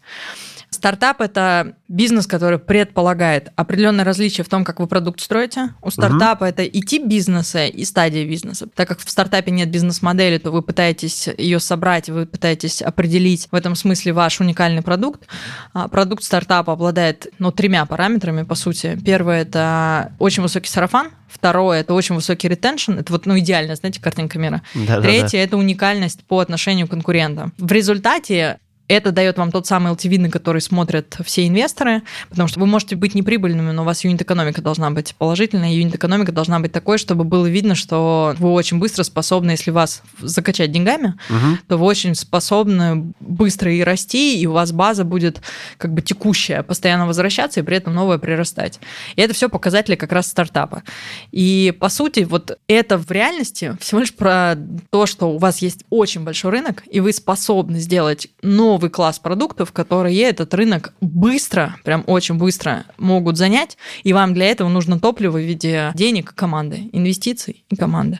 Стартап– 0.73 1.21
это 1.21 1.75
бизнес, 1.87 2.27
который 2.27 2.59
предполагает 2.59 3.51
определенное 3.55 4.03
различие 4.03 4.43
в 4.43 4.49
том, 4.49 4.63
как 4.63 4.79
вы 4.79 4.87
продукт 4.87 5.21
строите. 5.21 5.69
У 5.81 5.91
стартапа 5.91 6.43
угу. 6.43 6.49
это 6.49 6.63
и 6.63 6.81
тип 6.81 7.05
бизнеса, 7.05 7.67
и 7.67 7.85
стадия 7.85 8.27
бизнеса. 8.27 8.67
Так 8.73 8.87
как 8.87 8.99
в 8.99 9.09
стартапе 9.09 9.51
нет 9.51 9.69
бизнес-модели, 9.69 10.37
то 10.37 10.51
вы 10.51 10.61
пытаетесь 10.61 11.29
ее 11.37 11.59
собрать, 11.59 12.09
вы 12.09 12.25
пытаетесь 12.25 12.81
определить 12.81 13.47
в 13.51 13.55
этом 13.55 13.75
смысле 13.75 14.13
ваш 14.13 14.41
уникальный 14.41 14.81
продукт. 14.81 15.27
А 15.73 15.87
продукт 15.87 16.23
стартапа 16.23 16.73
обладает 16.73 17.27
ну, 17.39 17.51
тремя 17.51 17.85
параметрами, 17.85 18.43
по 18.43 18.55
сути. 18.55 18.99
Первое– 19.05 19.41
это 19.43 20.13
очень 20.19 20.43
высокий 20.43 20.69
сарафан, 20.69 21.11
Второе– 21.33 21.79
это 21.81 21.95
очень 21.95 22.13
высокий 22.13 22.47
ретеншн. 22.47 22.93
Это 22.93 23.11
вот, 23.11 23.25
ну, 23.25 23.39
идеальная, 23.39 23.75
знаете, 23.75 23.99
картинка 23.99 24.37
мира. 24.37 24.61
Да, 24.75 25.01
Третье– 25.01 25.39
это 25.39 25.57
уникальность 25.57 26.23
по 26.25 26.39
отношению 26.39 26.85
к 26.87 26.91
конкурентам. 26.91 27.53
В 27.57 27.71
результате 27.71 28.59
это 28.87 29.11
дает 29.11 29.37
вам 29.37 29.51
тот 29.51 29.65
самый 29.65 29.93
LTV, 29.93 30.19
на 30.19 30.29
который 30.29 30.61
смотрят 30.61 31.17
все 31.23 31.47
инвесторы, 31.47 32.03
потому 32.29 32.47
что 32.47 32.59
вы 32.59 32.65
можете 32.65 32.95
быть 32.95 33.15
неприбыльными, 33.15 33.71
но 33.71 33.83
у 33.83 33.85
вас 33.85 34.03
юнит-экономика 34.03 34.61
должна 34.61 34.91
быть 34.91 35.15
положительная, 35.15 35.73
юнит-экономика 35.73 36.31
должна 36.31 36.59
быть 36.59 36.71
такой, 36.71 36.97
чтобы 36.97 37.23
было 37.23 37.45
видно, 37.45 37.75
что 37.75 38.35
вы 38.37 38.51
очень 38.51 38.79
быстро 38.79 39.03
способны, 39.03 39.51
если 39.51 39.71
вас 39.71 40.03
закачать 40.19 40.71
деньгами, 40.71 41.15
угу. 41.29 41.57
то 41.67 41.77
вы 41.77 41.85
очень 41.85 42.13
способны 42.13 43.13
быстро 43.19 43.73
и 43.73 43.81
расти, 43.81 44.39
и 44.39 44.45
у 44.47 44.51
вас 44.51 44.71
база 44.71 45.05
будет 45.05 45.41
как 45.77 45.93
бы 45.93 46.01
текущая, 46.01 46.61
постоянно 46.61 47.07
возвращаться, 47.07 47.61
и 47.61 47.63
при 47.63 47.77
этом 47.77 47.93
новая 47.93 48.17
прирастать. 48.17 48.79
И 49.15 49.21
это 49.21 49.33
все 49.33 49.47
показатели 49.49 49.95
как 49.95 50.11
раз 50.11 50.27
стартапа. 50.27 50.83
И 51.31 51.73
по 51.79 51.89
сути, 51.89 52.21
вот 52.21 52.57
это 52.67 52.97
в 52.97 53.09
реальности 53.11 53.77
всего 53.79 54.01
лишь 54.01 54.13
про 54.13 54.55
то, 54.89 55.05
что 55.05 55.31
у 55.31 55.37
вас 55.37 55.59
есть 55.59 55.85
очень 55.89 56.23
большой 56.23 56.51
рынок, 56.51 56.83
и 56.91 56.99
вы 56.99 57.13
способны 57.13 57.79
сделать 57.79 58.27
новый 58.41 58.72
новый 58.73 58.89
класс 58.89 59.19
продуктов, 59.19 59.71
которые 59.71 60.19
этот 60.23 60.51
рынок 60.55 60.93
быстро, 60.99 61.75
прям 61.83 62.03
очень 62.07 62.35
быстро 62.35 62.85
могут 62.97 63.37
занять, 63.37 63.77
и 64.01 64.13
вам 64.13 64.33
для 64.33 64.47
этого 64.47 64.67
нужно 64.67 64.99
топливо 64.99 65.37
в 65.37 65.41
виде 65.41 65.91
денег 65.93 66.33
команды, 66.33 66.89
инвестиций 66.91 67.63
и 67.69 67.75
команды. 67.75 68.19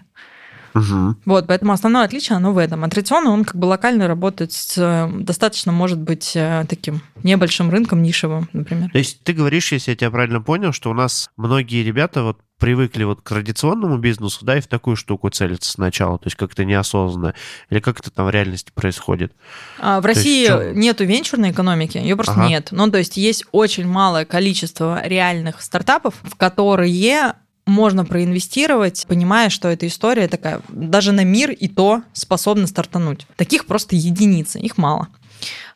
Угу. 0.74 1.16
Вот, 1.26 1.48
поэтому 1.48 1.74
основное 1.74 2.04
отличие, 2.04 2.36
оно 2.36 2.54
в 2.54 2.58
этом. 2.58 2.84
А 2.84 2.90
традиционно 2.90 3.32
он 3.32 3.46
как 3.46 3.56
бы 3.56 3.66
локально 3.66 4.08
работает 4.08 4.52
с 4.52 4.76
э, 4.78 5.10
достаточно, 5.20 5.72
может 5.72 6.00
быть, 6.00 6.32
э, 6.36 6.66
таким 6.68 7.02
небольшим 7.24 7.70
рынком, 7.70 8.02
нишевым, 8.02 8.50
например. 8.54 8.90
То 8.92 8.98
есть 8.98 9.24
ты 9.24 9.34
говоришь, 9.34 9.72
если 9.72 9.92
я 9.92 9.98
тебя 9.98 10.12
правильно 10.12 10.42
понял, 10.42 10.72
что 10.74 10.90
у 10.90 10.94
нас 10.94 11.30
многие 11.38 11.84
ребята 11.84 12.24
вот 12.24 12.40
привыкли 12.64 13.04
вот 13.04 13.22
к 13.22 13.28
традиционному 13.28 13.98
бизнесу, 13.98 14.46
да, 14.46 14.58
и 14.58 14.62
в 14.62 14.68
такую 14.68 14.96
штуку 14.96 15.30
целятся 15.30 15.70
сначала, 15.70 16.18
то 16.18 16.28
есть 16.28 16.38
как-то 16.38 16.64
неосознанно, 16.64 17.34
или 17.70 17.80
как 17.80 18.00
это 18.00 18.10
там 18.10 18.28
в 18.28 18.30
реальности 18.30 18.72
происходит? 18.74 19.34
А, 19.80 20.00
в 20.00 20.06
России 20.06 20.44
есть, 20.44 20.78
нету 20.78 21.04
венчурной 21.04 21.52
экономики, 21.52 21.98
ее 21.98 22.16
просто 22.16 22.36
ага. 22.36 22.48
нет. 22.48 22.70
Ну, 22.72 22.90
то 22.90 23.00
есть 23.00 23.18
есть 23.18 23.44
очень 23.52 23.86
малое 23.86 24.24
количество 24.24 25.06
реальных 25.06 25.62
стартапов, 25.62 26.16
в 26.24 26.36
которые 26.36 27.36
можно 27.66 28.06
проинвестировать, 28.06 29.06
понимая, 29.08 29.50
что 29.50 29.70
эта 29.70 29.88
история 29.88 30.28
такая, 30.28 30.62
даже 30.70 31.12
на 31.12 31.24
мир 31.24 31.52
и 31.52 31.68
то 31.68 32.04
способна 32.14 32.68
стартануть. 32.68 33.26
Таких 33.36 33.66
просто 33.66 33.96
единицы, 33.96 34.60
их 34.60 34.78
мало. 34.78 35.08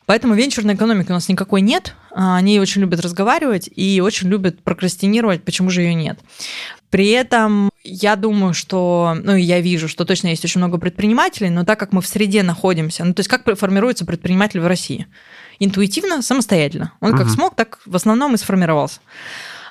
Поэтому 0.08 0.32
венчурной 0.32 0.74
экономики 0.74 1.10
у 1.10 1.14
нас 1.14 1.28
никакой 1.28 1.60
нет. 1.60 1.94
А, 2.10 2.36
они 2.36 2.60
очень 2.60 2.80
любят 2.80 3.00
разговаривать 3.00 3.68
и 3.74 4.00
очень 4.00 4.28
любят 4.28 4.58
прокрастинировать, 4.62 5.44
почему 5.44 5.68
же 5.68 5.82
ее 5.82 5.92
нет. 5.92 6.18
При 6.88 7.10
этом 7.10 7.68
я 7.84 8.16
думаю, 8.16 8.54
что, 8.54 9.14
ну, 9.22 9.36
я 9.36 9.60
вижу, 9.60 9.86
что 9.86 10.06
точно 10.06 10.28
есть 10.28 10.42
очень 10.44 10.60
много 10.60 10.78
предпринимателей, 10.78 11.50
но 11.50 11.66
так 11.66 11.78
как 11.78 11.92
мы 11.92 12.00
в 12.00 12.06
среде 12.06 12.42
находимся, 12.42 13.04
ну, 13.04 13.12
то 13.12 13.20
есть 13.20 13.28
как 13.28 13.44
формируется 13.58 14.06
предприниматель 14.06 14.60
в 14.60 14.66
России? 14.66 15.06
Интуитивно, 15.58 16.22
самостоятельно. 16.22 16.92
Он 17.00 17.10
угу. 17.10 17.18
как 17.18 17.28
смог, 17.28 17.54
так 17.54 17.78
в 17.84 17.94
основном 17.94 18.34
и 18.34 18.38
сформировался. 18.38 19.00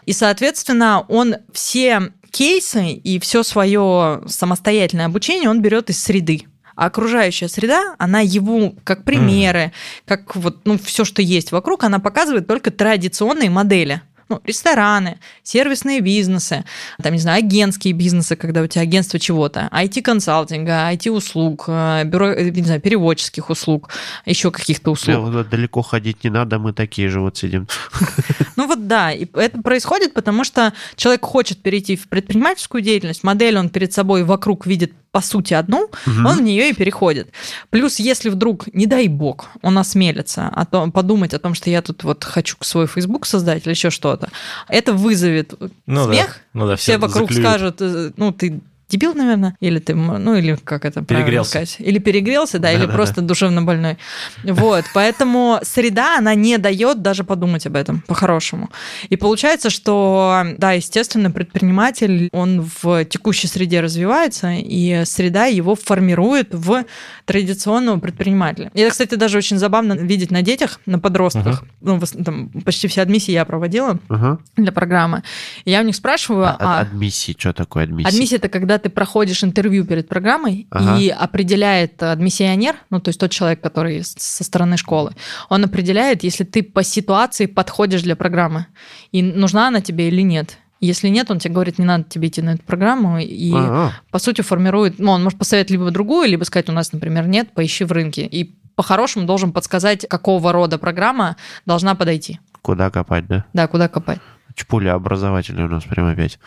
И, 0.08 0.14
соответственно, 0.14 1.06
он 1.10 1.36
все 1.52 2.14
кейсы 2.32 2.92
и 2.92 3.20
все 3.20 3.44
свое 3.44 4.24
самостоятельное 4.26 5.06
обучение 5.06 5.50
он 5.50 5.62
берет 5.62 5.90
из 5.90 6.02
среды. 6.02 6.46
А 6.76 6.86
окружающая 6.86 7.50
среда, 7.50 7.94
она 8.00 8.22
его 8.22 8.74
как 8.86 9.04
примеры, 9.04 9.60
mm. 9.60 9.72
как 10.06 10.36
вот 10.38 10.66
ну, 10.66 10.78
все, 10.78 11.04
что 11.04 11.22
есть 11.22 11.52
вокруг, 11.52 11.84
она 11.84 12.00
показывает 12.00 12.48
только 12.48 12.72
традиционные 12.72 13.50
модели 13.50 14.02
ну, 14.30 14.42
рестораны, 14.44 15.20
сервисные 15.44 16.02
бизнесы, 16.02 16.66
там, 17.02 17.14
не 17.14 17.20
знаю, 17.20 17.40
агентские 17.40 17.94
бизнесы, 17.94 18.36
когда 18.36 18.62
у 18.62 18.68
тебя 18.68 18.82
агентство 18.82 19.20
чего-то, 19.20 19.70
IT-консалтинга, 19.72 20.92
IT-услуг, 20.94 21.66
э, 21.68 22.04
бюро, 22.06 22.32
э, 22.32 22.50
не 22.50 22.64
знаю, 22.64 22.82
переводческих 22.82 23.50
услуг, 23.50 23.90
еще 24.26 24.52
каких-то 24.52 24.92
услуг. 24.92 25.32
Да, 25.32 25.44
далеко 25.44 25.82
ходить 25.82 26.24
не 26.24 26.30
надо, 26.30 26.60
мы 26.60 26.74
такие 26.74 27.10
же 27.10 27.22
вот 27.22 27.38
сидим. 27.38 27.68
Ну 28.56 28.66
вот 28.66 28.88
да, 28.88 29.12
и 29.12 29.28
это 29.34 29.62
происходит, 29.62 30.16
потому 30.16 30.44
что 30.44 30.74
человек 30.96 31.24
хочет 31.24 31.62
перейти 31.62 31.96
в 31.96 32.08
предпринимательскую 32.08 32.82
деятельность, 32.82 33.24
модель 33.24 33.58
он 33.60 33.70
перед 33.70 33.94
собой 33.94 34.24
вокруг 34.24 34.66
видит 34.66 34.94
по 35.18 35.22
сути 35.22 35.56
одну, 35.56 35.86
угу. 36.06 36.28
он 36.28 36.38
в 36.38 36.42
нее 36.42 36.70
и 36.70 36.74
переходит. 36.74 37.30
Плюс, 37.72 37.98
если 37.98 38.30
вдруг, 38.30 38.72
не 38.72 38.86
дай 38.86 39.08
бог, 39.08 39.50
он 39.64 39.80
осмелится 39.80 40.48
о 40.48 40.64
том, 40.64 40.92
подумать 40.92 41.34
о 41.34 41.40
том, 41.40 41.56
что 41.56 41.72
я 41.72 41.82
тут 41.82 42.04
вот 42.04 42.24
хочу 42.24 42.56
свой 42.62 42.86
Facebook 42.86 43.26
создать 43.26 43.66
или 43.66 43.72
еще 43.72 43.90
что-то, 43.90 44.30
это 44.68 44.94
вызовет 44.94 45.56
ну 45.88 46.06
смех. 46.06 46.28
Да. 46.54 46.60
Ну 46.60 46.68
да, 46.68 46.76
все, 46.76 46.92
все 46.92 46.98
вокруг 47.00 47.32
заклюют. 47.32 47.50
скажут, 47.50 47.78
э, 47.80 48.12
ну 48.16 48.32
ты 48.32 48.62
дебил, 48.90 49.14
наверное, 49.14 49.56
или 49.60 49.80
ты, 49.80 49.96
ну, 49.96 50.36
или 50.36 50.56
как 50.64 50.86
это 50.86 51.02
перегрелся. 51.02 51.50
сказать, 51.50 51.76
или 51.80 52.00
перегрелся, 52.00 52.60
да, 52.60 52.70
да 52.70 52.74
или 52.74 52.86
да, 52.86 52.94
просто 52.94 53.22
да. 53.22 53.28
душевно 53.28 53.62
больной. 53.62 53.98
Вот, 54.44 54.86
поэтому 54.94 55.60
среда, 55.64 56.18
она 56.18 56.36
не 56.36 56.58
дает 56.58 57.02
даже 57.02 57.24
подумать 57.24 57.66
об 57.66 57.76
этом 57.76 58.02
по-хорошему. 58.08 58.70
И 59.10 59.16
получается, 59.16 59.70
что, 59.70 60.44
да, 60.58 60.72
естественно, 60.74 61.32
предприниматель, 61.32 62.30
он 62.32 62.70
в 62.82 63.06
текущей 63.06 63.48
среде 63.48 63.82
развивается, 63.82 64.52
и 64.54 65.04
среда 65.06 65.46
его 65.46 65.76
формирует 65.76 66.54
в 66.54 66.86
традиционного 67.26 68.00
предпринимателя. 68.00 68.72
И 68.74 68.82
это, 68.82 68.92
кстати, 68.92 69.16
даже 69.16 69.38
очень 69.38 69.58
забавно 69.58 69.94
видеть 69.94 70.32
на 70.32 70.42
детях, 70.42 70.80
на 70.86 71.00
подростках. 71.00 71.64
Uh-huh. 71.82 72.00
Ну, 72.16 72.24
там, 72.24 72.50
почти 72.64 72.88
все 72.88 73.02
адмиссии 73.02 73.32
я 73.32 73.44
проводила 73.46 74.00
uh-huh. 74.08 74.40
для 74.56 74.72
программы. 74.72 75.24
И 75.66 75.72
я 75.72 75.82
у 75.82 75.84
них 75.84 75.96
спрашиваю... 75.96 76.46
А, 76.46 76.58
а... 76.60 76.80
Адмиссии, 76.82 77.36
что 77.38 77.54
такое 77.54 77.84
адмиссия? 77.84 78.10
Адмиссия– 78.10 78.36
это 78.38 78.50
когда 78.50 78.77
ты 78.80 78.90
проходишь 78.90 79.44
интервью 79.44 79.86
перед 79.86 80.08
программой, 80.08 80.68
ага. 80.72 81.00
и 81.00 81.10
определяет 81.10 82.02
адмиссионер, 82.02 82.76
ну, 82.90 83.00
то 83.00 83.10
есть 83.10 83.20
тот 83.20 83.32
человек, 83.32 83.62
который 83.62 84.04
со 84.04 84.44
стороны 84.44 84.78
школы, 84.78 85.14
он 85.50 85.64
определяет, 85.64 86.24
если 86.24 86.44
ты 86.44 86.64
по 86.64 86.84
ситуации 86.84 87.46
подходишь 87.46 88.02
для 88.02 88.16
программы, 88.16 88.68
и 89.12 89.22
нужна 89.22 89.68
она 89.68 89.82
тебе 89.82 90.08
или 90.08 90.22
нет. 90.22 90.58
Если 90.80 91.08
нет, 91.10 91.32
он 91.32 91.40
тебе 91.40 91.56
говорит, 91.56 91.80
не 91.80 91.86
надо 91.86 92.04
тебе 92.04 92.28
идти 92.28 92.42
на 92.42 92.52
эту 92.52 92.64
программу, 92.64 93.18
и 93.18 93.52
ага. 93.54 93.94
по 94.12 94.20
сути 94.20 94.42
формирует, 94.42 95.00
ну, 95.00 95.12
он 95.12 95.24
может 95.24 95.40
посоветовать 95.40 95.72
либо 95.72 95.92
другую, 95.92 96.30
либо 96.30 96.44
сказать, 96.44 96.70
у 96.70 96.72
нас, 96.72 96.94
например, 96.94 97.28
нет, 97.28 97.52
поищи 97.54 97.84
в 97.84 97.92
рынке. 97.92 98.26
И 98.26 98.56
по-хорошему 98.76 99.26
должен 99.26 99.52
подсказать, 99.52 100.08
какого 100.08 100.52
рода 100.52 100.78
программа 100.78 101.36
должна 101.66 101.96
подойти. 101.96 102.40
Куда 102.62 102.92
копать, 102.92 103.26
да? 103.28 103.46
Да, 103.54 103.68
куда 103.68 103.88
копать. 103.88 104.20
Чпуля 104.58 104.96
образовательная 104.96 105.66
у 105.66 105.70
нас 105.70 105.84
прямо 105.84 106.12
опять. 106.12 106.40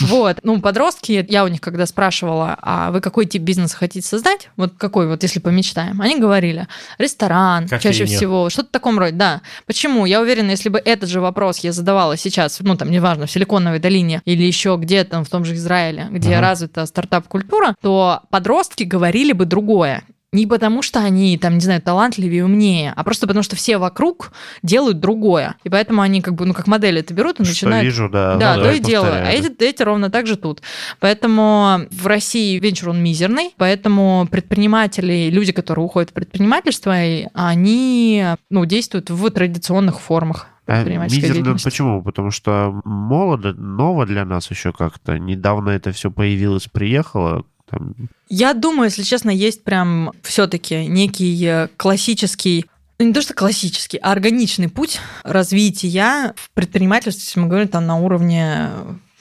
Вот. 0.00 0.40
Ну, 0.42 0.60
подростки, 0.60 1.24
я 1.28 1.44
у 1.44 1.48
них 1.48 1.60
когда 1.60 1.86
спрашивала, 1.86 2.58
а 2.60 2.90
вы 2.90 3.00
какой 3.00 3.26
тип 3.26 3.42
бизнеса 3.42 3.76
хотите 3.76 4.06
создать? 4.06 4.50
Вот 4.56 4.74
какой 4.76 5.06
вот, 5.06 5.22
если 5.22 5.38
помечтаем? 5.38 6.00
Они 6.02 6.18
говорили, 6.18 6.66
ресторан, 6.98 7.68
Кофейня. 7.68 7.80
чаще 7.80 8.04
всего, 8.04 8.50
что-то 8.50 8.68
в 8.68 8.72
таком 8.72 8.98
роде, 8.98 9.12
да. 9.12 9.40
Почему? 9.66 10.04
Я 10.04 10.20
уверена, 10.20 10.50
если 10.50 10.68
бы 10.68 10.82
этот 10.84 11.08
же 11.08 11.20
вопрос 11.20 11.60
я 11.60 11.72
задавала 11.72 12.16
сейчас, 12.16 12.58
ну, 12.60 12.76
там, 12.76 12.90
неважно, 12.90 13.26
в 13.26 13.30
Силиконовой 13.30 13.78
долине 13.78 14.20
или 14.24 14.42
еще 14.42 14.76
где-то 14.78 15.22
в 15.24 15.28
том 15.28 15.44
же 15.44 15.54
Израиле, 15.54 16.08
где 16.10 16.34
угу. 16.34 16.40
развита 16.40 16.84
стартап-культура, 16.84 17.76
то 17.80 18.20
подростки 18.30 18.82
говорили 18.82 19.32
бы 19.32 19.46
другое. 19.46 20.02
Не 20.32 20.46
потому, 20.46 20.80
что 20.80 21.00
они, 21.00 21.36
там, 21.36 21.54
не 21.54 21.60
знаю, 21.60 21.82
талантливее 21.82 22.38
и 22.38 22.42
умнее, 22.42 22.94
а 22.96 23.04
просто 23.04 23.26
потому, 23.26 23.42
что 23.42 23.54
все 23.54 23.76
вокруг 23.76 24.32
делают 24.62 24.98
другое. 24.98 25.56
И 25.62 25.68
поэтому 25.68 26.00
они 26.00 26.22
как 26.22 26.34
бы, 26.34 26.46
ну, 26.46 26.54
как 26.54 26.66
модели 26.66 27.00
это 27.00 27.12
берут 27.12 27.38
и 27.38 27.44
что 27.44 27.52
начинают... 27.52 27.84
вижу, 27.84 28.08
да. 28.08 28.36
Да, 28.36 28.56
ну, 28.56 28.62
то 28.62 28.72
и 28.72 28.78
делаю. 28.78 29.12
А 29.12 29.30
эти, 29.30 29.52
эти 29.62 29.82
ровно 29.82 30.08
так 30.08 30.26
же 30.26 30.36
тут. 30.36 30.62
Поэтому 31.00 31.80
в 31.90 32.06
России 32.06 32.58
венчур, 32.58 32.88
он 32.88 33.02
мизерный, 33.02 33.52
поэтому 33.58 34.26
предприниматели, 34.30 35.28
люди, 35.30 35.52
которые 35.52 35.84
уходят 35.84 36.10
в 36.10 36.14
предпринимательство, 36.14 36.94
они, 37.34 38.24
ну, 38.48 38.64
действуют 38.64 39.10
в 39.10 39.30
традиционных 39.30 40.00
формах. 40.00 40.46
А 40.66 40.84
мизерно 40.84 41.56
почему? 41.62 42.02
Потому 42.02 42.30
что 42.30 42.80
молодо, 42.84 43.52
ново 43.52 44.06
для 44.06 44.24
нас 44.24 44.50
еще 44.50 44.72
как-то. 44.72 45.18
Недавно 45.18 45.70
это 45.70 45.92
все 45.92 46.10
появилось, 46.10 46.68
приехало. 46.68 47.44
Там... 47.72 47.94
Я 48.28 48.54
думаю, 48.54 48.84
если 48.84 49.02
честно, 49.02 49.30
есть 49.30 49.64
прям 49.64 50.12
все-таки 50.22 50.86
некий 50.86 51.44
э, 51.44 51.68
классический 51.76 52.66
ну, 52.98 53.08
не 53.08 53.14
то, 53.14 53.22
что 53.22 53.34
классический, 53.34 53.98
а 53.98 54.12
органичный 54.12 54.68
путь 54.68 55.00
развития 55.24 56.34
в 56.36 56.50
предпринимательстве, 56.52 57.24
если 57.24 57.40
мы 57.40 57.48
говорим 57.48 57.66
там 57.66 57.84
на 57.84 57.98
уровне 57.98 58.70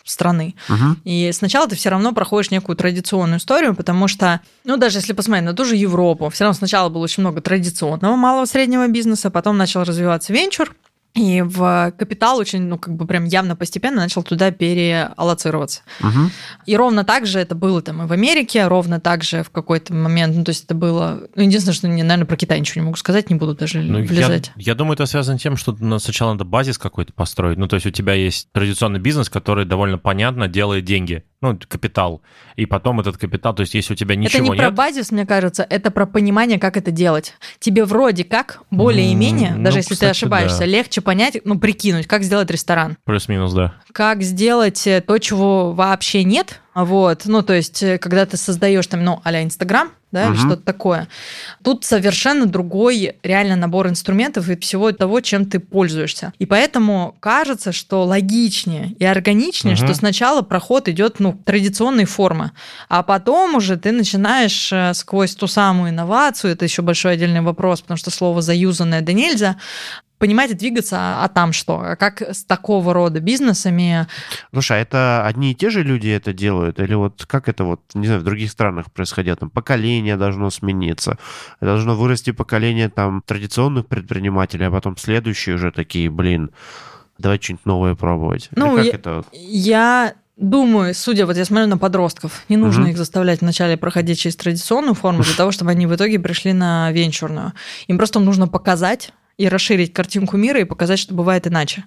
страны. 0.04 0.56
Угу. 0.70 0.98
И 1.06 1.32
сначала 1.34 1.68
ты 1.68 1.76
все 1.76 1.90
равно 1.90 2.14
проходишь 2.14 2.52
некую 2.52 2.76
традиционную 2.76 3.40
историю, 3.40 3.74
потому 3.74 4.08
что, 4.08 4.42
ну, 4.66 4.78
даже 4.78 5.00
если 5.00 5.14
посмотреть 5.14 5.46
на 5.46 5.54
ту 5.54 5.66
же 5.66 5.76
Европу, 5.76 6.30
все 6.30 6.44
равно 6.44 6.58
сначала 6.58 6.90
было 6.90 7.04
очень 7.04 7.22
много 7.22 7.42
традиционного 7.42 8.16
малого 8.16 8.46
среднего 8.46 8.88
бизнеса, 8.88 9.32
потом 9.32 9.58
начал 9.58 9.84
развиваться 9.84 10.34
венчур, 10.34 10.76
и 11.14 11.42
в 11.42 11.94
капитал 11.98 12.38
очень, 12.38 12.62
ну, 12.62 12.78
как 12.78 12.96
бы 12.96 13.06
прям 13.06 13.26
явно 13.26 13.56
постепенно 13.56 13.98
начал 13.98 14.24
туда 14.24 14.52
переаллоцироваться. 14.52 15.82
Угу. 16.00 16.30
И 16.68 16.78
ровно 16.78 17.04
так 17.04 17.26
же 17.26 17.40
это 17.40 17.54
было 17.54 17.82
там 17.82 18.04
и 18.04 18.08
в 18.08 18.14
Америке, 18.14 18.68
ровно 18.68 19.00
так 19.00 19.24
же 19.24 19.44
в 19.44 19.50
какой-то 19.50 19.94
момент, 19.94 20.36
ну, 20.36 20.44
то 20.44 20.50
есть 20.50 20.66
это 20.66 20.74
было... 20.74 21.28
Ну, 21.36 21.44
единственное, 21.44 21.76
что, 21.76 21.88
наверное, 21.88 22.26
про 22.26 22.38
Китай 22.38 22.60
ничего 22.60 22.82
не 22.82 22.86
могу 22.86 22.98
сказать, 22.98 23.30
не 23.30 23.36
буду 23.36 23.56
даже 23.56 23.82
ну, 23.82 24.02
влезать. 24.04 24.52
Я, 24.56 24.72
я 24.72 24.76
думаю, 24.76 24.94
это 24.94 25.06
связано 25.06 25.38
с 25.38 25.42
тем, 25.42 25.58
что 25.58 25.76
сначала 26.00 26.32
надо 26.32 26.46
базис 26.46 26.78
какой-то 26.78 27.12
построить. 27.12 27.58
Ну, 27.58 27.68
то 27.68 27.76
есть 27.76 27.86
у 27.86 27.92
тебя 27.92 28.14
есть 28.14 28.50
традиционный 28.54 29.00
бизнес, 29.00 29.30
который 29.30 29.66
довольно 29.66 29.98
понятно 29.98 30.48
делает 30.48 30.86
деньги 30.86 31.26
ну, 31.42 31.60
капитал, 31.68 32.22
и 32.56 32.66
потом 32.66 33.00
этот 33.00 33.18
капитал, 33.18 33.56
то 33.56 33.62
есть 33.62 33.74
если 33.74 33.94
у 33.94 33.96
тебя 33.96 34.16
ничего 34.16 34.28
нет... 34.28 34.36
Это 34.36 34.44
не 34.44 34.50
нет, 34.50 34.58
про 34.60 34.72
базис, 34.72 35.12
мне 35.12 35.26
кажется, 35.26 35.66
это 35.68 35.90
про 35.90 36.06
понимание, 36.06 36.60
как 36.60 36.78
это 36.78 36.92
делать. 36.92 37.34
Тебе 37.60 37.84
вроде 37.84 38.24
как, 38.24 38.62
более-менее, 38.70 39.52
mm, 39.52 39.64
даже 39.64 39.76
ну, 39.76 39.78
если 39.78 39.94
кстати, 39.94 40.00
ты 40.00 40.06
ошибаешься, 40.08 40.60
да. 40.60 40.66
легче 40.66 41.02
понять, 41.02 41.38
ну, 41.44 41.60
прикинуть, 41.60 42.06
как 42.06 42.24
сделать 42.24 42.52
ресторан. 42.52 42.98
Плюс-минус, 43.06 43.54
да. 43.54 43.74
Как 43.92 44.22
сделать 44.22 44.86
э, 44.86 45.02
то, 45.02 45.18
чего 45.18 45.72
вообще 45.72 46.24
нет, 46.24 46.62
вот, 46.76 47.24
ну, 47.26 47.42
то 47.42 47.54
есть, 47.54 47.82
э, 47.82 47.98
когда 47.98 48.26
ты 48.26 48.38
создаешь 48.38 48.86
там, 48.88 49.04
ну, 49.04 49.20
а 49.24 49.42
Инстаграм, 49.42 49.90
да, 50.12 50.26
угу. 50.26 50.34
или 50.34 50.40
что-то 50.40 50.64
такое. 50.64 51.08
Тут 51.64 51.86
совершенно 51.86 52.46
другой 52.46 53.16
реально 53.24 53.56
набор 53.56 53.88
инструментов 53.88 54.50
и 54.50 54.58
всего 54.58 54.92
того, 54.92 55.22
чем 55.22 55.46
ты 55.46 55.60
пользуешься. 55.60 56.34
И 56.40 56.46
поэтому 56.46 57.16
кажется, 57.20 57.72
что 57.72 58.04
логичнее 58.06 58.94
и 59.00 59.06
органичнее, 59.06 59.76
угу. 59.76 59.86
что 59.86 59.94
сначала 59.94 60.42
проход 60.42 60.88
идет, 60.88 61.20
ну, 61.20 61.40
традиционной 61.46 62.06
формы, 62.06 62.52
а 62.90 63.04
потом 63.04 63.56
уже 63.56 63.78
ты 63.78 63.92
начинаешь 63.92 64.72
э, 64.72 64.94
сквозь 64.94 65.36
ту 65.36 65.48
самую 65.48 65.92
инновацию, 65.92 66.54
это 66.54 66.66
еще 66.66 66.82
большой 66.82 67.14
отдельный 67.14 67.42
вопрос, 67.42 67.82
потому 67.82 67.98
что 67.98 68.12
слово 68.12 68.42
заюзанное 68.42 69.02
да 69.02 69.14
нельзя, 69.14 69.58
понимать 70.22 70.52
и 70.52 70.54
двигаться, 70.54 71.24
а 71.24 71.28
там 71.30 71.52
что? 71.52 71.82
А 71.82 71.96
как 71.96 72.22
с 72.22 72.46
такого 72.46 72.94
рода 72.94 73.20
бизнесами? 73.20 74.06
Слушай, 74.54 74.78
а 74.78 74.82
это 74.82 75.26
одни 75.26 75.52
и 75.52 75.56
те 75.56 75.72
же 75.72 75.82
люди 75.82 76.10
это 76.10 76.32
делают? 76.32 76.80
Или 76.80 76.94
вот 76.94 77.26
как 77.26 77.50
это 77.50 77.64
вот, 77.64 77.82
не 77.96 78.06
знаю, 78.06 78.22
в 78.22 78.24
других 78.24 78.52
странах 78.52 78.92
происходило? 78.92 79.36
Там 79.36 79.50
поколение 79.50 80.18
должно 80.18 80.52
смениться, 80.52 81.18
должно 81.60 81.96
вырасти 81.96 82.32
поколение 82.32 82.88
там 82.90 83.24
традиционных 83.26 83.88
предпринимателей, 83.88 84.66
а 84.66 84.72
потом 84.72 84.96
следующие 84.96 85.56
уже 85.56 85.72
такие, 85.72 86.12
блин, 86.12 86.52
давай 87.18 87.40
что-нибудь 87.42 87.66
новое 87.66 87.96
пробовать. 87.96 88.50
Ну, 88.52 88.78
я, 88.78 88.92
это? 88.92 89.24
я 89.34 90.14
думаю, 90.38 90.94
судя, 90.94 91.26
вот 91.26 91.36
я 91.36 91.46
смотрю 91.46 91.66
на 91.66 91.80
подростков, 91.80 92.44
не 92.48 92.58
нужно 92.58 92.84
угу. 92.84 92.92
их 92.92 92.98
заставлять 92.98 93.42
вначале 93.42 93.76
проходить 93.76 94.20
через 94.20 94.36
традиционную 94.36 94.94
форму 94.94 95.24
для 95.24 95.34
того, 95.34 95.52
чтобы 95.52 95.72
они 95.72 95.88
в 95.88 95.96
итоге 95.96 96.20
пришли 96.20 96.54
на 96.54 96.92
венчурную. 96.92 97.54
Им 97.88 97.98
просто 97.98 98.20
нужно 98.20 98.48
показать, 98.48 99.14
и 99.38 99.48
расширить 99.48 99.94
картинку 99.94 100.38
мира 100.38 100.60
и 100.60 100.66
показать, 100.66 101.00
что 101.00 101.14
бывает 101.14 101.48
иначе. 101.48 101.86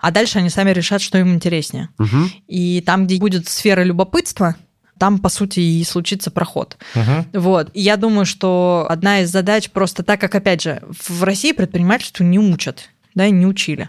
А 0.00 0.10
дальше 0.10 0.38
они 0.38 0.50
сами 0.50 0.70
решат, 0.70 1.00
что 1.00 1.18
им 1.18 1.34
интереснее. 1.34 1.88
Угу. 1.98 2.30
И 2.48 2.82
там, 2.84 3.06
где 3.06 3.18
будет 3.18 3.48
сфера 3.48 3.82
любопытства, 3.82 4.56
там, 4.98 5.18
по 5.18 5.28
сути, 5.28 5.60
и 5.60 5.84
случится 5.84 6.30
проход. 6.30 6.76
Угу. 6.94 7.40
Вот. 7.40 7.70
И 7.74 7.80
я 7.80 7.96
думаю, 7.96 8.24
что 8.26 8.86
одна 8.88 9.20
из 9.20 9.30
задач 9.30 9.70
просто 9.70 10.02
так, 10.02 10.20
как, 10.20 10.34
опять 10.34 10.62
же, 10.62 10.82
в 11.06 11.22
России 11.22 11.52
предпринимательству 11.52 12.24
не 12.24 12.38
учат 12.38 12.90
да, 13.16 13.30
не 13.30 13.46
учили. 13.46 13.88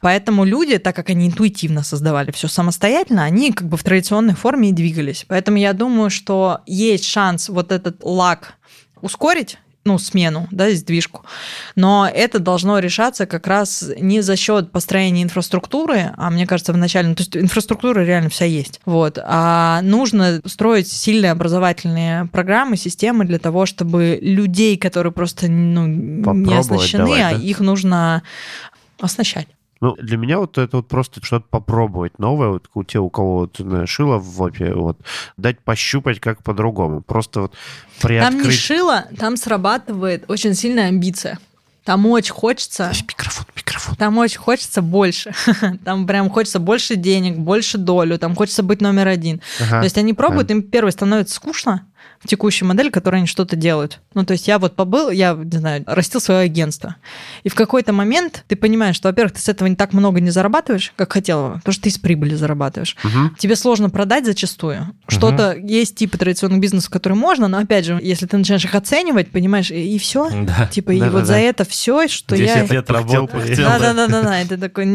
Поэтому 0.00 0.44
люди, 0.44 0.78
так 0.78 0.96
как 0.96 1.10
они 1.10 1.28
интуитивно 1.28 1.84
создавали 1.84 2.30
все 2.30 2.48
самостоятельно, 2.48 3.22
они 3.22 3.52
как 3.52 3.68
бы 3.68 3.76
в 3.76 3.84
традиционной 3.84 4.34
форме 4.34 4.70
и 4.70 4.72
двигались. 4.72 5.26
Поэтому 5.28 5.58
я 5.58 5.74
думаю, 5.74 6.08
что 6.08 6.62
есть 6.66 7.04
шанс 7.04 7.50
вот 7.50 7.70
этот 7.70 7.98
лак 8.02 8.54
ускорить, 9.02 9.58
ну, 9.84 9.98
смену, 9.98 10.46
да, 10.50 10.70
сдвижку. 10.70 11.24
Но 11.74 12.08
это 12.12 12.38
должно 12.38 12.78
решаться 12.78 13.26
как 13.26 13.46
раз 13.46 13.84
не 13.98 14.20
за 14.20 14.36
счет 14.36 14.70
построения 14.70 15.22
инфраструктуры, 15.22 16.12
а 16.16 16.30
мне 16.30 16.46
кажется, 16.46 16.72
вначале, 16.72 17.08
ну, 17.08 17.14
то 17.14 17.22
есть 17.22 17.36
инфраструктура 17.36 18.04
реально 18.04 18.30
вся 18.30 18.44
есть, 18.44 18.80
вот, 18.84 19.18
а 19.22 19.80
нужно 19.82 20.40
строить 20.46 20.90
сильные 20.90 21.32
образовательные 21.32 22.26
программы, 22.26 22.76
системы 22.76 23.24
для 23.24 23.38
того, 23.38 23.66
чтобы 23.66 24.18
людей, 24.22 24.76
которые 24.76 25.12
просто 25.12 25.48
ну, 25.48 25.86
не 25.86 26.56
оснащены, 26.56 27.04
давай, 27.04 27.22
а 27.22 27.30
да? 27.30 27.36
а 27.36 27.40
их 27.40 27.60
нужно 27.60 28.22
оснащать. 29.00 29.48
Ну, 29.82 29.96
для 29.96 30.16
меня 30.16 30.38
вот 30.38 30.58
это 30.58 30.76
вот 30.76 30.86
просто 30.86 31.20
что-то 31.24 31.44
попробовать 31.50 32.20
новое, 32.20 32.50
вот 32.50 32.70
у 32.72 32.84
тех, 32.84 33.02
у 33.02 33.10
кого 33.10 33.38
вот 33.40 33.60
шило 33.88 34.18
в 34.18 34.40
лобе, 34.40 34.72
вот, 34.74 34.96
дать 35.36 35.58
пощупать 35.58 36.20
как 36.20 36.44
по-другому. 36.44 37.00
Просто 37.02 37.40
вот 37.40 37.54
приоткрыть... 38.00 38.42
Там 38.42 38.48
не 38.48 38.56
шило, 38.56 39.04
там 39.18 39.36
срабатывает 39.36 40.24
очень 40.28 40.54
сильная 40.54 40.86
амбиция. 40.86 41.40
Там 41.82 42.06
очень 42.06 42.32
хочется... 42.32 42.92
Микрофон, 43.08 43.44
микрофон. 43.56 43.96
Там 43.96 44.18
очень 44.18 44.38
хочется 44.38 44.82
больше. 44.82 45.32
Там 45.84 46.06
прям 46.06 46.30
хочется 46.30 46.60
больше 46.60 46.94
денег, 46.94 47.36
больше 47.38 47.76
долю, 47.76 48.20
там 48.20 48.36
хочется 48.36 48.62
быть 48.62 48.80
номер 48.80 49.08
один. 49.08 49.42
Ага. 49.60 49.80
То 49.80 49.84
есть 49.84 49.98
они 49.98 50.12
пробуют, 50.12 50.52
ага. 50.52 50.60
им 50.60 50.62
первый 50.62 50.92
становится 50.92 51.34
скучно, 51.34 51.88
текущей 52.26 52.64
модели, 52.64 52.90
которой 52.90 53.16
они 53.16 53.26
что-то 53.26 53.56
делают. 53.56 54.00
Ну, 54.14 54.24
то 54.24 54.32
есть 54.32 54.48
я 54.48 54.58
вот 54.58 54.76
побыл, 54.76 55.10
я, 55.10 55.34
не 55.34 55.58
знаю, 55.58 55.84
растил 55.86 56.20
свое 56.20 56.40
агентство. 56.40 56.96
И 57.42 57.48
в 57.48 57.54
какой-то 57.54 57.92
момент 57.92 58.44
ты 58.48 58.56
понимаешь, 58.56 58.96
что, 58.96 59.08
во-первых, 59.08 59.32
ты 59.34 59.40
с 59.40 59.48
этого 59.48 59.68
не 59.68 59.76
так 59.76 59.92
много 59.92 60.20
не 60.20 60.30
зарабатываешь, 60.30 60.92
как 60.96 61.12
хотел, 61.12 61.54
потому 61.54 61.72
что 61.72 61.82
ты 61.82 61.88
из 61.88 61.98
прибыли 61.98 62.34
зарабатываешь. 62.34 62.96
Угу. 63.04 63.36
Тебе 63.38 63.56
сложно 63.56 63.90
продать 63.90 64.24
зачастую. 64.24 64.82
Угу. 64.82 64.92
Что-то 65.08 65.56
есть 65.56 65.96
типы 65.96 66.18
традиционных 66.18 66.60
бизнесов, 66.60 66.90
которые 66.90 67.18
можно, 67.18 67.48
но 67.48 67.58
опять 67.58 67.84
же, 67.84 67.98
если 68.02 68.26
ты 68.26 68.36
начинаешь 68.36 68.64
их 68.64 68.74
оценивать, 68.74 69.30
понимаешь, 69.30 69.70
и, 69.70 69.96
и 69.96 69.98
все. 69.98 70.28
Да. 70.30 70.66
Типа, 70.66 70.90
да, 70.90 70.96
и 70.96 71.00
да, 71.00 71.10
вот 71.10 71.20
да. 71.20 71.24
за 71.26 71.36
это 71.36 71.64
все, 71.64 72.08
что 72.08 72.36
10 72.36 72.48
я... 72.48 72.64
лет 72.66 72.90
работы. 72.90 73.56
Да, 73.56 73.78
да, 73.78 73.94
да, 73.94 74.06
да, 74.06 74.22
да. 74.22 74.40
Это 74.40 74.58
такой... 74.58 74.86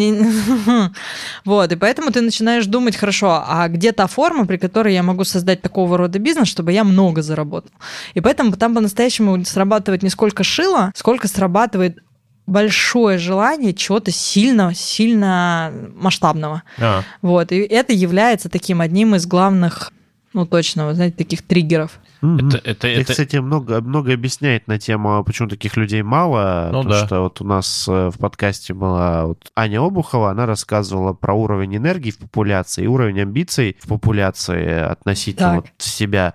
Вот, 1.45 1.71
и 1.71 1.75
поэтому 1.75 2.11
ты 2.11 2.21
начинаешь 2.21 2.65
думать, 2.65 2.95
хорошо, 2.95 3.43
а 3.47 3.67
где 3.67 3.91
та 3.91 4.07
форма, 4.07 4.45
при 4.45 4.57
которой 4.57 4.93
я 4.93 5.03
могу 5.03 5.23
создать 5.23 5.61
такого 5.61 5.97
рода 5.97 6.19
бизнес, 6.19 6.47
чтобы 6.47 6.71
я 6.71 6.83
много 6.83 7.16
много 7.17 7.21
заработал. 7.21 7.71
И 8.13 8.21
поэтому 8.21 8.51
там 8.53 8.75
по-настоящему 8.75 9.43
срабатывает 9.45 10.03
не 10.03 10.09
сколько 10.09 10.43
шило, 10.43 10.91
сколько 10.95 11.27
срабатывает 11.27 11.99
большое 12.45 13.17
желание 13.17 13.73
чего-то 13.73 14.11
сильно, 14.11 14.73
сильно 14.73 15.73
масштабного. 15.95 16.63
А. 16.79 17.03
Вот. 17.21 17.51
И 17.51 17.57
это 17.57 17.93
является 17.93 18.49
таким 18.49 18.81
одним 18.81 19.15
из 19.15 19.25
главных, 19.25 19.91
ну 20.33 20.45
точно, 20.45 20.87
вы 20.87 20.93
знаете, 20.93 21.17
таких 21.17 21.41
триггеров. 21.41 21.99
Mm-hmm. 22.21 22.47
Это, 22.47 22.57
это, 22.63 22.87
это, 22.87 23.11
кстати, 23.11 23.35
много, 23.37 23.81
много 23.81 24.13
объясняет 24.13 24.67
на 24.67 24.79
тему, 24.79 25.23
почему 25.23 25.49
таких 25.49 25.77
людей 25.77 26.01
мало. 26.01 26.69
Ну, 26.71 26.79
потому 26.79 26.89
да. 26.89 27.05
что 27.05 27.21
вот 27.21 27.41
у 27.41 27.45
нас 27.45 27.85
э, 27.87 28.09
в 28.09 28.17
подкасте 28.17 28.73
была 28.73 29.27
вот 29.27 29.51
Аня 29.55 29.81
Обухова, 29.81 30.31
она 30.31 30.45
рассказывала 30.45 31.13
про 31.13 31.33
уровень 31.33 31.77
энергии 31.77 32.11
в 32.11 32.17
популяции 32.17 32.85
и 32.85 32.87
уровень 32.87 33.21
амбиций 33.21 33.77
в 33.79 33.87
популяции 33.87 34.67
относительно 34.67 35.55
вот 35.57 35.67
себя. 35.77 36.33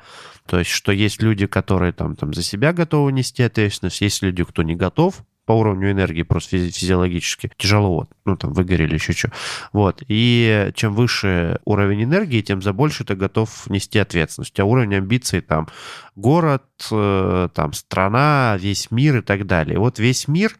То 0.53 0.59
есть, 0.59 0.71
что 0.71 0.93
есть 0.93 1.23
люди, 1.23 1.47
которые 1.47 1.95
там, 1.95 2.15
там 2.15 2.35
за 2.35 2.43
себя 2.43 2.75
готовы 2.75 3.11
нести 3.11 3.43
ответственность, 3.43 4.03
есть 4.03 4.21
люди, 4.21 4.45
кто 4.45 4.63
не 4.63 4.77
готов, 4.77 5.25
по 5.47 5.53
уровню 5.53 5.93
энергии 5.93 6.25
просто 6.25 6.59
физиологически 6.59 7.51
тяжело, 7.57 7.95
вот, 7.95 8.11
ну, 8.27 8.37
там, 8.37 8.53
выгорели 8.53 8.93
еще 8.93 9.15
что. 9.15 9.33
Вот, 9.73 10.03
и 10.09 10.71
чем 10.75 10.93
выше 10.93 11.59
уровень 11.65 12.05
энергии, 12.05 12.43
тем 12.43 12.61
за 12.61 12.75
больше 12.75 13.03
ты 13.03 13.15
готов 13.15 13.67
нести 13.71 13.99
ответственность. 13.99 14.61
А 14.61 14.67
уровень 14.67 14.97
амбиций, 14.97 15.41
там, 15.41 15.69
город, 16.17 16.65
э, 16.91 17.49
там, 17.55 17.73
страна, 17.73 18.59
весь 18.61 18.91
мир 18.91 19.17
и 19.17 19.23
так 19.23 19.47
далее. 19.47 19.79
Вот 19.79 19.99
весь 19.99 20.29
мир, 20.29 20.59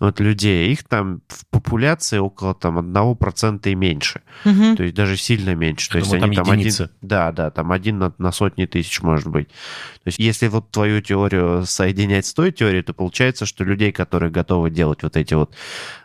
вот 0.00 0.18
людей, 0.18 0.72
их 0.72 0.82
там 0.84 1.20
в 1.28 1.46
популяции 1.46 2.18
около 2.18 2.54
там 2.54 2.78
одного 2.78 3.14
процента 3.14 3.68
и 3.68 3.74
меньше. 3.74 4.22
Угу. 4.44 4.76
То 4.76 4.82
есть 4.84 4.94
даже 4.94 5.16
сильно 5.16 5.54
меньше. 5.54 5.90
То 5.90 5.98
есть 5.98 6.12
они 6.12 6.34
там 6.34 6.46
единицы. 6.46 6.84
один... 6.84 6.94
Да, 7.02 7.32
да, 7.32 7.50
там 7.50 7.70
один 7.70 7.98
на, 7.98 8.14
на 8.18 8.32
сотни 8.32 8.64
тысяч 8.64 9.02
может 9.02 9.28
быть. 9.28 9.48
То 9.48 10.06
есть 10.06 10.18
если 10.18 10.48
вот 10.48 10.70
твою 10.70 11.02
теорию 11.02 11.64
соединять 11.66 12.24
с 12.24 12.32
той 12.32 12.50
теорией, 12.50 12.82
то 12.82 12.94
получается, 12.94 13.44
что 13.44 13.62
людей, 13.62 13.92
которые 13.92 14.30
готовы 14.30 14.70
делать 14.70 15.02
вот 15.02 15.16
эти 15.16 15.34
вот 15.34 15.54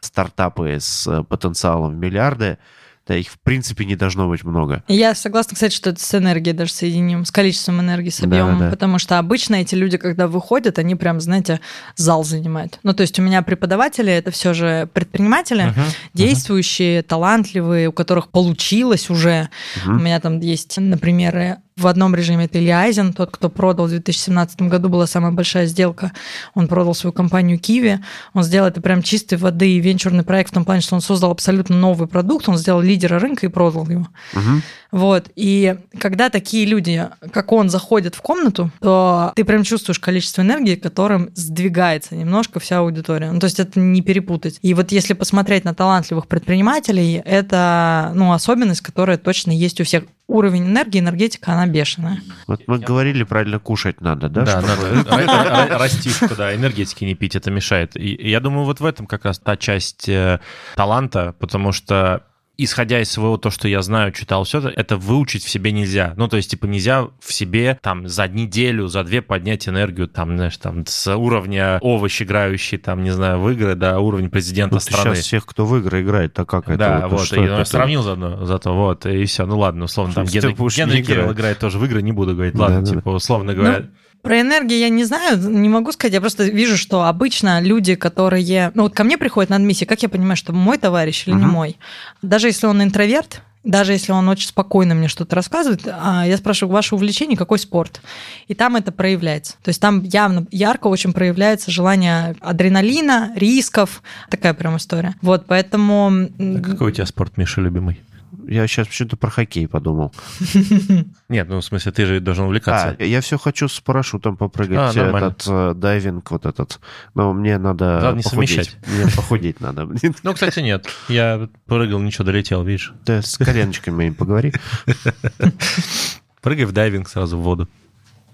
стартапы 0.01 0.77
с 0.79 1.07
э, 1.07 1.23
потенциалом 1.23 1.93
в 1.93 1.97
миллиарды, 1.97 2.57
да, 3.07 3.15
их 3.15 3.29
в 3.29 3.39
принципе 3.39 3.85
не 3.85 3.95
должно 3.95 4.27
быть 4.27 4.43
много. 4.43 4.83
Я 4.87 5.13
согласна, 5.13 5.53
кстати, 5.53 5.75
что 5.75 5.91
это 5.91 6.03
с 6.03 6.15
энергией 6.15 6.55
даже 6.55 6.71
соединим, 6.71 7.25
с 7.25 7.31
количеством 7.31 7.79
энергии, 7.79 8.09
с 8.09 8.21
объемом, 8.21 8.57
да, 8.57 8.65
да. 8.65 8.71
потому 8.71 8.97
что 8.97 9.19
обычно 9.19 9.55
эти 9.55 9.75
люди, 9.75 9.97
когда 9.97 10.27
выходят, 10.27 10.79
они 10.79 10.95
прям, 10.95 11.21
знаете, 11.21 11.59
зал 11.95 12.23
занимают. 12.23 12.79
Ну, 12.83 12.93
то 12.93 13.01
есть 13.01 13.19
у 13.19 13.21
меня 13.21 13.41
преподаватели 13.43 14.11
это 14.11 14.31
все 14.31 14.53
же 14.53 14.89
предприниматели, 14.93 15.65
uh-huh, 15.65 15.95
действующие, 16.13 16.99
uh-huh. 16.99 17.03
талантливые, 17.03 17.89
у 17.89 17.91
которых 17.91 18.29
получилось 18.29 19.09
уже. 19.09 19.49
Uh-huh. 19.75 19.91
У 19.91 19.99
меня 19.99 20.19
там 20.19 20.39
есть, 20.39 20.77
например, 20.77 21.57
в 21.77 21.87
одном 21.87 22.15
режиме 22.15 22.45
это 22.45 22.57
Илья 22.57 22.79
Айзен, 22.79 23.11
тот, 23.11 23.31
кто 23.31 23.49
продал 23.49 23.87
в 23.87 23.89
2017 23.89 24.61
году, 24.61 24.87
была 24.87 25.07
самая 25.07 25.33
большая 25.33 25.65
сделка. 25.65 26.13
Он 26.53 26.69
продал 26.69 26.95
свою 26.95 27.11
компанию 27.11 27.59
Киви. 27.59 27.99
Он 28.33 28.43
сделал 28.43 28.67
это 28.69 28.79
прям 28.79 29.03
чистой 29.03 29.37
воды 29.37 29.69
и 29.71 29.81
венчурный 29.81 30.23
проект 30.23 30.51
в 30.51 30.53
том 30.53 30.63
плане, 30.63 30.79
что 30.79 30.95
он 30.95 31.01
создал 31.01 31.31
абсолютно 31.31 31.75
новый 31.75 32.07
продукт, 32.07 32.47
он 32.47 32.57
сделал 32.57 32.79
лидера 32.79 33.19
рынка 33.19 33.45
и 33.45 33.49
продал 33.49 33.85
его. 33.89 34.07
Угу. 34.33 34.61
Вот. 34.95 35.29
И 35.35 35.75
когда 35.99 36.29
такие 36.29 36.65
люди, 36.65 37.05
как 37.33 37.51
он, 37.51 37.69
заходят 37.69 38.15
в 38.15 38.21
комнату, 38.21 38.71
то 38.79 39.33
ты 39.35 39.43
прям 39.43 39.63
чувствуешь 39.63 39.99
количество 39.99 40.41
энергии, 40.41 40.75
которым 40.75 41.31
сдвигается 41.35 42.15
немножко 42.15 42.61
вся 42.61 42.79
аудитория. 42.79 43.29
Ну, 43.33 43.41
то 43.41 43.47
есть 43.47 43.59
это 43.59 43.77
не 43.77 44.01
перепутать. 44.01 44.57
И 44.61 44.73
вот 44.73 44.93
если 44.93 45.11
посмотреть 45.11 45.65
на 45.65 45.75
талантливых 45.75 46.27
предпринимателей, 46.27 47.21
это 47.25 48.13
ну, 48.15 48.31
особенность, 48.31 48.79
которая 48.79 49.17
точно 49.17 49.51
есть 49.51 49.81
у 49.81 49.83
всех 49.83 50.05
уровень 50.27 50.63
энергии, 50.63 51.01
энергетика, 51.01 51.51
она 51.51 51.67
бешеная. 51.67 52.21
Вот 52.47 52.61
мы 52.67 52.79
говорили, 52.79 53.23
правильно 53.23 53.59
кушать 53.59 53.99
надо, 53.99 54.29
да? 54.29 54.45
Да, 54.45 54.61
надо 54.61 55.77
растишку, 55.77 56.35
да, 56.37 56.55
энергетики 56.55 57.03
не 57.03 57.15
пить, 57.15 57.35
это 57.35 57.51
мешает. 57.51 57.97
И 57.97 58.29
я 58.29 58.39
думаю, 58.39 58.63
вот 58.63 58.79
в 58.79 58.85
этом 58.85 59.07
как 59.07 59.25
раз 59.25 59.39
та 59.39 59.57
часть 59.57 60.07
э, 60.07 60.39
таланта, 60.77 61.35
потому 61.37 61.73
что 61.73 62.23
исходя 62.57 63.01
из 63.01 63.11
своего, 63.11 63.37
то, 63.37 63.49
что 63.49 63.67
я 63.67 63.81
знаю, 63.81 64.11
читал, 64.11 64.43
все 64.43 64.59
это, 64.59 64.69
это 64.69 64.97
выучить 64.97 65.43
в 65.43 65.49
себе 65.49 65.71
нельзя. 65.71 66.13
Ну, 66.17 66.27
то 66.27 66.37
есть, 66.37 66.51
типа, 66.51 66.65
нельзя 66.65 67.07
в 67.19 67.33
себе 67.33 67.77
там 67.81 68.07
за 68.07 68.27
неделю, 68.27 68.87
за 68.87 69.03
две 69.03 69.21
поднять 69.21 69.67
энергию, 69.67 70.07
там, 70.07 70.35
знаешь, 70.35 70.57
там, 70.57 70.85
с 70.85 71.15
уровня 71.15 71.79
овощ 71.81 72.21
играющий, 72.21 72.77
там, 72.77 73.03
не 73.03 73.11
знаю, 73.11 73.39
в 73.39 73.49
игры 73.51 73.75
до 73.75 73.99
уровня 73.99 74.29
президента 74.29 74.75
ну, 74.75 74.79
страны. 74.79 75.15
сейчас 75.15 75.25
всех, 75.25 75.45
кто 75.45 75.65
в 75.65 75.77
игры 75.77 76.01
играет, 76.01 76.33
так 76.33 76.49
как 76.49 76.69
это? 76.69 76.77
Да, 76.77 77.07
вот, 77.07 77.31
и, 77.33 77.39
это, 77.39 77.65
сравнил 77.65 78.03
заодно, 78.03 78.45
зато, 78.45 78.73
вот, 78.73 79.05
и 79.05 79.25
все, 79.25 79.45
ну 79.45 79.59
ладно, 79.59 79.85
условно, 79.85 80.13
там, 80.13 80.25
Генри, 80.25 81.01
Кирилл 81.01 81.31
играет 81.33 81.59
тоже 81.59 81.77
в 81.77 81.85
игры, 81.85 82.01
не 82.01 82.11
буду 82.11 82.33
говорить, 82.33 82.55
ладно, 82.55 82.81
да, 82.81 82.89
типа, 82.89 83.11
да. 83.11 83.11
условно 83.11 83.53
говоря... 83.53 83.85
Про 84.25 84.41
энергию 84.41 84.79
я 84.79 84.89
не 84.89 85.03
знаю, 85.03 85.37
не 85.37 85.69
могу 85.69 85.91
сказать. 85.91 86.13
Я 86.13 86.19
просто 86.19 86.45
вижу, 86.45 86.77
что 86.77 87.03
обычно 87.03 87.61
люди, 87.61 87.93
которые... 87.93 88.71
Ну 88.73 88.83
вот 88.83 88.95
ко 88.95 89.03
мне 89.03 89.19
приходят 89.19 89.51
на 89.51 89.57
адмиссии, 89.57 89.85
как 89.85 90.01
я 90.01 90.09
понимаю, 90.09 90.35
что 90.35 90.51
мой 90.51 90.79
товарищ 90.79 91.27
или 91.27 91.35
uh-huh. 91.35 91.39
не 91.39 91.45
мой? 91.45 91.77
Даже 92.23 92.47
если 92.47 92.65
он 92.65 92.81
интроверт, 92.81 93.43
даже 93.63 93.91
если 93.93 94.11
он 94.13 94.27
очень 94.27 94.47
спокойно 94.47 94.95
мне 94.95 95.09
что-то 95.09 95.35
рассказывает, 95.35 95.87
а, 95.87 96.25
я 96.25 96.37
спрашиваю, 96.37 96.73
ваше 96.73 96.95
увлечение, 96.95 97.37
какой 97.37 97.59
спорт? 97.59 98.01
И 98.47 98.53
там 98.53 98.75
это 98.75 98.91
проявляется. 98.91 99.53
То 99.63 99.69
есть 99.69 99.81
там 99.81 100.01
явно, 100.03 100.47
ярко 100.51 100.87
очень 100.87 101.13
проявляется 101.13 101.71
желание 101.71 102.35
адреналина, 102.41 103.31
рисков, 103.35 104.01
такая 104.29 104.53
прям 104.53 104.77
история. 104.77 105.15
Вот, 105.21 105.45
поэтому... 105.47 106.29
А 106.39 106.61
какой 106.61 106.91
у 106.91 106.91
тебя 106.91 107.05
спорт, 107.05 107.37
Миша, 107.37 107.61
любимый? 107.61 108.01
Я 108.47 108.67
сейчас 108.67 108.87
почему-то 108.87 109.17
про 109.17 109.29
хоккей 109.29 109.67
подумал. 109.67 110.13
Нет, 111.29 111.47
ну 111.47 111.59
в 111.59 111.65
смысле, 111.65 111.91
ты 111.91 112.05
же 112.05 112.19
должен 112.19 112.45
увлекаться. 112.45 112.95
А, 112.99 113.03
я 113.03 113.21
все 113.21 113.37
хочу 113.37 113.67
с 113.67 113.79
парашютом 113.79 114.37
попрыгать, 114.37 114.95
а, 114.95 115.17
этот 115.17 115.45
э, 115.47 115.73
дайвинг 115.75 116.29
вот 116.31 116.45
этот. 116.45 116.79
Но 117.13 117.33
мне 117.33 117.57
надо 117.57 117.97
Главное, 117.99 118.15
не 118.17 118.23
совмещать. 118.23 118.77
Мне 118.87 119.11
похудеть 119.15 119.59
надо. 119.59 119.87
Ну, 120.23 120.33
кстати, 120.33 120.59
нет. 120.59 120.87
Я 121.07 121.49
прыгал, 121.65 121.99
ничего, 121.99 122.25
долетел, 122.25 122.63
видишь. 122.63 122.93
Да, 123.05 123.21
с 123.21 123.37
коленочками 123.37 123.95
моими 123.95 124.13
поговори. 124.13 124.53
Прыгай 126.41 126.65
в 126.65 126.71
дайвинг 126.71 127.09
сразу 127.09 127.37
в 127.37 127.41
воду. 127.41 127.67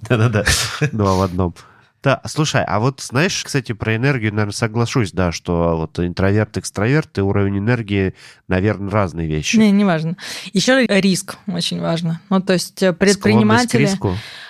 Да-да-да, 0.02 0.44
два 0.92 1.16
в 1.16 1.22
одном. 1.22 1.56
Да, 2.04 2.20
слушай, 2.26 2.64
а 2.64 2.80
вот 2.80 3.00
знаешь, 3.02 3.44
кстати, 3.44 3.74
про 3.74 3.96
энергию, 3.96 4.32
наверное, 4.32 4.54
соглашусь, 4.54 5.12
да, 5.12 5.32
что 5.32 5.78
вот 5.78 6.00
интроверт, 6.00 6.58
экстраверт 6.58 7.16
и 7.20 7.22
уровень 7.22 7.60
энергии, 7.60 8.16
наверное, 8.48 8.90
разные 8.90 9.28
вещи. 9.28 9.58
Не, 9.58 9.70
не 9.72 9.86
важно. 9.86 10.18
Еще 10.52 10.86
риск 10.88 11.38
очень 11.46 11.80
важно. 11.80 12.20
Ну, 12.30 12.42
то 12.42 12.54
есть 12.54 12.82
э, 12.82 12.94
предприниматели... 12.94 13.90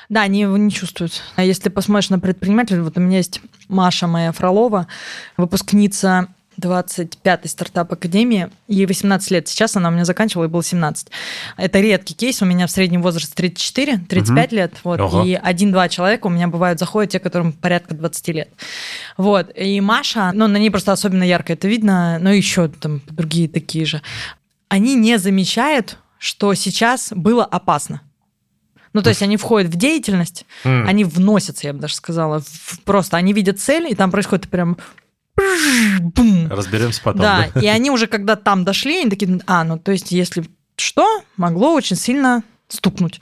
Да, 0.07 0.23
они 0.23 0.41
его 0.41 0.57
не 0.57 0.71
чувствуют. 0.71 1.21
А 1.37 1.43
если 1.43 1.69
посмотришь 1.69 2.09
на 2.09 2.19
предпринимателей, 2.19 2.81
вот 2.81 2.97
у 2.97 2.99
меня 2.99 3.17
есть 3.17 3.39
Маша 3.69 4.07
моя 4.07 4.33
Фролова, 4.33 4.87
выпускница 5.37 6.27
25-й 6.61 7.49
стартап 7.49 7.91
Академии, 7.91 8.49
ей 8.67 8.85
18 8.85 9.31
лет. 9.31 9.47
Сейчас 9.47 9.75
она 9.75 9.89
у 9.89 9.91
меня 9.91 10.05
заканчивала, 10.05 10.45
и 10.45 10.47
было 10.47 10.63
17. 10.63 11.07
Это 11.57 11.79
редкий 11.79 12.13
кейс, 12.13 12.41
у 12.41 12.45
меня 12.45 12.67
в 12.67 12.71
среднем 12.71 13.01
возраст 13.01 13.33
34, 13.33 13.97
35 14.07 14.47
угу. 14.47 14.55
лет, 14.55 14.73
вот, 14.83 14.99
Ого. 14.99 15.23
и 15.23 15.33
один-два 15.33 15.89
человека 15.89 16.27
у 16.27 16.29
меня 16.29 16.47
бывают 16.47 16.79
заходят, 16.79 17.11
те, 17.11 17.19
которым 17.19 17.53
порядка 17.53 17.95
20 17.95 18.27
лет. 18.29 18.49
Вот, 19.17 19.51
и 19.55 19.81
Маша, 19.81 20.31
ну, 20.33 20.47
на 20.47 20.57
ней 20.57 20.69
просто 20.69 20.91
особенно 20.91 21.23
ярко 21.23 21.53
это 21.53 21.67
видно, 21.67 22.19
но 22.19 22.31
еще 22.31 22.67
там 22.67 23.01
другие 23.09 23.49
такие 23.49 23.85
же. 23.85 24.01
Они 24.69 24.95
не 24.95 25.17
замечают, 25.17 25.97
что 26.17 26.53
сейчас 26.53 27.11
было 27.15 27.43
опасно. 27.43 28.01
Ну, 28.93 29.01
то 29.01 29.09
есть 29.09 29.21
они 29.21 29.37
входят 29.37 29.71
в 29.71 29.77
деятельность, 29.77 30.45
mm. 30.65 30.85
они 30.85 31.05
вносятся, 31.05 31.67
я 31.67 31.73
бы 31.73 31.79
даже 31.79 31.95
сказала, 31.95 32.41
в, 32.41 32.81
просто 32.83 33.15
они 33.15 33.31
видят 33.31 33.59
цель, 33.59 33.87
и 33.89 33.95
там 33.95 34.11
происходит 34.11 34.49
прям 34.49 34.77
Разберемся 36.49 37.01
потом. 37.03 37.21
Да, 37.21 37.49
да, 37.53 37.61
и 37.61 37.67
они 37.67 37.91
уже 37.91 38.07
когда 38.07 38.35
там 38.35 38.63
дошли, 38.63 39.01
они 39.01 39.09
такие, 39.09 39.39
а, 39.47 39.63
ну 39.63 39.77
то 39.77 39.91
есть 39.91 40.11
если 40.11 40.45
что, 40.75 41.23
могло 41.37 41.73
очень 41.73 41.95
сильно 41.95 42.43
стукнуть, 42.67 43.21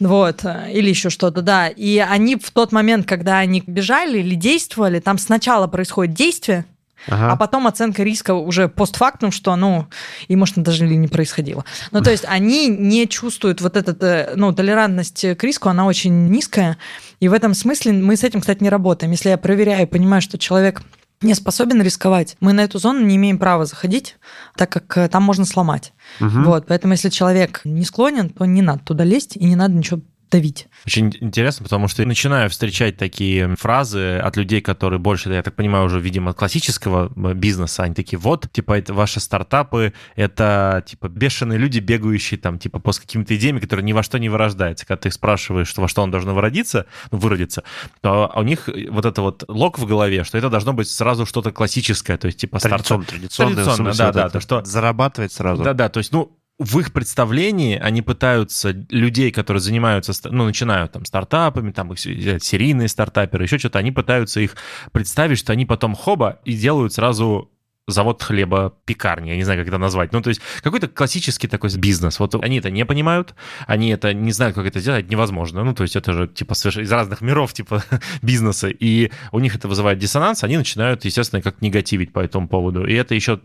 вот, 0.00 0.44
или 0.44 0.90
еще 0.90 1.08
что-то, 1.08 1.40
да. 1.40 1.68
И 1.68 1.98
они 1.98 2.36
в 2.36 2.50
тот 2.50 2.72
момент, 2.72 3.06
когда 3.06 3.38
они 3.38 3.62
бежали 3.66 4.18
или 4.18 4.34
действовали, 4.34 5.00
там 5.00 5.18
сначала 5.18 5.66
происходит 5.68 6.14
действие, 6.14 6.64
Ага. 7.06 7.32
А 7.32 7.36
потом 7.36 7.66
оценка 7.66 8.02
риска 8.02 8.34
уже 8.34 8.68
постфактум, 8.68 9.30
что, 9.30 9.54
ну, 9.56 9.86
и, 10.26 10.36
может, 10.36 10.58
даже 10.58 10.84
или 10.84 10.94
не 10.94 11.08
происходило. 11.08 11.64
Ну, 11.92 12.02
то 12.02 12.10
есть 12.10 12.24
они 12.28 12.66
не 12.66 13.06
чувствуют 13.06 13.60
вот 13.60 13.76
этот, 13.76 14.02
э, 14.02 14.32
ну, 14.34 14.52
толерантность 14.52 15.24
к 15.36 15.44
риску, 15.44 15.68
она 15.68 15.86
очень 15.86 16.28
низкая. 16.28 16.76
И 17.20 17.28
в 17.28 17.32
этом 17.32 17.54
смысле 17.54 17.92
мы 17.92 18.16
с 18.16 18.24
этим, 18.24 18.40
кстати, 18.40 18.62
не 18.62 18.68
работаем. 18.68 19.12
Если 19.12 19.28
я 19.30 19.38
проверяю 19.38 19.84
и 19.84 19.86
понимаю, 19.86 20.20
что 20.20 20.38
человек 20.38 20.82
не 21.20 21.34
способен 21.34 21.82
рисковать, 21.82 22.36
мы 22.40 22.52
на 22.52 22.62
эту 22.62 22.78
зону 22.78 23.04
не 23.04 23.16
имеем 23.16 23.38
права 23.38 23.64
заходить, 23.64 24.16
так 24.56 24.70
как 24.70 24.96
э, 24.96 25.08
там 25.08 25.22
можно 25.22 25.44
сломать. 25.44 25.92
Угу. 26.20 26.42
Вот, 26.44 26.66
поэтому 26.66 26.92
если 26.92 27.08
человек 27.08 27.62
не 27.64 27.84
склонен, 27.84 28.30
то 28.30 28.44
не 28.44 28.62
надо 28.62 28.84
туда 28.84 29.04
лезть 29.04 29.36
и 29.36 29.44
не 29.44 29.56
надо 29.56 29.74
ничего 29.74 30.00
давить. 30.30 30.68
Очень 30.86 31.14
интересно, 31.20 31.64
потому 31.64 31.88
что 31.88 32.02
я 32.02 32.08
начинаю 32.08 32.50
встречать 32.50 32.96
такие 32.96 33.56
фразы 33.56 34.18
от 34.18 34.36
людей, 34.36 34.60
которые 34.60 34.98
больше, 34.98 35.30
я 35.30 35.42
так 35.42 35.54
понимаю, 35.54 35.86
уже, 35.86 36.00
видимо, 36.00 36.32
классического 36.32 37.08
бизнеса, 37.34 37.84
они 37.84 37.94
такие, 37.94 38.18
вот, 38.18 38.50
типа, 38.50 38.78
это 38.78 38.94
ваши 38.94 39.20
стартапы, 39.20 39.92
это, 40.16 40.82
типа, 40.86 41.08
бешеные 41.08 41.58
люди, 41.58 41.78
бегающие 41.78 42.38
там, 42.38 42.58
типа, 42.58 42.78
по 42.78 42.92
каким-то 42.92 43.36
идеями, 43.36 43.60
которые 43.60 43.84
ни 43.84 43.92
во 43.92 44.02
что 44.02 44.18
не 44.18 44.28
вырождаются. 44.28 44.86
Когда 44.86 45.02
ты 45.02 45.08
их 45.08 45.14
спрашиваешь, 45.14 45.72
во 45.76 45.88
что 45.88 46.02
он 46.02 46.10
должен 46.10 46.32
выродиться, 46.32 46.86
ну, 47.10 47.18
выродиться, 47.18 47.62
то 48.00 48.32
у 48.34 48.42
них 48.42 48.68
вот 48.90 49.04
это 49.04 49.22
вот 49.22 49.44
лог 49.48 49.78
в 49.78 49.86
голове, 49.86 50.24
что 50.24 50.38
это 50.38 50.50
должно 50.50 50.72
быть 50.72 50.88
сразу 50.88 51.26
что-то 51.26 51.52
классическое, 51.52 52.16
то 52.18 52.26
есть, 52.26 52.38
типа, 52.38 52.58
стартап. 52.58 53.06
Традиционно, 53.06 53.54
традиционно, 53.54 53.94
да, 53.94 54.12
да, 54.12 54.28
то, 54.28 54.40
что... 54.40 54.64
Зарабатывать 54.64 55.32
сразу. 55.32 55.62
Да-да, 55.62 55.88
то 55.88 55.98
есть, 55.98 56.12
ну, 56.12 56.38
в 56.58 56.80
их 56.80 56.92
представлении 56.92 57.78
они 57.78 58.02
пытаются 58.02 58.70
людей, 58.90 59.30
которые 59.30 59.60
занимаются, 59.60 60.12
ну, 60.30 60.44
начинают 60.44 60.92
там 60.92 61.04
стартапами, 61.04 61.70
там 61.70 61.96
серийные 61.96 62.88
стартаперы, 62.88 63.44
еще 63.44 63.58
что-то, 63.58 63.78
они 63.78 63.92
пытаются 63.92 64.40
их 64.40 64.56
представить, 64.92 65.38
что 65.38 65.52
они 65.52 65.66
потом 65.66 65.94
хоба 65.94 66.40
и 66.44 66.54
делают 66.54 66.92
сразу 66.92 67.50
завод 67.86 68.22
хлеба, 68.22 68.74
пекарни, 68.84 69.30
я 69.30 69.36
не 69.36 69.44
знаю, 69.44 69.60
как 69.60 69.68
это 69.68 69.78
назвать. 69.78 70.12
Ну, 70.12 70.20
то 70.20 70.28
есть 70.28 70.40
какой-то 70.62 70.88
классический 70.88 71.48
такой 71.48 71.74
бизнес. 71.76 72.18
Вот 72.20 72.34
они 72.34 72.58
это 72.58 72.70
не 72.70 72.84
понимают, 72.84 73.34
они 73.66 73.88
это 73.90 74.12
не 74.12 74.32
знают, 74.32 74.54
как 74.54 74.66
это 74.66 74.80
делать, 74.80 75.08
невозможно. 75.10 75.64
Ну, 75.64 75.74
то 75.74 75.84
есть 75.84 75.96
это 75.96 76.12
же 76.12 76.28
типа 76.28 76.52
из 76.52 76.92
разных 76.92 77.22
миров 77.22 77.54
типа 77.54 77.82
бизнеса, 78.22 78.68
и 78.68 79.10
у 79.32 79.38
них 79.38 79.56
это 79.56 79.68
вызывает 79.68 79.98
диссонанс, 79.98 80.44
они 80.44 80.58
начинают, 80.58 81.04
естественно, 81.04 81.40
как 81.40 81.62
негативить 81.62 82.12
по 82.12 82.20
этому 82.20 82.46
поводу. 82.46 82.86
И 82.86 82.92
это 82.92 83.14
еще 83.14 83.40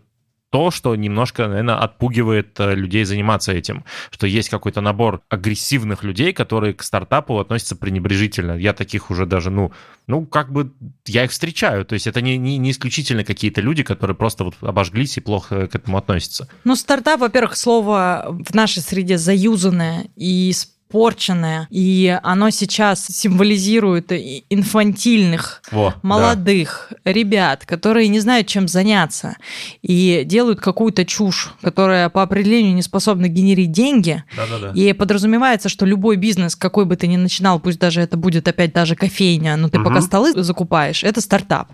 то, 0.53 0.69
что 0.69 0.95
немножко, 0.95 1.47
наверное, 1.47 1.77
отпугивает 1.77 2.59
э, 2.59 2.75
людей 2.75 3.05
заниматься 3.05 3.51
этим, 3.51 3.85
что 4.11 4.27
есть 4.27 4.49
какой-то 4.49 4.81
набор 4.81 5.23
агрессивных 5.27 6.03
людей, 6.03 6.31
которые 6.31 6.75
к 6.75 6.83
стартапу 6.83 7.39
относятся 7.39 7.75
пренебрежительно. 7.75 8.51
Я 8.51 8.73
таких 8.73 9.09
уже 9.09 9.25
даже, 9.25 9.49
ну, 9.49 9.71
ну, 10.05 10.27
как 10.27 10.51
бы 10.51 10.71
я 11.07 11.23
их 11.23 11.31
встречаю. 11.31 11.85
То 11.85 11.93
есть 11.93 12.05
это 12.05 12.21
не, 12.21 12.37
не, 12.37 12.59
не 12.59 12.69
исключительно 12.69 13.23
какие-то 13.23 13.61
люди, 13.61 13.81
которые 13.81 14.15
просто 14.15 14.43
вот 14.43 14.53
обожглись 14.61 15.17
и 15.17 15.21
плохо 15.21 15.65
к 15.65 15.73
этому 15.73 15.97
относятся. 15.97 16.47
Ну, 16.65 16.75
стартап, 16.75 17.21
во-первых, 17.21 17.57
слово 17.57 18.27
в 18.29 18.53
нашей 18.53 18.83
среде 18.83 19.17
заюзанное 19.17 20.05
и 20.15 20.53
испорченное, 20.93 21.67
и 21.71 22.17
оно 22.21 22.51
сейчас 22.51 23.05
символизирует 23.05 24.11
инфантильных, 24.11 25.63
Во, 25.71 25.95
молодых 26.03 26.91
да. 27.03 27.11
ребят, 27.11 27.65
которые 27.65 28.07
не 28.09 28.19
знают, 28.19 28.47
чем 28.47 28.67
заняться, 28.67 29.37
и 29.81 30.23
делают 30.25 30.59
какую-то 30.59 31.03
чушь, 31.05 31.51
которая 31.61 32.09
по 32.09 32.21
определению 32.21 32.75
не 32.75 32.83
способна 32.83 33.27
генерить 33.27 33.71
деньги. 33.71 34.23
Да-да-да. 34.37 34.71
И 34.79 34.93
подразумевается, 34.93 35.67
что 35.67 35.85
любой 35.85 36.15
бизнес, 36.15 36.55
какой 36.55 36.85
бы 36.85 36.95
ты 36.95 37.07
ни 37.07 37.17
начинал, 37.17 37.59
пусть 37.59 37.79
даже 37.79 38.01
это 38.01 38.15
будет 38.15 38.47
опять 38.47 38.71
даже 38.71 38.95
кофейня, 38.95 39.57
но 39.57 39.69
ты 39.69 39.79
угу. 39.79 39.89
пока 39.89 40.01
столы 40.01 40.33
закупаешь, 40.43 41.03
это 41.03 41.21
стартап. 41.21 41.69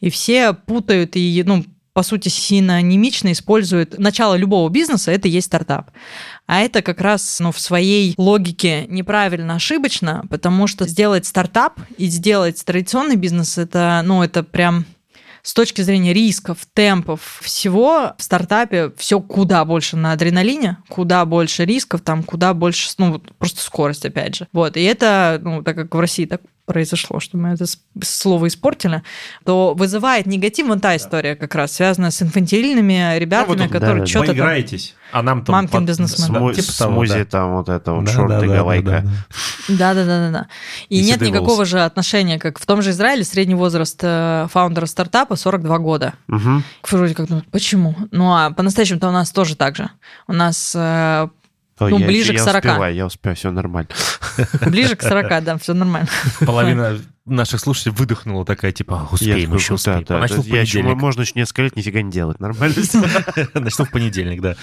И 0.00 0.10
все 0.10 0.52
путают 0.52 1.16
и, 1.16 1.42
ну, 1.44 1.64
по 2.00 2.02
сути, 2.02 2.30
синонимично 2.30 3.30
используют 3.30 3.98
начало 3.98 4.34
любого 4.34 4.70
бизнеса, 4.70 5.10
это 5.10 5.28
есть 5.28 5.48
стартап. 5.48 5.90
А 6.46 6.60
это 6.60 6.80
как 6.80 7.02
раз 7.02 7.40
ну, 7.40 7.52
в 7.52 7.60
своей 7.60 8.14
логике 8.16 8.86
неправильно, 8.88 9.56
ошибочно, 9.56 10.24
потому 10.30 10.66
что 10.66 10.88
сделать 10.88 11.26
стартап 11.26 11.78
и 11.98 12.06
сделать 12.06 12.64
традиционный 12.64 13.16
бизнес, 13.16 13.58
это, 13.58 14.00
ну, 14.02 14.22
это 14.22 14.42
прям 14.42 14.86
с 15.42 15.52
точки 15.52 15.82
зрения 15.82 16.14
рисков, 16.14 16.60
темпов, 16.72 17.40
всего 17.42 18.14
в 18.16 18.22
стартапе 18.22 18.92
все 18.96 19.20
куда 19.20 19.66
больше 19.66 19.98
на 19.98 20.12
адреналине, 20.12 20.78
куда 20.88 21.26
больше 21.26 21.66
рисков, 21.66 22.00
там 22.00 22.22
куда 22.22 22.54
больше, 22.54 22.88
ну, 22.96 23.18
просто 23.36 23.60
скорость, 23.60 24.06
опять 24.06 24.36
же. 24.36 24.48
Вот, 24.54 24.78
и 24.78 24.82
это, 24.84 25.38
ну, 25.42 25.62
так 25.62 25.76
как 25.76 25.94
в 25.94 26.00
России 26.00 26.24
так 26.24 26.40
произошло, 26.70 27.18
что 27.18 27.36
мы 27.36 27.48
это 27.48 27.64
слово 28.00 28.46
испортили, 28.46 29.02
то 29.44 29.74
вызывает 29.74 30.26
негатив 30.26 30.68
вон 30.68 30.78
та 30.78 30.94
история 30.94 31.34
как 31.34 31.52
раз, 31.56 31.72
связанная 31.72 32.12
с 32.12 32.22
инфантильными 32.22 33.18
ребятами, 33.18 33.56
ну, 33.56 33.62
вот 33.64 33.72
которые 33.72 34.00
да, 34.02 34.06
что-то... 34.06 34.26
Вы 34.28 34.34
играетесь, 34.34 34.94
а 35.10 35.24
нам 35.24 35.44
там... 35.44 35.54
Мамкин 35.56 35.80
под... 35.80 35.88
бизнесмен. 35.88 36.26
Сму... 36.28 36.52
Типа 36.52 36.70
смузи 36.70 37.14
да. 37.14 37.24
там 37.24 37.56
вот 37.56 37.68
это 37.68 37.92
вот, 37.92 38.04
да, 38.04 38.12
шорты, 38.12 38.46
да, 38.46 38.54
гавайка. 38.54 39.04
Да-да-да-да. 39.68 40.46
И, 40.88 41.00
и 41.00 41.04
нет 41.04 41.20
никакого 41.20 41.54
волосы. 41.54 41.70
же 41.72 41.80
отношения, 41.80 42.38
как 42.38 42.60
в 42.60 42.66
том 42.66 42.82
же 42.82 42.90
Израиле 42.90 43.24
средний 43.24 43.56
возраст 43.56 43.98
э, 44.00 44.46
фаундера 44.52 44.86
стартапа 44.86 45.34
42 45.34 45.78
года. 45.78 46.14
Угу. 46.28 46.62
Вроде 46.88 47.14
как, 47.16 47.28
ну, 47.30 47.42
почему? 47.50 47.96
Ну, 48.12 48.32
а 48.32 48.52
по-настоящему-то 48.52 49.08
у 49.08 49.12
нас 49.12 49.32
тоже 49.32 49.56
так 49.56 49.74
же. 49.74 49.90
У 50.28 50.32
нас 50.32 50.72
э, 50.76 51.28
ну, 51.88 51.98
я, 51.98 52.06
ближе 52.06 52.32
я 52.32 52.38
к 52.38 52.42
40. 52.42 52.64
Успеваю, 52.64 52.94
я 52.94 53.06
успею, 53.06 53.36
все 53.36 53.50
нормально. 53.50 53.88
Ближе 54.66 54.96
к 54.96 55.02
40, 55.02 55.44
да, 55.44 55.58
все 55.58 55.74
нормально. 55.74 56.08
Половина 56.40 56.98
наших 57.26 57.60
слушателей 57.60 57.94
выдохнула 57.94 58.44
такая, 58.44 58.72
типа, 58.72 59.08
успеем, 59.10 59.54
еще 59.54 59.74
успеем. 59.74 60.04
Да, 60.04 60.18
Начну 60.18 60.42
в 60.42 60.48
понедельник. 60.48 60.96
можно 60.96 61.22
еще 61.22 61.32
несколько 61.36 61.62
лет 61.62 61.76
нифига 61.76 62.02
не 62.02 62.10
делать, 62.10 62.40
нормально. 62.40 62.74
Начну 63.54 63.84
в 63.84 63.90
понедельник, 63.90 64.40
да. 64.40 64.56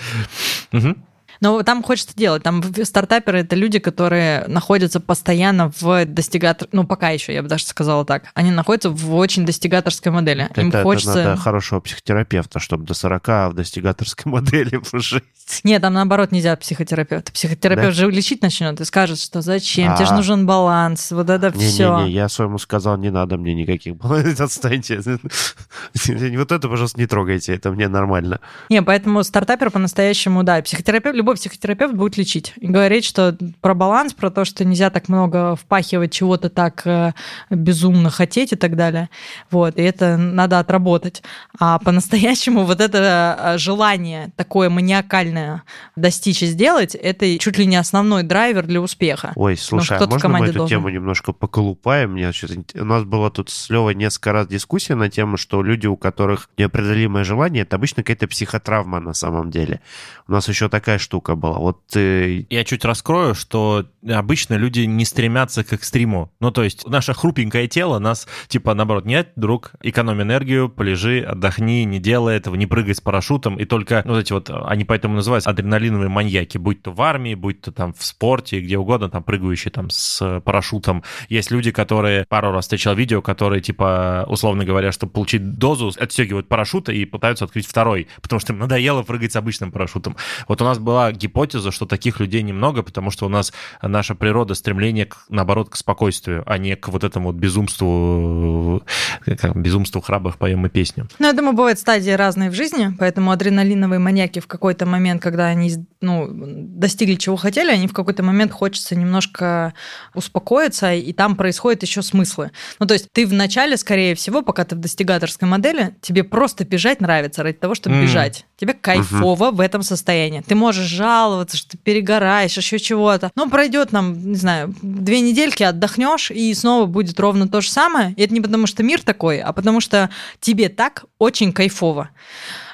Но 1.41 1.61
там 1.63 1.83
хочется 1.83 2.15
делать. 2.15 2.43
Там 2.43 2.63
стартаперы 2.83 3.39
это 3.39 3.55
люди, 3.55 3.79
которые 3.79 4.45
находятся 4.47 4.99
постоянно 4.99 5.71
в 5.79 6.05
достигатор... 6.05 6.67
Ну, 6.71 6.85
пока 6.85 7.09
еще, 7.09 7.33
я 7.33 7.41
бы 7.41 7.49
даже 7.49 7.65
сказала 7.65 8.05
так. 8.05 8.23
Они 8.33 8.51
находятся 8.51 8.89
в 8.89 9.15
очень 9.15 9.45
достигаторской 9.45 10.11
модели. 10.11 10.47
Это, 10.49 10.61
Им 10.61 10.69
это 10.69 10.83
хочется... 10.83 11.23
надо 11.23 11.37
хорошего 11.37 11.79
психотерапевта, 11.79 12.59
чтобы 12.59 12.85
до 12.85 12.93
40 12.93 13.27
в 13.27 13.53
достигаторской 13.53 14.31
модели 14.31 14.79
жить. 14.93 15.23
Нет, 15.63 15.81
там 15.81 15.93
наоборот 15.93 16.31
нельзя 16.31 16.55
психотерапевта. 16.55 17.31
Психотерапевт 17.31 17.87
да? 17.87 17.91
же 17.91 18.11
лечить 18.11 18.41
начнет 18.41 18.79
и 18.81 18.85
скажет, 18.85 19.19
что 19.19 19.41
зачем, 19.41 19.95
тебе 19.95 20.05
же 20.05 20.13
а. 20.13 20.17
нужен 20.17 20.45
баланс, 20.45 21.11
вот 21.11 21.29
это 21.29 21.51
не, 21.51 21.65
все. 21.65 21.97
Не-не-не, 21.97 22.13
я 22.13 22.29
своему 22.29 22.57
сказал, 22.57 22.97
не 22.97 23.09
надо 23.09 23.37
мне 23.37 23.53
никаких 23.53 23.95
балансов, 23.95 24.39
отстаньте. 24.41 25.01
Вот 25.01 26.51
это, 26.51 26.67
пожалуйста, 26.67 26.99
не 26.99 27.07
трогайте, 27.07 27.55
это 27.55 27.71
мне 27.71 27.87
нормально. 27.87 28.39
Не, 28.69 28.81
поэтому 28.81 29.23
стартапер 29.23 29.71
по-настоящему, 29.71 30.43
да, 30.43 30.61
психотерапевт, 30.61 31.15
любой 31.27 31.35
психотерапевт 31.35 31.93
будет 31.93 32.15
лечить 32.15 32.53
и 32.55 32.67
говорить, 32.67 33.03
что 33.03 33.37
про 33.59 33.73
баланс, 33.73 34.13
про 34.13 34.29
то, 34.29 34.45
что 34.45 34.63
нельзя 34.63 34.89
так 34.89 35.09
много 35.09 35.57
впахивать 35.57 36.13
чего-то 36.13 36.49
так 36.49 36.83
э, 36.87 37.11
безумно 37.49 38.09
хотеть 38.09 38.53
и 38.53 38.55
так 38.55 38.77
далее. 38.77 39.09
Вот, 39.51 39.77
и 39.77 39.81
это 39.81 40.15
надо 40.15 40.57
отработать. 40.59 41.23
А 41.59 41.79
по-настоящему 41.79 42.63
вот 42.63 42.79
это 42.79 43.37
э, 43.37 43.57
желание 43.57 44.31
такое 44.37 44.69
маниакальное 44.69 45.63
достичь 45.97 46.43
и 46.43 46.45
сделать, 46.45 46.95
это 46.95 47.37
чуть 47.39 47.57
ли 47.57 47.65
не 47.65 47.75
основной 47.75 48.23
драйвер 48.23 48.65
для 48.65 48.79
успеха. 48.79 49.33
Ой, 49.35 49.57
слушай, 49.57 49.97
а 49.97 50.07
можно 50.07 50.29
мы 50.29 50.45
эту 50.45 50.59
должен? 50.59 50.77
тему 50.77 50.87
немножко 50.87 51.33
поколупаем? 51.33 52.13
Мне 52.13 52.31
у 52.75 52.85
нас 52.85 53.03
была 53.03 53.31
тут 53.31 53.49
с 53.49 53.69
Левой 53.69 53.95
несколько 53.95 54.31
раз 54.31 54.47
дискуссия 54.47 54.95
на 54.95 55.09
тему, 55.09 55.35
что 55.35 55.61
люди, 55.61 55.87
у 55.87 55.97
которых 55.97 56.49
неопределимое 56.57 57.25
желание, 57.25 57.63
это 57.63 57.75
обычно 57.75 58.03
какая-то 58.03 58.29
психотравма 58.29 59.01
на 59.01 59.13
самом 59.13 59.51
деле. 59.51 59.81
У 60.25 60.31
нас 60.31 60.47
еще 60.47 60.69
такая 60.69 60.99
штука 60.99 61.16
штука 61.17 61.35
была. 61.35 61.57
Вот 61.57 61.95
э, 61.95 62.43
Я 62.49 62.63
чуть 62.63 62.85
раскрою, 62.85 63.33
что 63.33 63.85
обычно 64.07 64.53
люди 64.53 64.81
не 64.81 65.03
стремятся 65.03 65.63
к 65.63 65.73
экстриму. 65.73 66.31
Ну, 66.39 66.51
то 66.51 66.63
есть 66.63 66.87
наше 66.87 67.13
хрупенькое 67.13 67.67
тело 67.67 67.97
нас, 67.97 68.27
типа, 68.47 68.75
наоборот, 68.75 69.05
нет, 69.05 69.31
друг, 69.35 69.71
экономь 69.81 70.21
энергию, 70.21 70.69
полежи, 70.69 71.21
отдохни, 71.21 71.85
не 71.85 71.99
делай 71.99 72.37
этого, 72.37 72.55
не 72.55 72.67
прыгай 72.67 72.93
с 72.93 73.01
парашютом. 73.01 73.57
И 73.57 73.65
только 73.65 74.03
ну, 74.05 74.13
вот 74.13 74.19
эти 74.19 74.33
вот, 74.33 74.51
они 74.67 74.85
поэтому 74.85 75.15
называются 75.15 75.49
адреналиновые 75.49 76.09
маньяки, 76.09 76.59
будь 76.59 76.83
то 76.83 76.91
в 76.91 77.01
армии, 77.01 77.33
будь 77.33 77.61
то 77.61 77.71
там 77.71 77.93
в 77.93 78.05
спорте, 78.05 78.59
где 78.61 78.77
угодно, 78.77 79.09
там 79.09 79.23
прыгающие 79.23 79.71
там 79.71 79.89
с 79.89 80.41
парашютом. 80.41 81.03
Есть 81.29 81.49
люди, 81.49 81.71
которые, 81.71 82.25
пару 82.29 82.51
раз 82.51 82.65
встречал 82.65 82.93
видео, 82.93 83.23
которые, 83.23 83.61
типа, 83.61 84.25
условно 84.29 84.65
говоря, 84.65 84.91
чтобы 84.91 85.13
получить 85.13 85.57
дозу, 85.57 85.91
отстегивают 85.99 86.47
парашюта 86.47 86.91
и 86.91 87.05
пытаются 87.05 87.45
открыть 87.45 87.65
второй, 87.65 88.07
потому 88.21 88.39
что 88.39 88.53
им 88.53 88.59
надоело 88.59 89.01
прыгать 89.01 89.31
с 89.31 89.35
обычным 89.35 89.71
парашютом. 89.71 90.15
Вот 90.47 90.61
у 90.61 90.65
нас 90.65 90.77
была 90.77 91.06
гипотеза, 91.11 91.71
что 91.71 91.85
таких 91.85 92.19
людей 92.19 92.41
немного, 92.41 92.83
потому 92.83 93.11
что 93.11 93.25
у 93.25 93.29
нас 93.29 93.53
наша 93.81 94.15
природа 94.15 94.55
стремление, 94.55 95.09
наоборот, 95.29 95.69
к 95.69 95.75
спокойствию, 95.75 96.43
а 96.45 96.57
не 96.57 96.75
к 96.75 96.89
вот 96.89 97.03
этому 97.03 97.27
вот 97.27 97.35
безумству, 97.35 98.83
как, 99.25 99.55
безумству 99.55 100.01
храбрых 100.01 100.37
поем 100.37 100.65
и 100.65 100.69
песню. 100.69 101.07
Ну, 101.19 101.27
я 101.27 101.33
думаю, 101.33 101.53
бывают 101.53 101.79
стадии 101.79 102.11
разные 102.11 102.49
в 102.49 102.53
жизни, 102.53 102.93
поэтому 102.97 103.31
адреналиновые 103.31 103.99
маньяки 103.99 104.39
в 104.39 104.47
какой-то 104.47 104.85
момент, 104.85 105.21
когда 105.21 105.47
они 105.47 105.71
ну, 106.01 106.27
достигли 106.29 107.15
чего 107.15 107.35
хотели, 107.35 107.71
они 107.71 107.87
в 107.87 107.93
какой-то 107.93 108.23
момент 108.23 108.51
хочется 108.51 108.95
немножко 108.95 109.73
успокоиться, 110.13 110.93
и 110.93 111.13
там 111.13 111.35
происходят 111.35 111.83
еще 111.83 112.01
смыслы. 112.01 112.51
Ну, 112.79 112.85
то 112.85 112.93
есть 112.93 113.11
ты 113.11 113.25
вначале, 113.25 113.77
скорее 113.77 114.15
всего, 114.15 114.41
пока 114.41 114.63
ты 114.63 114.75
в 114.75 114.79
достигаторской 114.79 115.47
модели, 115.47 115.95
тебе 116.01 116.23
просто 116.23 116.65
бежать 116.65 117.01
нравится 117.01 117.43
ради 117.43 117.57
того, 117.57 117.75
чтобы 117.75 117.97
mm. 117.97 118.03
бежать. 118.03 118.45
Тебе 118.57 118.73
кайфово 118.73 119.45
uh-huh. 119.45 119.55
в 119.55 119.59
этом 119.59 119.83
состоянии. 119.83 120.41
Ты 120.41 120.55
можешь 120.55 120.85
жаловаться, 120.97 121.55
что 121.55 121.71
ты 121.71 121.77
перегораешь, 121.77 122.57
еще 122.57 122.79
чего-то. 122.79 123.31
Но 123.35 123.49
пройдет 123.49 123.91
нам, 123.91 124.31
не 124.31 124.35
знаю, 124.35 124.75
две 124.81 125.21
недельки, 125.21 125.63
отдохнешь, 125.63 126.31
и 126.31 126.53
снова 126.53 126.85
будет 126.85 127.19
ровно 127.19 127.47
то 127.47 127.61
же 127.61 127.69
самое. 127.69 128.13
И 128.17 128.21
это 128.23 128.33
не 128.33 128.41
потому, 128.41 128.67
что 128.67 128.83
мир 128.83 129.01
такой, 129.01 129.39
а 129.39 129.53
потому 129.53 129.79
что 129.79 130.09
тебе 130.41 130.69
так 130.69 131.05
очень 131.19 131.53
кайфово. 131.53 132.09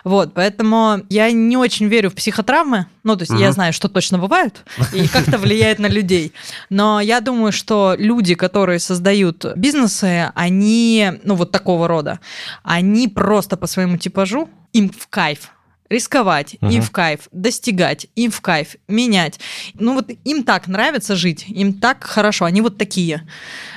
Вот, 0.04 0.34
поэтому 0.34 1.02
я 1.10 1.32
не 1.32 1.56
очень 1.56 1.88
верю 1.88 2.10
в 2.10 2.16
психотравмы. 2.16 2.88
Ну, 3.04 3.16
то 3.16 3.22
есть 3.22 3.32
угу. 3.32 3.40
я 3.40 3.52
знаю, 3.52 3.72
что 3.72 3.88
точно 3.88 4.18
бывают 4.18 4.64
и 4.94 5.08
как-то 5.08 5.38
влияет 5.38 5.80
на 5.80 5.88
людей. 5.88 6.34
Но 6.70 7.00
я 7.00 7.22
думаю, 7.22 7.52
что 7.52 7.96
люди, 7.98 8.36
которые 8.36 8.80
создают 8.80 9.46
бизнесы, 9.56 10.32
они, 10.36 11.14
ну, 11.24 11.36
вот 11.36 11.52
такого 11.52 11.88
рода, 11.88 12.20
они 12.64 13.08
просто 13.08 13.56
по 13.56 13.68
своему 13.68 13.98
типажу, 13.98 14.50
им 14.74 14.90
в 14.90 15.08
кайф 15.08 15.52
рисковать, 15.94 16.58
угу. 16.62 16.72
им 16.72 16.82
в 16.82 16.92
кайф, 16.92 17.22
достигать, 17.32 18.08
им 18.16 18.32
в 18.32 18.42
кайф, 18.42 18.76
менять. 18.88 19.40
Ну 19.76 19.94
вот 19.94 20.12
им 20.24 20.44
так 20.44 20.68
нравится 20.68 21.16
жить, 21.16 21.46
им 21.48 21.74
так 21.74 22.04
хорошо, 22.04 22.46
они 22.46 22.62
вот 22.62 22.78
такие. 22.78 23.28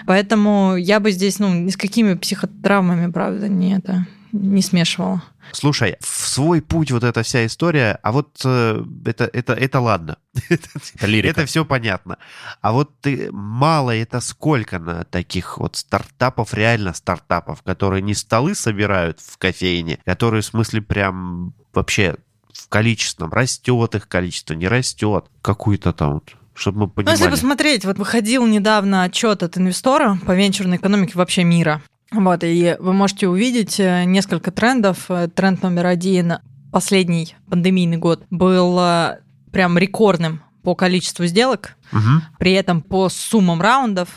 Поэтому 0.07 0.77
я 0.77 1.01
бы 1.01 1.11
здесь, 1.13 1.39
ну, 1.39 1.53
ни 1.55 1.71
с 1.71 1.77
какими 1.77 2.15
психотравмами, 2.15 3.11
правда, 3.11 3.49
не 3.49 3.77
это 3.77 4.07
не 4.33 4.63
смешивала. 4.63 5.23
Слушай, 5.53 5.97
в 6.01 6.07
свой 6.07 6.61
путь 6.61 6.91
вот 6.91 7.05
эта 7.05 7.23
вся 7.23 7.47
история, 7.47 7.99
а 8.03 8.13
вот 8.13 8.41
э, 8.45 8.83
это, 9.05 9.31
это, 9.33 9.53
это 9.53 9.81
ладно. 9.81 10.19
Это, 10.51 11.07
лирика. 11.07 11.41
это 11.41 11.47
все 11.47 11.65
понятно. 11.65 12.19
А 12.61 12.73
вот 12.73 13.01
ты 13.01 13.31
мало 13.33 13.97
это 13.97 14.21
сколько 14.21 14.79
на 14.79 15.05
таких 15.05 15.57
вот 15.57 15.77
стартапов, 15.77 16.53
реально 16.53 16.93
стартапов, 16.93 17.63
которые 17.63 18.03
не 18.03 18.15
столы 18.15 18.55
собирают 18.55 19.21
в 19.21 19.39
кофейне, 19.39 19.99
которые 20.05 20.43
в 20.43 20.47
смысле 20.47 20.83
прям 20.83 21.55
вообще 21.77 22.17
в 22.53 22.69
количественном 22.69 23.33
растет 23.33 23.95
их 23.95 24.09
количество, 24.09 24.55
не 24.55 24.67
растет. 24.69 25.27
Какую-то 25.43 25.93
там 25.93 26.15
вот 26.15 26.35
чтобы 26.57 26.81
мы 26.81 26.89
понимали. 26.89 27.17
Ну, 27.17 27.25
если 27.25 27.31
посмотреть, 27.31 27.85
вот 27.85 27.99
выходил 27.99 28.47
недавно 28.47 29.03
отчет 29.03 29.43
от 29.43 29.59
инвестора 29.59 30.19
по 30.27 30.33
венчурной 30.33 30.79
экономике 30.79 31.13
вообще 31.15 31.45
мира. 31.45 31.83
Вот, 32.11 32.45
и 32.45 32.77
вы 32.79 32.93
можете 32.93 33.29
увидеть 33.29 33.79
э, 33.79 34.05
несколько 34.05 34.51
трендов. 34.51 35.11
Э, 35.11 35.29
тренд 35.29 35.63
номер 35.63 35.87
один, 35.87 36.35
последний 36.73 37.37
пандемийный 37.51 37.97
год, 37.97 38.25
был 38.31 38.79
э, 38.81 39.19
прям 39.53 39.77
рекордным 39.77 40.41
по 40.63 40.75
количеству 40.75 41.27
сделок, 41.27 41.77
угу. 41.93 42.23
при 42.39 42.53
этом 42.53 42.81
по 42.81 43.09
суммам 43.09 43.61
раундов, 43.61 44.09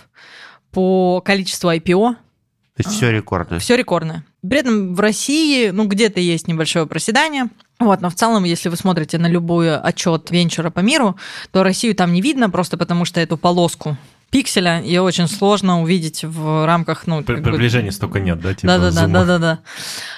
по 0.71 1.21
количеству 1.21 1.69
IPO. 1.71 2.13
То 2.13 2.83
есть 2.83 2.91
все 2.91 3.11
рекордное. 3.11 3.59
Все 3.59 3.75
рекордное. 3.75 4.23
При 4.47 4.59
этом 4.59 4.95
в 4.95 4.99
России, 4.99 5.69
ну, 5.69 5.85
где-то 5.85 6.19
есть 6.19 6.47
небольшое 6.47 6.85
проседание. 6.85 7.49
Вот, 7.79 8.01
но 8.01 8.09
в 8.09 8.15
целом, 8.15 8.43
если 8.43 8.69
вы 8.69 8.75
смотрите 8.75 9.17
на 9.17 9.27
любой 9.27 9.77
отчет 9.77 10.31
венчура 10.31 10.69
по 10.69 10.79
миру, 10.79 11.17
то 11.51 11.63
Россию 11.63 11.95
там 11.95 12.13
не 12.13 12.21
видно, 12.21 12.49
просто 12.49 12.77
потому 12.77 13.05
что 13.05 13.19
эту 13.19 13.37
полоску 13.37 13.97
пикселя, 14.31 14.81
ее 14.81 15.01
очень 15.01 15.27
сложно 15.27 15.81
увидеть 15.81 16.23
в 16.23 16.65
рамках... 16.65 17.07
Ну, 17.07 17.23
При, 17.23 17.41
приближения 17.41 17.89
бы... 17.89 17.95
столько 17.95 18.19
нет, 18.19 18.39
да? 18.39 18.53
Типа 18.53 18.67
Да-да-да, 18.67 19.07
да-да-да. 19.07 19.59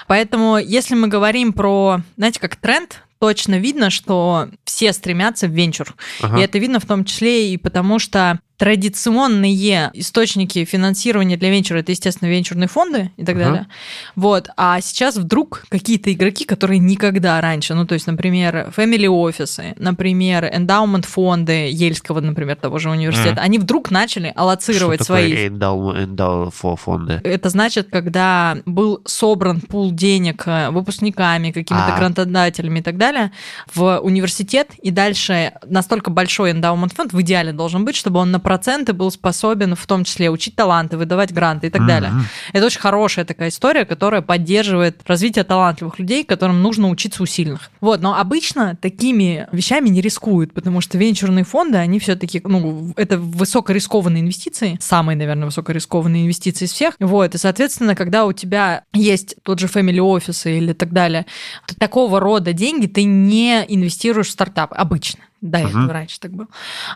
Поэтому, 0.06 0.58
если 0.58 0.94
мы 0.94 1.08
говорим 1.08 1.52
про, 1.52 2.00
знаете, 2.16 2.40
как 2.40 2.56
тренд, 2.56 3.02
точно 3.18 3.58
видно, 3.58 3.90
что 3.90 4.48
все 4.64 4.92
стремятся 4.92 5.46
в 5.46 5.52
венчур. 5.52 5.94
Ага. 6.20 6.38
И 6.38 6.42
это 6.42 6.58
видно 6.58 6.80
в 6.80 6.86
том 6.86 7.04
числе 7.04 7.54
и 7.54 7.56
потому, 7.56 7.98
что 7.98 8.40
традиционные 8.62 9.90
источники 9.94 10.64
финансирования 10.64 11.36
для 11.36 11.50
венчура 11.50 11.78
это, 11.78 11.90
естественно, 11.90 12.28
венчурные 12.28 12.68
фонды 12.68 13.10
и 13.16 13.24
так 13.24 13.34
uh-huh. 13.34 13.38
далее. 13.40 13.66
Вот. 14.14 14.50
А 14.56 14.80
сейчас 14.80 15.16
вдруг 15.16 15.64
какие-то 15.68 16.12
игроки, 16.12 16.44
которые 16.44 16.78
никогда 16.78 17.40
раньше, 17.40 17.74
ну, 17.74 17.88
то 17.88 17.94
есть, 17.94 18.06
например, 18.06 18.72
family 18.76 19.08
офисы, 19.08 19.74
например, 19.78 20.44
эндаумент 20.44 21.06
фонды 21.06 21.70
Ельского, 21.72 22.20
например, 22.20 22.54
того 22.54 22.78
же 22.78 22.88
университета, 22.88 23.40
uh-huh. 23.40 23.46
они 23.46 23.58
вдруг 23.58 23.90
начали 23.90 24.32
аллоцировать 24.36 25.00
Что 25.00 25.06
свои... 25.06 25.48
Эндаумент 25.48 26.54
фонды? 26.54 27.20
Это 27.24 27.48
значит, 27.48 27.88
когда 27.90 28.58
был 28.64 29.02
собран 29.04 29.60
пул 29.60 29.90
денег 29.90 30.44
э, 30.46 30.70
выпускниками, 30.70 31.50
какими-то 31.50 31.96
а. 31.96 31.98
грантодателями 31.98 32.78
и 32.78 32.82
так 32.82 32.96
далее 32.96 33.32
в 33.74 33.98
университет, 33.98 34.70
и 34.80 34.92
дальше 34.92 35.54
настолько 35.66 36.12
большой 36.12 36.52
эндаумент 36.52 36.92
фонд 36.92 37.12
в 37.12 37.20
идеале 37.22 37.52
должен 37.52 37.84
быть, 37.84 37.96
чтобы 37.96 38.20
он 38.20 38.30
на 38.30 38.38
проценты 38.52 38.92
был 38.92 39.10
способен 39.10 39.74
в 39.74 39.86
том 39.86 40.04
числе 40.04 40.28
учить 40.28 40.56
таланты, 40.56 40.98
выдавать 40.98 41.32
гранты 41.32 41.68
и 41.68 41.70
так 41.70 41.80
mm-hmm. 41.80 41.86
далее. 41.86 42.12
Это 42.52 42.66
очень 42.66 42.80
хорошая 42.80 43.24
такая 43.24 43.48
история, 43.48 43.86
которая 43.86 44.20
поддерживает 44.20 45.00
развитие 45.06 45.44
талантливых 45.44 45.98
людей, 45.98 46.22
которым 46.22 46.60
нужно 46.60 46.90
учиться 46.90 47.22
у 47.22 47.26
сильных. 47.26 47.70
Вот, 47.80 48.02
но 48.02 48.18
обычно 48.18 48.76
такими 48.76 49.48
вещами 49.52 49.88
не 49.88 50.02
рискуют, 50.02 50.52
потому 50.52 50.82
что 50.82 50.98
венчурные 50.98 51.46
фонды, 51.46 51.78
они 51.78 51.98
все-таки, 51.98 52.42
ну, 52.44 52.92
это 52.98 53.16
высокорискованные 53.16 54.20
инвестиции, 54.20 54.76
самые, 54.82 55.16
наверное, 55.16 55.46
высокорискованные 55.46 56.24
инвестиции 56.24 56.66
из 56.66 56.72
всех. 56.72 56.96
Вот, 57.00 57.34
и, 57.34 57.38
соответственно, 57.38 57.94
когда 57.94 58.26
у 58.26 58.34
тебя 58.34 58.84
есть 58.92 59.36
тот 59.44 59.60
же 59.60 59.66
family 59.66 59.96
office 59.96 60.54
или 60.54 60.74
так 60.74 60.92
далее, 60.92 61.24
то 61.66 61.74
такого 61.74 62.20
рода 62.20 62.52
деньги 62.52 62.86
ты 62.86 63.04
не 63.04 63.64
инвестируешь 63.66 64.26
в 64.26 64.32
стартап 64.32 64.74
обычно. 64.76 65.22
До 65.42 65.58
угу. 65.58 65.68
этого 65.68 65.92
раньше 65.92 66.20
так 66.20 66.32
было. 66.32 66.46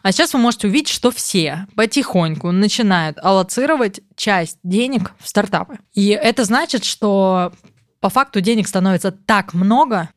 А 0.03 0.13
сейчас 0.13 0.33
вы 0.33 0.39
можете 0.39 0.69
увидеть, 0.69 0.89
что 0.89 1.11
все 1.11 1.67
потихоньку 1.75 2.53
начинают 2.53 3.19
аллоцировать 3.21 4.01
часть 4.15 4.59
денег 4.63 5.13
в 5.19 5.29
стартапы. 5.29 5.81
И 5.95 6.09
это 6.11 6.45
значит, 6.45 6.85
что 6.85 7.53
по 8.01 8.09
факту 8.09 8.41
денег 8.41 8.69
становится 8.69 9.11
так 9.11 9.53
много, 9.53 10.11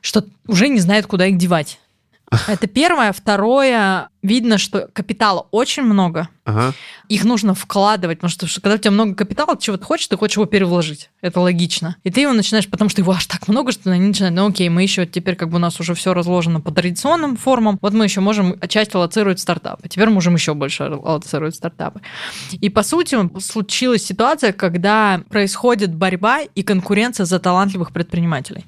что 0.00 0.24
уже 0.46 0.68
не 0.68 0.80
знают, 0.80 1.06
куда 1.06 1.26
их 1.26 1.36
девать. 1.36 1.78
Это 2.48 2.66
первое. 2.66 3.12
Второе, 3.12 4.08
видно, 4.24 4.58
что 4.58 4.88
капитала 4.92 5.46
очень 5.50 5.82
много. 5.82 6.28
Ага. 6.44 6.74
Их 7.08 7.24
нужно 7.24 7.54
вкладывать, 7.54 8.18
потому 8.18 8.30
что 8.30 8.60
когда 8.60 8.74
у 8.74 8.78
тебя 8.78 8.90
много 8.90 9.14
капитала, 9.14 9.56
чего 9.58 9.76
ты 9.76 9.84
хочешь, 9.84 10.08
ты 10.08 10.16
хочешь 10.16 10.36
его 10.36 10.46
перевложить. 10.46 11.10
Это 11.20 11.40
логично. 11.40 11.96
И 12.04 12.10
ты 12.10 12.22
его 12.22 12.32
начинаешь, 12.32 12.68
потому 12.68 12.88
что 12.88 13.02
его 13.02 13.12
аж 13.12 13.26
так 13.26 13.48
много, 13.48 13.72
что 13.72 13.90
они 13.90 14.08
начинают, 14.08 14.34
ну 14.34 14.48
окей, 14.48 14.68
мы 14.68 14.82
еще 14.82 15.06
теперь 15.06 15.36
как 15.36 15.50
бы 15.50 15.56
у 15.56 15.58
нас 15.58 15.78
уже 15.80 15.94
все 15.94 16.14
разложено 16.14 16.60
по 16.60 16.70
традиционным 16.70 17.36
формам, 17.36 17.78
вот 17.80 17.92
мы 17.92 18.04
еще 18.04 18.20
можем 18.20 18.58
часть 18.68 18.94
аллоцировать 18.94 19.40
стартапы. 19.40 19.88
Теперь 19.88 20.08
можем 20.08 20.34
еще 20.34 20.54
больше 20.54 20.84
аллоцировать 20.84 21.54
стартапы. 21.54 22.00
И 22.52 22.70
по 22.70 22.82
сути 22.82 23.18
случилась 23.40 24.04
ситуация, 24.04 24.52
когда 24.52 25.22
происходит 25.28 25.94
борьба 25.94 26.40
и 26.42 26.62
конкуренция 26.62 27.26
за 27.26 27.38
талантливых 27.38 27.92
предпринимателей. 27.92 28.64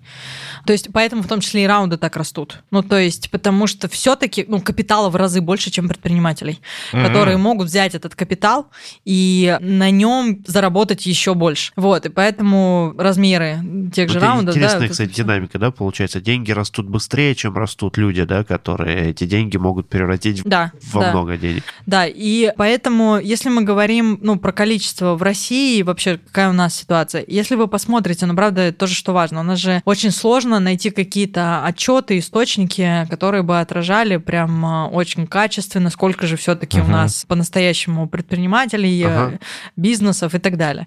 То 0.66 0.72
есть 0.72 0.88
поэтому 0.92 1.22
в 1.22 1.28
том 1.28 1.40
числе 1.40 1.64
и 1.64 1.66
раунды 1.66 1.96
так 1.96 2.16
растут. 2.16 2.62
Ну 2.70 2.82
то 2.82 2.98
есть 2.98 3.30
потому 3.30 3.66
что 3.66 3.88
все-таки 3.88 4.44
ну, 4.46 4.60
капитала 4.60 5.08
в 5.08 5.16
разы 5.16 5.40
больше, 5.46 5.70
чем 5.70 5.88
предпринимателей, 5.88 6.60
Мгм. 6.92 7.06
которые 7.06 7.38
могут 7.38 7.68
взять 7.68 7.94
этот 7.94 8.14
капитал 8.14 8.66
и 9.04 9.56
на 9.60 9.90
нем 9.90 10.44
заработать 10.46 11.06
еще 11.06 11.34
больше. 11.34 11.72
Вот, 11.76 12.04
и 12.04 12.08
поэтому 12.10 12.92
размеры 12.98 13.60
тех 13.94 14.10
же 14.10 14.18
Вот 14.18 14.26
раундов... 14.26 14.54
да, 14.54 14.60
Интересная, 14.60 14.80
вот 14.88 14.90
кстати, 14.90 15.12
всё. 15.12 15.22
динамика, 15.24 15.58
да, 15.58 15.70
получается. 15.70 16.20
Деньги 16.20 16.50
растут 16.52 16.86
быстрее, 16.88 17.34
чем 17.34 17.56
растут 17.56 17.96
люди, 17.96 18.24
да, 18.24 18.44
которые 18.44 19.10
эти 19.10 19.24
деньги 19.24 19.56
могут 19.56 19.88
превратить 19.88 20.42
Да, 20.44 20.72
во 20.92 21.00
да. 21.02 21.10
много 21.12 21.36
денег. 21.38 21.62
Да, 21.86 22.06
и 22.06 22.52
поэтому, 22.56 23.18
если 23.18 23.48
мы 23.48 23.62
говорим 23.62 24.18
ну, 24.20 24.36
про 24.36 24.52
количество 24.52 25.14
в 25.14 25.22
России, 25.22 25.82
вообще 25.82 26.18
какая 26.18 26.50
у 26.50 26.52
нас 26.52 26.74
ситуация, 26.74 27.24
если 27.26 27.54
вы 27.54 27.68
посмотрите, 27.68 28.26
ну, 28.26 28.34
правда, 28.34 28.62
это 28.62 28.78
тоже 28.78 28.94
что 28.94 29.12
важно, 29.12 29.40
у 29.40 29.44
нас 29.44 29.58
же 29.58 29.80
очень 29.84 30.10
сложно 30.10 30.58
найти 30.60 30.90
какие-то 30.90 31.64
отчеты, 31.64 32.18
источники, 32.18 33.06
которые 33.10 33.42
бы 33.42 33.60
отражали 33.60 34.16
прям 34.16 34.64
а, 34.64 34.86
очень 34.88 35.26
качественно, 35.36 35.90
сколько 35.90 36.26
же 36.26 36.38
все-таки 36.38 36.80
у 36.80 36.84
Мгм. 36.84 36.92
нас 36.92 37.26
по-настоящему 37.28 38.08
предпринимателей, 38.08 39.02
э, 39.02 39.06
Ага. 39.06 39.38
бизнесов 39.76 40.34
и 40.34 40.38
так 40.38 40.56
далее. 40.56 40.86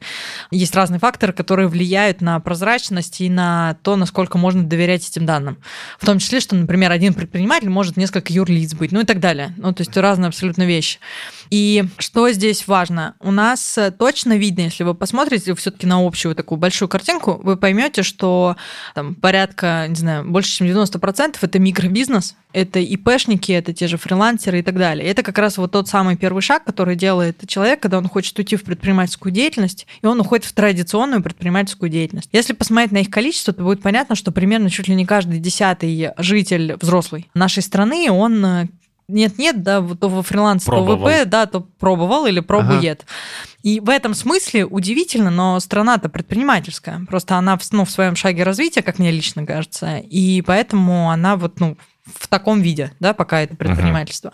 Есть 0.49 0.73
разные 0.73 0.99
факторы, 0.99 1.33
которые 1.33 1.67
влияют 1.67 2.19
на 2.21 2.39
прозрачность 2.39 3.21
и 3.21 3.29
на 3.29 3.77
то, 3.83 3.95
насколько 3.95 4.39
можно 4.39 4.63
доверять 4.63 5.07
этим 5.07 5.27
данным. 5.27 5.59
В 5.99 6.05
том 6.07 6.17
числе, 6.17 6.39
что, 6.39 6.55
например, 6.55 6.91
один 6.91 7.13
предприниматель 7.13 7.69
может 7.69 7.95
несколько 7.95 8.33
юрлиц 8.33 8.73
быть, 8.73 8.91
ну 8.91 9.01
и 9.01 9.05
так 9.05 9.19
далее. 9.19 9.53
Ну, 9.57 9.71
то 9.71 9.81
есть 9.81 9.95
разные 9.95 10.29
абсолютно 10.29 10.63
вещи. 10.63 10.97
И 11.49 11.83
что 11.97 12.31
здесь 12.31 12.67
важно? 12.67 13.15
У 13.19 13.31
нас 13.31 13.77
э, 13.77 13.91
точно 13.91 14.37
видно, 14.37 14.61
если 14.61 14.83
вы 14.83 14.93
посмотрите 14.93 15.55
все-таки 15.55 15.87
на 15.87 16.05
общую 16.05 16.35
такую 16.35 16.59
большую 16.59 16.89
картинку, 16.89 17.39
вы 17.43 17.57
поймете, 17.57 18.03
что 18.03 18.55
там, 18.93 19.15
порядка, 19.15 19.85
не 19.89 19.95
знаю, 19.95 20.29
больше, 20.29 20.51
чем 20.51 20.67
90% 20.67 21.37
это 21.41 21.59
микробизнес, 21.59 22.35
это 22.53 22.79
ИПшники, 22.79 23.51
это 23.51 23.73
те 23.73 23.87
же 23.87 23.97
фрилансеры 23.97 24.59
и 24.59 24.61
так 24.61 24.77
далее. 24.77 25.07
Это 25.07 25.23
как 25.23 25.37
раз 25.37 25.57
вот 25.57 25.71
тот 25.71 25.87
самый 25.87 26.17
первый 26.17 26.41
шаг, 26.41 26.63
который 26.63 26.95
делает 26.95 27.41
человек, 27.47 27.79
когда 27.79 27.97
он 27.97 28.07
хочет 28.07 28.37
уйти 28.37 28.55
в 28.55 28.63
предпринимательскую 28.63 29.31
деятельность, 29.31 29.87
и 30.01 30.05
он 30.05 30.19
уходит 30.19 30.45
в 30.45 30.53
традиционную 30.53 31.23
предпринимательскую 31.23 31.89
деятельность. 31.89 32.29
Если 32.31 32.53
посмотреть 32.53 32.91
на 32.91 32.97
их 32.99 33.09
количество, 33.09 33.53
то 33.53 33.63
будет 33.63 33.81
понятно, 33.81 34.15
что 34.15 34.31
примерно 34.31 34.69
чуть 34.69 34.87
ли 34.87 34.95
не 34.95 35.05
каждый 35.05 35.39
десятый 35.39 36.09
житель 36.17 36.75
взрослый 36.79 37.29
нашей 37.33 37.63
страны, 37.63 38.09
он 38.11 38.45
э, 38.45 38.67
нет-нет, 39.09 39.63
да, 39.63 39.81
то 39.81 40.07
во 40.07 40.23
фриланс, 40.23 40.63
то 40.63 40.71
Пробовал. 40.71 41.09
ВП, 41.09 41.25
да, 41.25 41.45
то 41.45 41.61
пробовал 41.61 42.25
или 42.25 42.39
пробует. 42.39 43.05
И 43.63 43.79
в 43.79 43.89
этом 43.89 44.13
смысле 44.13 44.65
удивительно, 44.65 45.29
но 45.29 45.59
страна-то 45.59 46.07
предпринимательская. 46.07 47.01
Просто 47.09 47.35
она 47.35 47.57
в, 47.57 47.71
ну, 47.71 47.83
в 47.83 47.91
своем 47.91 48.15
шаге 48.15 48.43
развития, 48.43 48.81
как 48.81 48.99
мне 48.99 49.11
лично 49.11 49.45
кажется, 49.45 49.97
и 49.97 50.41
поэтому 50.41 51.11
она 51.11 51.35
вот, 51.35 51.59
ну, 51.59 51.77
в 52.05 52.27
таком 52.27 52.61
виде, 52.61 52.93
да, 52.99 53.13
пока 53.13 53.41
это 53.41 53.55
предпринимательство. 53.55 54.33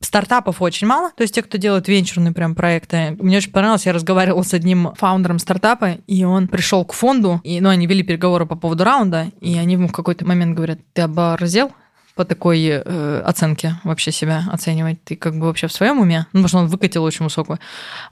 Стартапов 0.00 0.60
очень 0.60 0.86
мало, 0.88 1.10
то 1.16 1.22
есть 1.22 1.34
те, 1.34 1.42
кто 1.42 1.58
делает 1.58 1.86
венчурные 1.86 2.32
прям 2.32 2.54
проекты. 2.56 3.16
Мне 3.20 3.36
очень 3.36 3.52
понравилось, 3.52 3.86
я 3.86 3.92
разговаривала 3.92 4.42
с 4.42 4.52
одним 4.52 4.92
фаундером 4.96 5.38
стартапа, 5.38 5.98
и 6.06 6.24
он 6.24 6.48
пришел 6.48 6.84
к 6.84 6.92
фонду, 6.92 7.40
и, 7.44 7.60
ну, 7.60 7.68
они 7.68 7.86
вели 7.86 8.02
переговоры 8.02 8.44
по 8.44 8.56
поводу 8.56 8.84
раунда, 8.84 9.28
и 9.40 9.56
они 9.56 9.74
ему 9.74 9.88
в 9.88 9.92
какой-то 9.92 10.26
момент 10.26 10.56
говорят, 10.56 10.80
ты 10.92 11.02
оборзел? 11.02 11.72
По 12.14 12.24
такой 12.24 12.62
э, 12.64 13.22
оценке 13.24 13.76
вообще 13.84 14.12
себя 14.12 14.44
оценивать? 14.50 15.02
Ты 15.04 15.16
как 15.16 15.38
бы 15.38 15.46
вообще 15.46 15.66
в 15.66 15.72
своем 15.72 16.00
уме? 16.00 16.26
Ну, 16.32 16.40
потому 16.40 16.48
что 16.48 16.58
он 16.58 16.66
выкатил 16.66 17.04
очень 17.04 17.24
высокую. 17.24 17.58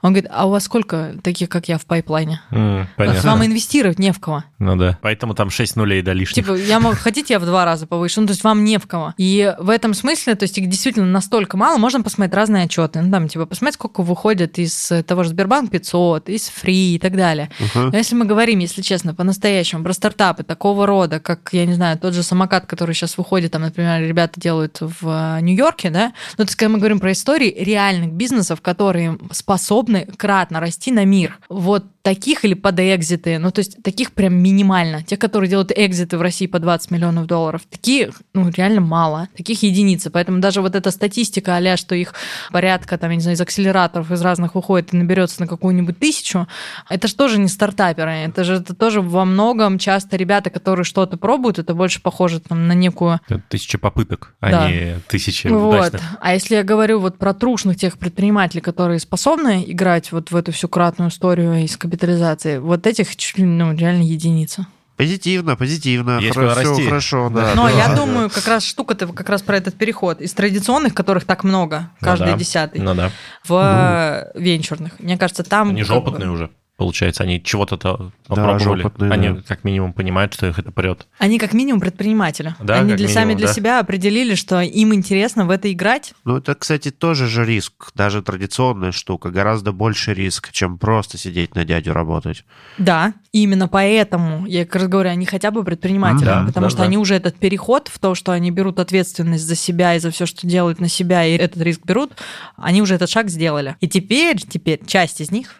Он 0.01 0.13
говорит, 0.13 0.29
а 0.33 0.47
у 0.47 0.51
вас 0.51 0.63
сколько 0.63 1.13
таких, 1.23 1.49
как 1.49 1.67
я, 1.67 1.77
в 1.77 1.85
пайплайне? 1.85 2.41
М, 2.51 2.87
Понятно. 2.95 3.31
Вам 3.31 3.45
инвестировать 3.45 3.99
не 3.99 4.11
в 4.11 4.19
кого. 4.19 4.43
Ну 4.59 4.75
да. 4.75 4.97
Поэтому 5.01 5.35
там 5.35 5.49
6 5.49 5.75
нулей 5.75 6.01
до 6.01 6.13
лишних. 6.13 6.45
Типа, 6.45 6.55
я 6.55 6.79
могу, 6.79 6.95
хотите, 6.95 7.33
я 7.33 7.39
в 7.39 7.45
два 7.45 7.65
раза 7.65 7.85
повыше? 7.87 8.21
Ну, 8.21 8.27
то 8.27 8.31
есть 8.31 8.43
вам 8.43 8.63
не 8.63 8.77
в 8.79 8.87
кого. 8.87 9.13
И 9.17 9.53
в 9.59 9.69
этом 9.69 9.93
смысле, 9.93 10.35
то 10.35 10.43
есть 10.43 10.57
их 10.57 10.67
действительно 10.67 11.05
настолько 11.07 11.57
мало, 11.57 11.77
можно 11.77 12.01
посмотреть 12.01 12.33
разные 12.35 12.63
отчеты. 12.65 13.01
Ну, 13.01 13.11
там, 13.11 13.27
типа, 13.27 13.45
посмотреть, 13.45 13.75
сколько 13.75 14.01
выходит 14.01 14.57
из 14.57 14.91
того 15.05 15.23
же 15.23 15.29
Сбербанк 15.29 15.69
500, 15.71 16.29
из 16.29 16.47
Фри 16.49 16.95
и 16.95 16.99
так 16.99 17.15
далее. 17.15 17.49
Мгм. 17.59 17.89
Но 17.89 17.97
если 17.97 18.15
мы 18.15 18.25
говорим, 18.25 18.59
если 18.59 18.81
честно, 18.81 19.13
по-настоящему 19.13 19.83
про 19.83 19.93
стартапы 19.93 20.43
такого 20.43 20.85
рода, 20.85 21.19
как, 21.19 21.49
я 21.51 21.65
не 21.65 21.73
знаю, 21.73 21.97
тот 21.99 22.13
же 22.13 22.23
самокат, 22.23 22.65
который 22.65 22.95
сейчас 22.95 23.17
выходит, 23.17 23.51
там, 23.51 23.61
например, 23.61 23.90
ребята 23.99 24.39
делают 24.39 24.77
в 24.79 25.37
э, 25.37 25.41
Нью-Йорке, 25.41 25.89
да, 25.89 26.13
но 26.37 26.45
то 26.45 26.49
есть, 26.49 26.55
когда 26.55 26.73
мы 26.73 26.79
говорим 26.79 26.99
про 26.99 27.11
истории 27.11 27.53
реальных 27.57 28.13
бизнесов, 28.13 28.61
которые 28.61 29.17
способны 29.31 30.07
кратно 30.17 30.59
расти 30.59 30.91
на 30.91 31.05
мир, 31.05 31.39
вот 31.49 31.85
таких 32.01 32.45
или 32.45 32.53
под 32.53 32.79
экзиты, 32.79 33.37
ну, 33.37 33.51
то 33.51 33.59
есть 33.59 33.81
таких 33.83 34.11
прям 34.11 34.33
минимально. 34.33 35.03
Те, 35.03 35.17
которые 35.17 35.49
делают 35.49 35.71
экзиты 35.75 36.17
в 36.17 36.21
России 36.21 36.47
по 36.47 36.59
20 36.59 36.91
миллионов 36.91 37.27
долларов, 37.27 37.61
такие, 37.69 38.11
ну, 38.33 38.49
реально 38.49 38.81
мало. 38.81 39.27
Таких 39.37 39.63
единицы. 39.63 40.09
Поэтому 40.09 40.39
даже 40.39 40.61
вот 40.61 40.75
эта 40.75 40.91
статистика 40.91 41.57
а 41.57 41.77
что 41.77 41.95
их 41.95 42.13
порядка, 42.51 42.97
там, 42.97 43.11
я 43.11 43.15
не 43.15 43.21
знаю, 43.21 43.37
из 43.37 43.41
акселераторов 43.41 44.11
из 44.11 44.21
разных 44.21 44.55
выходит 44.55 44.93
и 44.93 44.97
наберется 44.97 45.41
на 45.41 45.47
какую-нибудь 45.47 45.99
тысячу, 45.99 46.47
это 46.89 47.07
же 47.07 47.15
тоже 47.15 47.39
не 47.39 47.47
стартаперы. 47.47 48.11
Это 48.11 48.43
же 48.43 48.55
это 48.55 48.75
тоже 48.75 49.01
во 49.01 49.25
многом 49.25 49.77
часто 49.77 50.17
ребята, 50.17 50.49
которые 50.49 50.83
что-то 50.83 51.17
пробуют, 51.17 51.59
это 51.59 51.73
больше 51.73 52.01
похоже 52.01 52.39
там, 52.39 52.67
на 52.67 52.73
некую 52.73 53.19
Тысяча 53.49 53.77
попыток, 53.81 54.33
а 54.39 54.49
Да. 54.51 54.71
не 54.71 54.99
тысячи 55.09 55.47
вот. 55.47 55.75
удачных. 55.75 56.01
А 56.21 56.33
если 56.33 56.55
я 56.55 56.63
говорю 56.63 56.99
вот 56.99 57.17
про 57.17 57.33
трушных 57.33 57.75
тех 57.77 57.97
предпринимателей, 57.97 58.61
которые 58.61 58.99
способны 58.99 59.63
играть 59.67 60.11
вот 60.11 60.31
в 60.31 60.35
эту 60.35 60.51
всю 60.53 60.69
кратную 60.69 61.09
историю 61.09 61.55
из 61.63 61.75
капитализации, 61.77 62.59
вот 62.59 62.87
этих 62.87 63.15
чуть 63.15 63.37
ли, 63.37 63.43
ну, 63.43 63.75
реально 63.75 64.03
единица. 64.03 64.67
Позитивно, 64.97 65.55
позитивно. 65.55 66.19
Есть 66.19 66.37
Хоро- 66.37 66.49
куда 66.49 66.61
всё 66.61 66.69
расти. 66.71 66.85
хорошо, 66.85 67.29
да. 67.33 67.53
Но 67.55 67.63
да, 67.67 67.71
я 67.71 67.87
да. 67.87 67.95
думаю, 67.95 68.29
как 68.29 68.47
раз 68.47 68.63
штука-то 68.63 69.07
как 69.07 69.29
раз 69.29 69.41
про 69.41 69.57
этот 69.57 69.73
переход 69.75 70.21
из 70.21 70.31
традиционных, 70.33 70.93
которых 70.93 71.25
так 71.25 71.43
много, 71.43 71.89
Ну 71.99 72.05
каждый 72.05 72.33
да. 72.33 72.37
десятый, 72.37 72.81
Ну 72.81 72.93
да. 72.93 73.09
в 73.47 74.31
венчурных. 74.35 74.99
Мне 74.99 75.17
кажется, 75.17 75.43
там... 75.43 75.69
Они 75.69 75.83
же 75.83 75.93
опытные 75.95 76.29
уже. 76.29 76.51
Получается, 76.77 77.23
они 77.23 77.43
чего-то 77.43 77.77
Да, 77.77 78.11
попробовали. 78.27 78.83
опытные, 78.83 79.11
они 79.11 79.29
да. 79.29 79.41
как 79.47 79.63
минимум 79.63 79.93
понимают, 79.93 80.33
что 80.33 80.47
их 80.47 80.57
это 80.57 80.71
прет. 80.71 81.05
Они 81.19 81.37
как 81.37 81.53
минимум 81.53 81.79
предприниматели. 81.79 82.55
Да, 82.59 82.79
Они 82.79 82.95
для, 82.95 83.07
сами 83.07 83.25
минимум, 83.25 83.37
для 83.37 83.47
да. 83.47 83.53
себя 83.53 83.79
определили, 83.79 84.33
что 84.33 84.61
им 84.61 84.91
интересно 84.93 85.45
в 85.45 85.51
это 85.51 85.71
играть. 85.71 86.13
Ну, 86.25 86.37
это, 86.37 86.55
кстати, 86.55 86.89
тоже 86.89 87.27
же 87.27 87.45
риск. 87.45 87.91
Даже 87.93 88.23
традиционная 88.23 88.91
штука. 88.91 89.29
Гораздо 89.29 89.71
больше 89.73 90.15
риск, 90.15 90.51
чем 90.51 90.79
просто 90.79 91.19
сидеть 91.19 91.53
на 91.53 91.65
дядю 91.65 91.93
работать. 91.93 92.45
Да, 92.79 93.13
именно 93.31 93.67
поэтому, 93.67 94.47
я 94.47 94.65
как 94.65 94.75
раз 94.81 94.87
говорю, 94.87 95.09
они 95.11 95.25
хотя 95.27 95.51
бы 95.51 95.63
предприниматели, 95.63 96.25
Да, 96.25 96.43
потому 96.47 96.65
да, 96.65 96.69
что 96.71 96.79
да. 96.79 96.83
они 96.85 96.97
уже 96.97 97.13
этот 97.13 97.35
переход 97.37 97.89
в 97.89 97.99
то, 97.99 98.15
что 98.15 98.31
они 98.31 98.49
берут 98.49 98.79
ответственность 98.79 99.43
за 99.45 99.55
себя 99.55 99.95
и 99.95 99.99
за 99.99 100.09
все, 100.09 100.25
что 100.25 100.47
делают 100.47 100.79
на 100.79 100.87
себя, 100.87 101.23
и 101.25 101.33
этот 101.37 101.61
риск 101.61 101.81
берут, 101.85 102.13
они 102.57 102.81
уже 102.81 102.95
этот 102.95 103.09
шаг 103.09 103.29
сделали. 103.29 103.75
И 103.81 103.87
теперь, 103.87 104.37
теперь 104.41 104.79
часть 104.85 105.21
из 105.21 105.29
них 105.29 105.57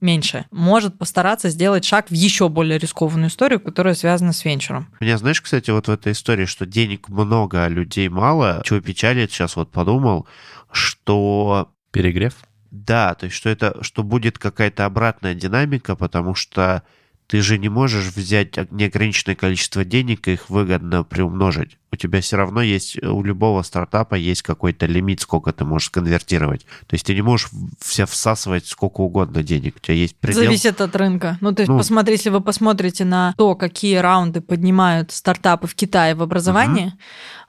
меньше, 0.00 0.46
может 0.50 0.98
постараться 0.98 1.48
сделать 1.48 1.84
шаг 1.84 2.08
в 2.08 2.14
еще 2.14 2.48
более 2.48 2.78
рискованную 2.78 3.28
историю, 3.28 3.60
которая 3.60 3.94
связана 3.94 4.32
с 4.32 4.44
венчуром. 4.44 4.88
Меня, 5.00 5.18
знаешь, 5.18 5.40
кстати, 5.40 5.70
вот 5.70 5.88
в 5.88 5.90
этой 5.90 6.12
истории, 6.12 6.44
что 6.44 6.66
денег 6.66 7.08
много, 7.08 7.64
а 7.64 7.68
людей 7.68 8.08
мало, 8.08 8.62
чего 8.64 8.80
печалит, 8.80 9.30
сейчас 9.30 9.56
вот 9.56 9.70
подумал, 9.70 10.26
что 10.70 11.70
Перегрев? 11.90 12.34
да, 12.70 13.14
то 13.14 13.26
есть 13.26 13.36
что 13.36 13.50
это, 13.50 13.82
что 13.82 14.02
будет 14.02 14.38
какая-то 14.38 14.84
обратная 14.84 15.34
динамика, 15.34 15.96
потому 15.96 16.34
что 16.34 16.82
ты 17.30 17.42
же 17.42 17.58
не 17.58 17.68
можешь 17.68 18.06
взять 18.06 18.56
неограниченное 18.72 19.36
количество 19.36 19.84
денег 19.84 20.26
и 20.26 20.32
их 20.32 20.50
выгодно 20.50 21.04
приумножить. 21.04 21.78
У 21.92 21.96
тебя 21.96 22.20
все 22.20 22.36
равно 22.36 22.60
есть, 22.60 23.00
у 23.00 23.22
любого 23.22 23.62
стартапа 23.62 24.16
есть 24.16 24.42
какой-то 24.42 24.86
лимит, 24.86 25.20
сколько 25.20 25.52
ты 25.52 25.64
можешь 25.64 25.90
конвертировать. 25.90 26.66
То 26.88 26.94
есть 26.94 27.06
ты 27.06 27.14
не 27.14 27.22
можешь 27.22 27.50
все 27.78 28.04
всасывать 28.06 28.66
сколько 28.66 29.02
угодно 29.02 29.44
денег. 29.44 29.76
У 29.76 29.78
тебя 29.78 29.94
есть 29.94 30.16
предел. 30.16 30.42
Зависит 30.42 30.80
от 30.80 30.96
рынка. 30.96 31.38
Ну, 31.40 31.52
то 31.52 31.62
есть, 31.62 31.70
Ну. 31.70 31.78
посмотри, 31.78 32.14
если 32.14 32.30
вы 32.30 32.40
посмотрите 32.40 33.04
на 33.04 33.32
то, 33.36 33.54
какие 33.54 33.98
раунды 33.98 34.40
поднимают 34.40 35.12
стартапы 35.12 35.68
в 35.68 35.76
Китае 35.76 36.16
в 36.16 36.22
образовании, 36.22 36.94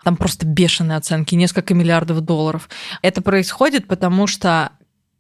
там 0.03 0.15
просто 0.15 0.45
бешеные 0.45 0.97
оценки, 0.97 1.34
несколько 1.34 1.73
миллиардов 1.73 2.21
долларов. 2.21 2.69
Это 3.01 3.23
происходит, 3.23 3.88
потому 3.88 4.27
что 4.27 4.73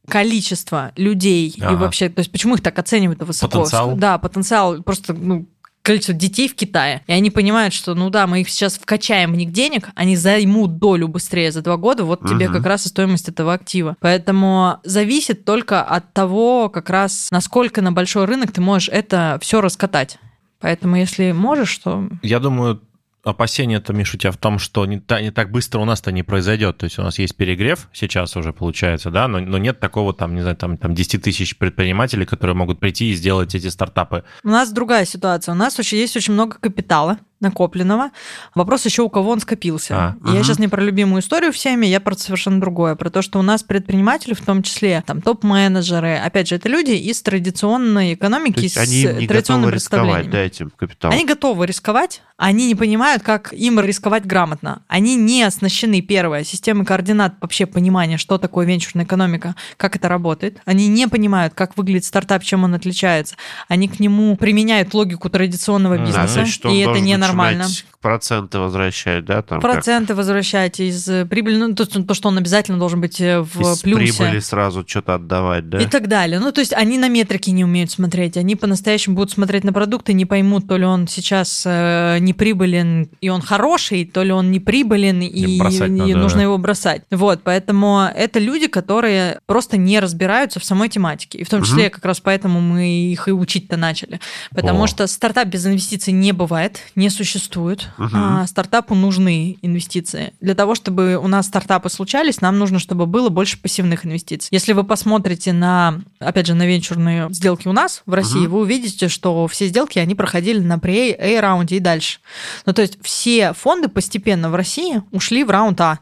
количество 0.07 0.91
людей 0.95 1.49
и 1.49 1.61
Ага. 1.61 1.75
вообще, 1.77 2.09
то 2.09 2.19
есть 2.19 2.31
почему 2.31 2.55
их 2.55 2.61
так 2.61 2.77
оценивают 2.79 3.21
высоко? 3.23 3.59
Потенциал? 3.59 3.95
Да, 3.95 4.17
потенциал 4.17 4.81
просто 4.83 5.13
ну, 5.13 5.47
количество 5.83 6.13
детей 6.13 6.47
в 6.47 6.55
Китае. 6.55 7.03
И 7.07 7.11
они 7.11 7.29
понимают, 7.31 7.73
что, 7.73 7.95
ну 7.95 8.09
да, 8.09 8.27
мы 8.27 8.41
их 8.41 8.49
сейчас 8.49 8.77
вкачаем 8.77 9.33
в 9.33 9.35
них 9.35 9.51
денег, 9.51 9.89
они 9.95 10.15
займут 10.15 10.77
долю 10.77 11.07
быстрее 11.07 11.51
за 11.51 11.61
два 11.61 11.77
года, 11.77 12.03
вот 12.03 12.21
тебе 12.27 12.45
Мгм. 12.47 12.53
как 12.57 12.65
раз 12.65 12.85
и 12.85 12.89
стоимость 12.89 13.29
этого 13.29 13.53
актива. 13.53 13.95
Поэтому 13.99 14.77
зависит 14.83 15.45
только 15.45 15.81
от 15.83 16.13
того, 16.13 16.69
как 16.69 16.89
раз, 16.89 17.29
насколько 17.31 17.81
на 17.81 17.91
большой 17.91 18.25
рынок 18.25 18.51
ты 18.51 18.61
можешь 18.61 18.89
это 18.89 19.39
все 19.41 19.61
раскатать. 19.61 20.17
Поэтому 20.59 20.95
если 20.95 21.31
можешь, 21.31 21.75
то... 21.79 22.07
Я 22.21 22.39
думаю, 22.39 22.81
опасение-то, 23.23 23.93
Миш, 23.93 24.13
у 24.13 24.17
тебя 24.17 24.31
в 24.31 24.37
том, 24.37 24.59
что 24.59 24.85
не, 24.85 24.99
та- 24.99 25.21
не 25.21 25.31
так 25.31 25.51
быстро 25.51 25.79
у 25.79 25.85
нас-то 25.85 26.11
не 26.11 26.23
произойдет. 26.23 26.77
То 26.77 26.85
есть 26.85 26.97
у 26.99 27.03
нас 27.03 27.19
есть 27.19 27.35
перегрев 27.35 27.87
сейчас 27.93 28.35
уже 28.35 28.53
получается, 28.53 29.11
да, 29.11 29.27
но, 29.27 29.39
но 29.39 29.57
нет 29.57 29.79
такого 29.79 30.13
там, 30.13 30.35
не 30.35 30.41
знаю, 30.41 30.55
там, 30.55 30.77
там 30.77 30.93
10 30.95 31.21
тысяч 31.21 31.57
предпринимателей, 31.57 32.25
которые 32.25 32.55
могут 32.55 32.79
прийти 32.79 33.11
и 33.11 33.13
сделать 33.13 33.55
эти 33.55 33.67
стартапы. 33.67 34.23
У 34.43 34.49
нас 34.49 34.71
другая 34.71 35.05
ситуация. 35.05 35.53
У 35.53 35.57
нас 35.57 35.77
очень, 35.79 35.97
есть 35.97 36.15
очень 36.17 36.33
много 36.33 36.57
капитала, 36.59 37.19
накопленного. 37.41 38.11
Вопрос 38.55 38.85
еще, 38.85 39.01
у 39.03 39.09
кого 39.09 39.31
он 39.31 39.39
скопился. 39.39 39.95
А, 39.95 40.15
Я 40.25 40.31
мгм. 40.35 40.43
сейчас 40.43 40.59
не 40.59 40.67
про 40.67 40.81
любимую 40.81 41.21
историю 41.21 41.51
всеми, 41.51 41.85
я 41.85 41.99
про 41.99 42.15
совершенно 42.15 42.59
другое. 42.59 42.95
Про 42.95 43.09
то, 43.09 43.21
что 43.21 43.39
у 43.39 43.41
нас 43.41 43.63
предприниматели, 43.63 44.33
в 44.33 44.41
том 44.41 44.63
числе 44.63 45.03
там 45.05 45.21
топ-менеджеры, 45.21 46.15
опять 46.15 46.47
же, 46.47 46.55
это 46.55 46.69
люди 46.69 46.91
из 46.91 47.21
традиционной 47.21 48.13
экономики, 48.13 48.67
с 48.67 48.77
они 48.77 49.03
не 49.03 49.27
традиционными 49.27 49.71
готовы 49.71 49.71
рисковать, 49.71 50.29
да, 50.29 50.39
этим 50.39 50.71
капиталом. 50.75 51.15
Они 51.15 51.25
готовы 51.25 51.65
рисковать, 51.65 52.21
они 52.37 52.67
не 52.67 52.75
понимают, 52.75 53.23
как 53.23 53.53
им 53.53 53.79
рисковать 53.79 54.25
грамотно. 54.25 54.81
Они 54.87 55.15
не 55.15 55.43
оснащены, 55.43 56.01
первое, 56.01 56.43
системой 56.43 56.85
координат, 56.85 57.35
вообще 57.39 57.65
понимания, 57.65 58.17
что 58.17 58.37
такое 58.37 58.65
венчурная 58.65 59.05
экономика, 59.05 59.55
как 59.77 59.95
это 59.95 60.07
работает. 60.09 60.59
Они 60.65 60.87
не 60.87 61.07
понимают, 61.07 61.53
как 61.53 61.77
выглядит 61.77 62.05
стартап, 62.05 62.43
чем 62.43 62.63
он 62.63 62.73
отличается. 62.73 63.35
Они 63.67 63.87
к 63.87 63.99
нему 63.99 64.35
применяют 64.35 64.93
логику 64.93 65.29
традиционного 65.29 65.97
бизнеса, 65.97 66.45
что 66.45 66.69
он 66.69 66.75
и 66.75 66.79
это 66.79 66.85
должен 66.87 67.05
ненормально. 67.31 67.63
начинать 67.63 67.90
проценты 68.01 68.59
возвращать, 68.59 69.25
да, 69.25 69.41
там 69.41 69.61
как 69.61 69.71
Проценты 69.71 70.15
возвращать 70.15 70.79
из 70.79 71.07
э, 71.07 71.25
прибыли, 71.25 71.57
ну, 71.57 71.75
то, 71.75 71.85
то, 71.85 72.13
что 72.13 72.29
он 72.29 72.37
обязательно 72.37 72.79
должен 72.79 72.99
быть 72.99 73.21
э, 73.21 73.41
в 73.41 73.61
из 73.61 73.81
плюсе. 73.81 74.17
прибыли 74.17 74.39
сразу 74.39 74.83
что-то 74.85 75.15
отдавать, 75.15 75.69
да? 75.69 75.79
И 75.79 75.85
так 75.85 76.07
далее. 76.07 76.39
Ну, 76.39 76.51
то 76.51 76.61
есть 76.61 76.73
они 76.73 76.97
на 76.97 77.09
метрики 77.09 77.51
не 77.51 77.63
умеют 77.63 77.91
смотреть. 77.91 78.37
Они 78.37 78.55
по-настоящему 78.55 79.15
будут 79.15 79.31
смотреть 79.31 79.63
на 79.63 79.71
продукты, 79.71 80.13
не 80.13 80.25
поймут, 80.25 80.67
то 80.67 80.77
ли 80.77 80.85
он 80.85 81.07
сейчас 81.07 81.63
э, 81.65 82.17
не 82.19 82.33
прибылен 82.33 83.09
и 83.21 83.29
он 83.29 83.41
хороший, 83.41 84.05
то 84.05 84.23
ли 84.23 84.31
он 84.31 84.51
не 84.51 84.59
прибылен 84.59 85.21
и, 85.21 85.27
и 85.27 85.59
надо, 85.59 85.87
нужно 85.87 86.37
да. 86.37 86.43
его 86.43 86.57
бросать. 86.57 87.03
Вот, 87.11 87.41
поэтому 87.43 88.09
это 88.13 88.39
люди, 88.39 88.67
которые 88.67 89.39
просто 89.45 89.77
не 89.77 89.99
разбираются 89.99 90.59
в 90.59 90.65
самой 90.65 90.89
тематике. 90.89 91.37
И 91.39 91.43
в 91.43 91.49
том 91.49 91.61
числе 91.63 91.89
как 91.89 92.03
раз 92.03 92.19
поэтому 92.19 92.61
мы 92.61 93.11
их 93.11 93.27
и 93.27 93.31
учить-то 93.31 93.77
начали. 93.77 94.19
Потому 94.55 94.83
О. 94.83 94.87
что 94.87 95.05
стартап 95.05 95.47
без 95.49 95.65
инвестиций 95.67 96.13
не 96.13 96.31
бывает, 96.31 96.79
не 96.95 97.09
существует. 97.09 97.90
Мгм. 97.97 98.09
А 98.13 98.47
стартапу 98.47 98.95
нужны 98.95 99.57
инвестиции. 99.61 100.33
Для 100.41 100.55
того, 100.55 100.75
чтобы 100.75 101.17
у 101.17 101.27
нас 101.27 101.47
стартапы 101.47 101.89
случались, 101.89 102.41
нам 102.41 102.57
нужно, 102.59 102.79
чтобы 102.79 103.05
было 103.05 103.29
больше 103.29 103.57
пассивных 103.57 104.05
инвестиций. 104.05 104.49
Если 104.51 104.73
вы 104.73 104.83
посмотрите 104.83 105.53
на, 105.53 106.01
опять 106.19 106.47
же, 106.47 106.53
на 106.53 106.65
венчурные 106.65 107.27
сделки 107.31 107.67
у 107.67 107.73
нас 107.73 108.03
в 108.05 108.13
России, 108.13 108.39
Мгм. 108.41 108.51
вы 108.51 108.59
увидите, 108.61 109.07
что 109.07 109.47
все 109.47 109.67
сделки, 109.67 109.99
они 109.99 110.15
проходили 110.15 110.59
на 110.59 110.75
pre 110.77 111.15
A 111.19 111.39
раунде 111.41 111.77
и 111.77 111.79
дальше. 111.79 112.19
Ну, 112.65 112.73
то 112.73 112.81
есть 112.81 112.97
все 113.01 113.53
фонды 113.53 113.87
постепенно 113.87 114.49
в 114.49 114.55
России 114.55 115.01
ушли 115.11 115.43
в 115.43 115.49
раунд 115.49 115.79
А. 115.81 115.99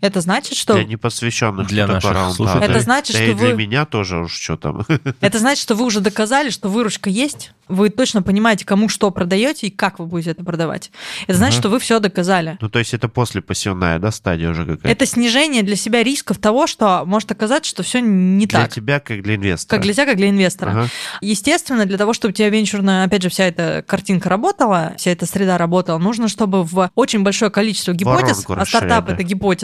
Это 0.00 0.20
значит, 0.20 0.56
что 0.56 0.74
Для 0.74 0.84
непосвященных 0.84 1.66
Для 1.68 1.86
наших 1.86 2.10
раунд 2.12 2.32
А, 2.32 2.34
слушателей. 2.36 2.66
Это 2.70 2.80
значит, 2.80 3.12
Да 3.16 3.22
что 3.22 3.30
и 3.30 3.34
для 3.34 3.48
вы- 3.48 3.54
меня 3.54 3.84
тоже 3.84 4.18
уж 4.18 4.32
что 4.32 4.56
там. 4.56 4.84
Это 5.20 5.38
значит, 5.38 5.62
что 5.62 5.74
вы 5.74 5.84
уже 5.84 6.00
доказали, 6.00 6.50
что 6.50 6.68
выручка 6.68 7.10
есть, 7.10 7.52
вы 7.68 7.90
точно 7.90 8.22
понимаете, 8.22 8.64
кому 8.64 8.88
что 8.88 9.10
продаете 9.10 9.66
и 9.66 9.70
как 9.70 9.98
вы 9.98 10.06
будете 10.06 10.30
это 10.30 10.44
продавать. 10.44 10.90
Это 11.26 11.36
значит, 11.36 11.56
Мгм. 11.56 11.62
что 11.62 11.68
вы 11.70 11.78
все 11.80 11.98
доказали. 12.00 12.56
Ну, 12.60 12.68
то 12.68 12.78
есть 12.78 12.94
это 12.94 13.08
после 13.08 13.42
пассивная, 13.42 13.98
да, 13.98 14.10
стадия 14.10 14.50
уже 14.50 14.62
какая-то? 14.64 14.88
Это 14.88 15.04
снижение 15.06 15.62
для 15.62 15.76
себя 15.76 16.02
рисков 16.02 16.38
того, 16.38 16.66
что 16.66 17.02
может 17.04 17.30
оказаться, 17.32 17.68
что 17.68 17.82
все 17.82 18.00
не 18.00 18.46
Для 18.46 18.60
так. 18.60 18.72
тебя, 18.72 19.00
как 19.00 19.22
для 19.22 19.34
инвестора. 19.34 19.76
Как 19.76 19.84
для 19.84 19.92
тебя, 19.92 20.06
как 20.06 20.16
для 20.16 20.30
инвестора. 20.30 20.70
Ага. 20.70 20.88
Естественно, 21.20 21.84
для 21.84 21.98
того, 21.98 22.12
чтобы 22.14 22.30
у 22.30 22.34
тебя 22.34 22.48
венчурная, 22.48 23.04
опять 23.04 23.22
же, 23.22 23.28
вся 23.28 23.44
эта 23.44 23.84
картинка 23.86 24.28
работала, 24.28 24.94
вся 24.96 25.10
эта 25.10 25.26
среда 25.26 25.58
работала, 25.58 25.98
нужно, 25.98 26.28
чтобы 26.28 26.62
в 26.62 26.90
очень 26.94 27.22
большое 27.22 27.50
количество 27.50 27.92
гипотез, 27.92 28.44
Воронку 28.46 28.52
а 28.54 28.64
стартап 28.64 28.82
расширять, 28.90 29.04
да. 29.06 29.12
это 29.14 29.22
гипотеза, 29.24 29.57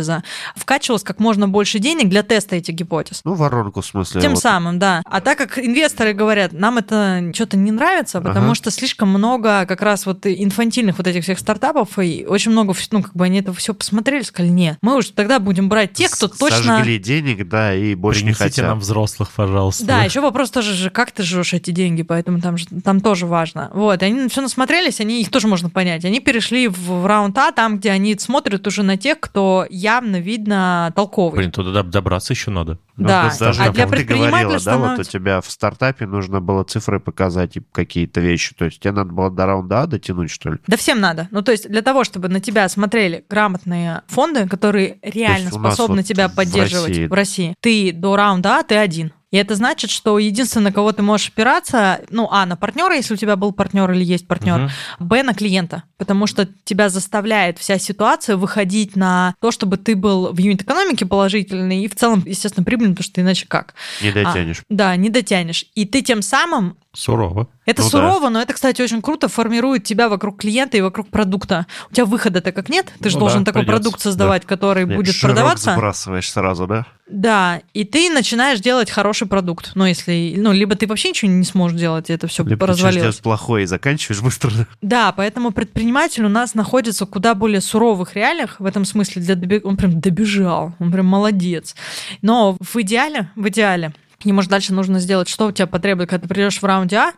вкачивалось 0.57 1.03
как 1.03 1.21
можно 1.21 1.49
больше 1.49 1.79
денег 1.79 2.09
для 2.09 2.23
теста 2.23 2.57
этих 2.57 2.75
гипотез. 2.75 3.21
Ну, 3.25 3.35
воронку, 3.35 3.81
в 3.81 3.87
смысле. 3.87 4.21
Тем 4.21 4.33
вот. 4.33 4.41
самым, 4.41 4.79
да. 4.79 5.03
А 5.05 5.21
так 5.21 5.39
как 5.39 5.59
инвесторы 5.59 6.13
говорят, 6.13 6.53
нам 6.53 6.79
это 6.79 7.31
что-то 7.35 7.57
не 7.57 7.71
нравится, 7.71 8.21
потому 8.21 8.47
Ага. 8.47 8.55
что 8.55 8.71
слишком 8.71 9.09
много 9.09 9.67
как 9.67 9.83
раз 9.83 10.07
вот 10.07 10.27
инфантильных 10.27 10.99
вот 10.99 11.07
этих 11.07 11.23
всех 11.23 11.39
стартапов, 11.39 11.99
и 11.99 12.27
очень 12.29 12.51
много, 12.51 12.75
ну, 12.91 13.03
как 13.03 13.15
бы 13.15 13.25
они 13.25 13.41
это 13.41 13.53
все 13.53 13.75
посмотрели, 13.75 14.23
сказали, 14.23 14.51
не, 14.51 14.79
мы 14.83 14.97
уж 14.97 15.09
тогда 15.11 15.39
будем 15.39 15.69
брать 15.69 15.93
тех, 15.93 16.11
кто 16.11 16.29
точно... 16.29 16.77
Сожгли 16.79 16.99
денег, 16.99 17.49
да, 17.49 17.75
и 17.75 17.95
больше 17.95 18.21
Принесите 18.21 18.45
не 18.45 18.51
хотят. 18.51 18.67
нам 18.67 18.79
взрослых, 18.81 19.31
пожалуйста. 19.31 19.85
Да, 19.85 20.03
еще 20.03 20.21
вопрос 20.21 20.51
тоже 20.51 20.75
же, 20.75 20.91
как 20.91 21.11
ты 21.13 21.23
жжешь 21.23 21.53
эти 21.55 21.71
деньги, 21.71 22.03
поэтому 22.03 22.41
там, 22.41 22.57
же- 22.57 22.67
там 22.83 23.01
тоже 23.01 23.27
важно. 23.27 23.71
Вот, 23.75 24.03
и 24.03 24.07
они 24.07 24.29
все 24.29 24.41
насмотрелись, 24.41 25.01
они 25.01 25.21
их 25.21 25.31
тоже 25.31 25.49
можно 25.49 25.71
понять. 25.71 26.05
Они 26.05 26.21
перешли 26.21 26.69
в, 26.69 26.79
в 26.79 27.07
раунд 27.07 27.37
А, 27.39 27.53
там, 27.53 27.79
где 27.79 27.91
они 27.91 28.17
смотрят 28.19 28.67
уже 28.67 28.83
на 28.83 28.97
тех, 28.97 29.21
кто 29.21 29.67
явно 29.85 30.21
видно 30.21 30.93
толковый. 30.97 31.37
Блин, 31.39 31.53
туда 31.53 31.81
доб- 31.81 31.91
добраться 31.91 32.33
еще 32.33 32.51
надо. 32.51 32.79
Ну, 32.97 33.09
да, 33.09 33.29
вот 33.29 33.39
даже 33.39 33.63
а 33.63 33.71
для 33.73 33.87
ты 33.87 34.05
говорила, 34.05 34.33
да, 34.41 34.47
вот 34.49 34.55
у 34.55 34.59
становится- 34.61 35.13
тебя 35.13 35.41
в 35.41 35.51
стартапе 35.51 36.07
нужно 36.07 36.41
было 36.41 36.65
цифры 36.65 37.01
показать 37.01 37.57
и 37.57 37.63
какие-то 37.73 38.21
вещи. 38.21 38.55
То 38.55 38.65
есть 38.67 38.81
тебе 38.81 38.93
надо 38.93 39.13
было 39.13 39.31
до 39.31 39.47
раунда 39.47 39.83
А 39.83 39.87
дотянуть, 39.87 40.31
что 40.31 40.51
ли? 40.51 40.59
Да 40.67 40.77
всем 40.77 41.01
надо. 41.01 41.29
Ну, 41.31 41.43
то 41.43 41.53
есть 41.53 41.69
для 41.69 41.83
того, 41.83 42.05
чтобы 42.05 42.29
на 42.29 42.41
тебя 42.41 42.69
смотрели 42.69 43.25
грамотные 43.29 44.03
фонды, 44.07 44.49
которые 44.49 44.99
реально 45.03 45.51
способны 45.51 45.97
вот 45.99 46.07
тебя 46.07 46.29
в 46.29 46.35
поддерживать 46.35 46.89
России- 46.91 47.07
в 47.07 47.13
России, 47.13 47.55
ты 47.61 47.93
до 47.93 48.17
раунда 48.17 48.61
А, 48.61 48.63
ты 48.63 48.77
один. 48.77 49.13
И 49.35 49.37
это 49.37 49.57
значит, 49.57 49.91
что 49.91 50.21
единственное, 50.21 50.67
на 50.67 50.73
кого 50.73 50.93
ты 50.93 51.03
можешь 51.03 51.27
опираться, 51.27 52.03
ну, 52.11 52.29
а, 52.31 52.47
на 52.47 52.55
партнера, 52.55 52.95
если 52.95 53.15
у 53.15 53.17
тебя 53.17 53.35
был 53.35 53.51
партнер 53.51 53.91
или 53.91 54.05
есть 54.05 54.29
партнер, 54.29 54.61
Мгм. 54.61 54.71
Б 55.01 55.25
на 55.25 55.35
клиента, 55.35 55.83
потому 55.99 56.29
что 56.29 56.49
тебя 56.63 56.89
заставляет 56.89 57.59
вся 57.59 57.79
ситуация 57.79 58.37
выходить 58.37 58.95
на 58.95 59.35
то, 59.41 59.51
чтобы 59.51 59.77
ты 59.77 59.97
был 59.97 60.33
в 60.33 60.39
юнит-экономике 60.39 61.05
положительный 61.05 61.83
и 61.83 61.89
в 61.89 61.97
целом, 61.97 62.23
естественно, 62.25 62.65
прибыльный, 62.65 62.93
потому 62.95 63.07
что 63.07 63.21
иначе 63.23 63.47
как? 63.49 63.75
Не 64.01 64.13
дотянешь. 64.13 64.63
Да, 64.69 64.95
не 64.95 65.11
дотянешь. 65.11 65.65
И 65.75 65.85
ты 65.85 66.03
тем 66.03 66.23
самым 66.23 66.77
Сурово. 66.95 67.49
это 67.67 67.83
Ну 67.83 67.89
да. 67.89 67.91
сурово, 67.91 68.29
но 68.31 68.41
это, 68.41 68.53
кстати, 68.55 68.81
очень 68.81 69.03
круто 69.03 69.29
формирует 69.29 69.85
тебя 69.85 70.09
вокруг 70.09 70.41
клиента 70.41 70.77
и 70.77 70.81
вокруг 70.81 71.09
продукта. 71.09 71.67
У 71.91 71.95
тебя 71.95 72.05
выхода-то 72.07 72.53
как 72.53 72.69
нет, 72.69 72.93
ты 73.01 73.11
же 73.11 73.17
Ну 73.17 73.21
должен 73.21 73.45
да, 73.45 73.53
такой 73.53 73.63
придётся, 73.65 73.83
продукт 73.83 74.01
создавать, 74.03 74.45
который 74.47 74.87
Не, 74.87 74.97
будет 74.97 75.21
продаваться. 75.21 75.75
сбрасываешь 75.75 76.31
сразу, 76.31 76.67
да? 76.67 76.87
Да, 77.07 77.61
и 77.75 77.85
ты 77.85 78.09
начинаешь 78.09 78.61
делать 78.61 78.91
хороший 78.91 79.27
продукт. 79.29 79.73
Ну, 79.75 79.85
если, 79.85 80.35
ну, 80.39 80.53
либо 80.53 80.75
ты 80.75 80.87
вообще 80.87 81.11
ничего 81.11 81.31
не 81.31 81.45
сможешь 81.45 81.79
делать, 81.79 82.09
и 82.09 82.15
это 82.15 82.27
все 82.29 82.45
Либо 82.45 82.67
развалилось. 82.67 83.03
делать 83.03 83.21
плохое 83.23 83.65
и 83.65 83.67
заканчиваешь 83.67 84.23
быстро. 84.23 84.51
Да, 84.81 85.13
поэтому 85.13 85.51
предприниматель 85.51 86.25
у 86.25 86.31
нас 86.31 86.55
находится 86.55 87.05
в 87.05 87.11
куда 87.11 87.35
более 87.35 87.61
суровых 87.61 88.15
реалиях 88.15 88.59
в 88.59 88.65
этом 88.65 88.87
смысле. 88.87 89.21
Для 89.21 89.35
доби- 89.35 89.61
Он 89.65 89.77
прям 89.77 90.01
добежал, 90.01 90.75
он 90.79 90.91
прям 90.93 91.05
молодец. 91.07 91.75
Но 92.23 92.57
в 92.59 92.77
идеале, 92.77 93.31
в 93.37 93.49
идеале, 93.49 93.93
ему 94.25 94.43
же 94.43 94.49
дальше 94.49 94.73
нужно 94.73 94.99
сделать, 94.99 95.29
что 95.29 95.47
у 95.47 95.53
тебя 95.53 95.67
потребует, 95.67 96.11
когда 96.11 96.23
ты 96.23 96.29
придешь 96.29 96.61
в 96.61 96.65
раунде 96.65 96.97
А, 96.97 97.13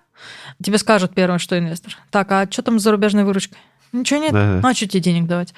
тебе 0.62 0.78
скажут 0.78 1.14
первым, 1.14 1.38
что 1.38 1.58
инвестор. 1.58 1.96
Так, 2.10 2.30
а 2.32 2.50
что 2.50 2.62
там 2.62 2.78
с 2.78 2.82
зарубежной 2.82 3.24
выручкой? 3.24 3.58
Ничего 3.92 4.20
нет? 4.20 4.32
Да. 4.32 4.60
Ну, 4.62 4.68
а 4.68 4.74
что 4.74 4.86
тебе 4.88 5.00
денег 5.00 5.26
давать? 5.26 5.54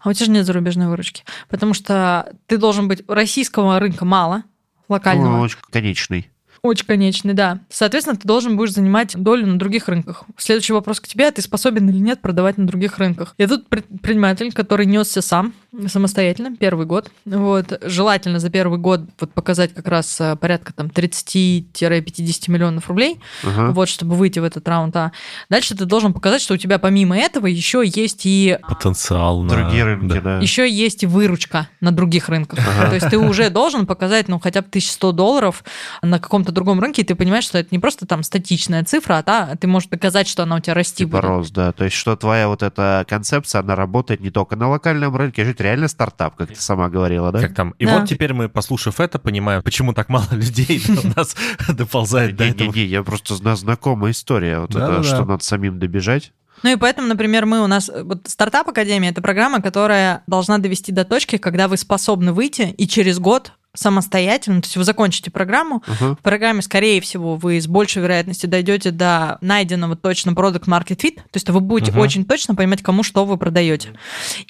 А 0.00 0.08
у 0.08 0.12
тебя 0.12 0.26
же 0.26 0.32
нет 0.32 0.46
зарубежной 0.46 0.86
выручки. 0.86 1.24
Потому 1.48 1.74
что 1.74 2.32
ты 2.46 2.56
должен 2.56 2.88
быть... 2.88 3.02
Российского 3.08 3.78
рынка 3.78 4.04
мало, 4.04 4.44
локального. 4.88 5.36
Ну, 5.36 5.40
очень 5.40 5.58
конечный. 5.70 6.28
Очень 6.62 6.86
конечный, 6.86 7.34
да. 7.34 7.58
Соответственно, 7.68 8.16
ты 8.16 8.26
должен 8.26 8.56
будешь 8.56 8.72
занимать 8.72 9.16
долю 9.20 9.46
на 9.46 9.58
других 9.58 9.88
рынках. 9.88 10.22
Следующий 10.36 10.72
вопрос 10.72 11.00
к 11.00 11.08
тебе, 11.08 11.26
а 11.26 11.32
ты 11.32 11.42
способен 11.42 11.90
или 11.90 11.98
нет 11.98 12.20
продавать 12.20 12.56
на 12.56 12.66
других 12.66 12.98
рынках? 12.98 13.34
И 13.36 13.46
тут 13.46 13.68
предприниматель, 13.68 14.52
который 14.52 14.86
несся 14.86 15.22
сам, 15.22 15.54
самостоятельно, 15.88 16.54
первый 16.56 16.86
год. 16.86 17.10
Вот. 17.24 17.78
Желательно 17.82 18.38
за 18.38 18.50
первый 18.50 18.78
год 18.78 19.02
вот 19.20 19.32
показать 19.32 19.72
как 19.74 19.88
раз 19.88 20.20
э, 20.20 20.36
порядка 20.36 20.72
там 20.72 20.88
30-50 20.88 22.50
миллионов 22.50 22.88
рублей, 22.88 23.20
Ага. 23.44 23.72
вот, 23.72 23.88
чтобы 23.88 24.16
выйти 24.16 24.38
в 24.38 24.44
этот 24.44 24.66
раунд. 24.68 24.94
А 24.96 25.12
дальше 25.48 25.74
ты 25.76 25.84
должен 25.84 26.12
показать, 26.12 26.42
что 26.42 26.54
у 26.54 26.56
тебя 26.56 26.78
помимо 26.78 27.16
этого 27.16 27.46
еще 27.46 27.82
есть 27.84 28.22
и 28.24 28.58
Потенциал 28.68 29.42
на... 29.42 29.48
Другие 29.54 29.84
рынки, 29.84 30.14
да. 30.14 30.20
да. 30.20 30.38
еще 30.38 30.68
есть 30.70 31.02
и 31.02 31.06
выручка 31.06 31.68
на 31.80 31.92
других 31.92 32.28
рынках. 32.28 32.58
Ага. 32.60 32.88
То 32.88 32.94
есть 32.96 33.08
ты 33.08 33.18
уже 33.18 33.50
должен 33.50 33.86
показать, 33.86 34.28
ну, 34.28 34.38
хотя 34.38 34.60
бы 34.62 34.68
1100 34.68 35.12
долларов 35.12 35.64
на 36.02 36.18
каком-то 36.18 36.52
другом 36.52 36.80
рынке, 36.80 37.02
и 37.02 37.04
ты 37.04 37.14
понимаешь, 37.14 37.44
что 37.44 37.58
это 37.58 37.68
не 37.70 37.78
просто 37.78 38.06
там 38.06 38.22
статичная 38.22 38.84
цифра, 38.84 39.18
а 39.18 39.22
та, 39.22 39.56
ты 39.56 39.66
можешь 39.66 39.88
доказать, 39.88 40.28
что 40.28 40.42
она 40.42 40.56
у 40.56 40.60
тебя 40.60 40.74
расти 40.74 41.04
Типа 41.04 41.18
будет. 41.18 41.24
рост, 41.24 41.52
да. 41.54 41.72
То 41.72 41.84
есть, 41.84 41.96
что 41.96 42.14
твоя 42.16 42.48
вот 42.48 42.62
эта 42.62 43.04
концепция, 43.08 43.60
она 43.60 43.74
работает 43.74 44.20
не 44.20 44.30
только 44.30 44.56
на 44.56 44.68
локальном 44.68 45.16
рынке, 45.16 45.42
а 45.42 45.44
это 45.62 45.68
реально 45.68 45.88
стартап, 45.88 46.36
как 46.36 46.48
ты 46.48 46.60
сама 46.60 46.88
говорила, 46.88 47.30
да? 47.32 47.40
Как 47.40 47.54
там? 47.54 47.70
И 47.78 47.86
Да. 47.86 47.98
вот 48.00 48.08
теперь 48.08 48.34
мы, 48.34 48.48
послушав 48.48 49.00
это, 49.00 49.18
понимаем, 49.18 49.62
почему 49.62 49.92
так 49.92 50.08
мало 50.08 50.26
людей 50.32 50.82
у 50.88 51.18
нас 51.18 51.36
доползает 51.68 52.36
до 52.36 52.44
этого. 52.44 52.68
Не-не-не, 52.68 52.86
я 52.86 53.02
просто 53.02 53.34
знаю 53.36 53.56
знакомая 53.56 54.12
история. 54.12 54.60
Вот 54.60 54.74
это, 54.74 55.02
что 55.02 55.24
надо 55.24 55.44
самим 55.44 55.78
добежать. 55.78 56.32
Ну 56.62 56.70
и 56.72 56.76
поэтому, 56.76 57.08
например, 57.08 57.44
мы 57.46 57.62
у 57.62 57.66
нас... 57.66 57.90
Вот 58.04 58.28
стартап 58.28 58.68
Академия— 58.68 59.08
это 59.10 59.20
программа, 59.20 59.60
которая 59.60 60.22
должна 60.28 60.58
довести 60.58 60.92
до 60.92 61.04
точки, 61.04 61.38
когда 61.38 61.66
вы 61.66 61.76
способны 61.76 62.32
выйти 62.32 62.62
и 62.62 62.86
через 62.86 63.18
год 63.18 63.52
самостоятельно, 63.74 64.60
то 64.60 64.66
есть 64.66 64.76
вы 64.76 64.84
закончите 64.84 65.30
программу, 65.30 65.82
Ага. 65.86 66.14
в 66.14 66.18
программе, 66.22 66.60
скорее 66.62 67.00
всего, 67.00 67.36
вы 67.36 67.58
с 67.60 67.66
большей 67.66 68.02
вероятностью 68.02 68.48
дойдете 68.50 68.90
до 68.90 69.38
найденного 69.40 69.96
точно 69.96 70.34
продукт 70.34 70.68
market 70.68 70.96
fit, 70.98 71.16
то 71.16 71.34
есть 71.34 71.48
вы 71.48 71.60
будете 71.60 71.90
Мгм. 71.92 72.00
очень 72.00 72.24
точно 72.26 72.54
понимать, 72.54 72.82
кому 72.82 73.02
что 73.02 73.24
вы 73.24 73.38
продаете. 73.38 73.88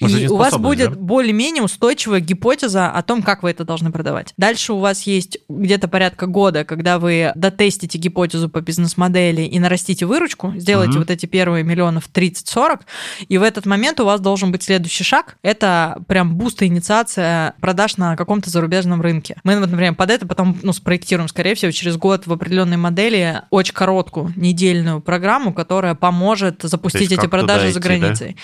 Может, 0.00 0.22
И 0.22 0.28
у 0.28 0.36
вас 0.36 0.56
будет 0.58 0.90
да? 0.90 0.96
более-менее 0.96 1.62
устойчивая 1.62 2.18
гипотеза 2.20 2.90
о 2.90 3.02
том, 3.02 3.22
как 3.22 3.44
вы 3.44 3.50
это 3.50 3.64
должны 3.64 3.92
продавать. 3.92 4.34
Дальше 4.36 4.72
у 4.72 4.78
вас 4.78 5.02
есть 5.04 5.38
где-то 5.48 5.86
порядка 5.86 6.26
года, 6.26 6.64
когда 6.64 6.98
вы 6.98 7.30
дотестите 7.36 7.98
гипотезу 7.98 8.48
по 8.48 8.60
бизнес-модели 8.60 9.42
и 9.42 9.58
нарастите 9.60 10.04
выручку, 10.06 10.52
сделаете 10.56 10.92
Мгм. 10.94 10.98
вот 11.00 11.10
эти 11.10 11.26
первые 11.26 11.62
миллионов 11.62 12.08
30-40, 12.12 12.80
и 13.28 13.38
в 13.38 13.42
этот 13.42 13.66
момент 13.66 14.00
у 14.00 14.04
вас 14.04 14.20
должен 14.20 14.50
быть 14.50 14.64
следующий 14.64 15.04
шаг. 15.04 15.36
Это 15.42 16.02
прям 16.08 16.34
буст 16.34 16.60
и 16.62 16.66
инициация 16.66 17.54
продаж 17.60 17.96
на 17.98 18.16
каком-то 18.16 18.50
зарубежном 18.50 19.00
рынке. 19.00 19.11
Мы, 19.44 19.58
вот, 19.58 19.68
например, 19.68 19.94
под 19.94 20.10
это 20.10 20.26
потом 20.26 20.58
ну, 20.62 20.72
спроектируем, 20.72 21.28
скорее 21.28 21.54
всего, 21.54 21.70
через 21.72 21.96
год 21.96 22.26
в 22.26 22.32
определенной 22.32 22.76
модели 22.76 23.42
очень 23.50 23.74
короткую 23.74 24.32
недельную 24.36 25.00
программу, 25.00 25.52
которая 25.52 25.94
поможет 25.94 26.62
запустить 26.62 27.12
эти 27.12 27.26
продажи 27.26 27.68
туда 27.68 27.72
за 27.72 27.80
идти, 27.80 27.88
да? 27.88 27.98
границей. 27.98 28.36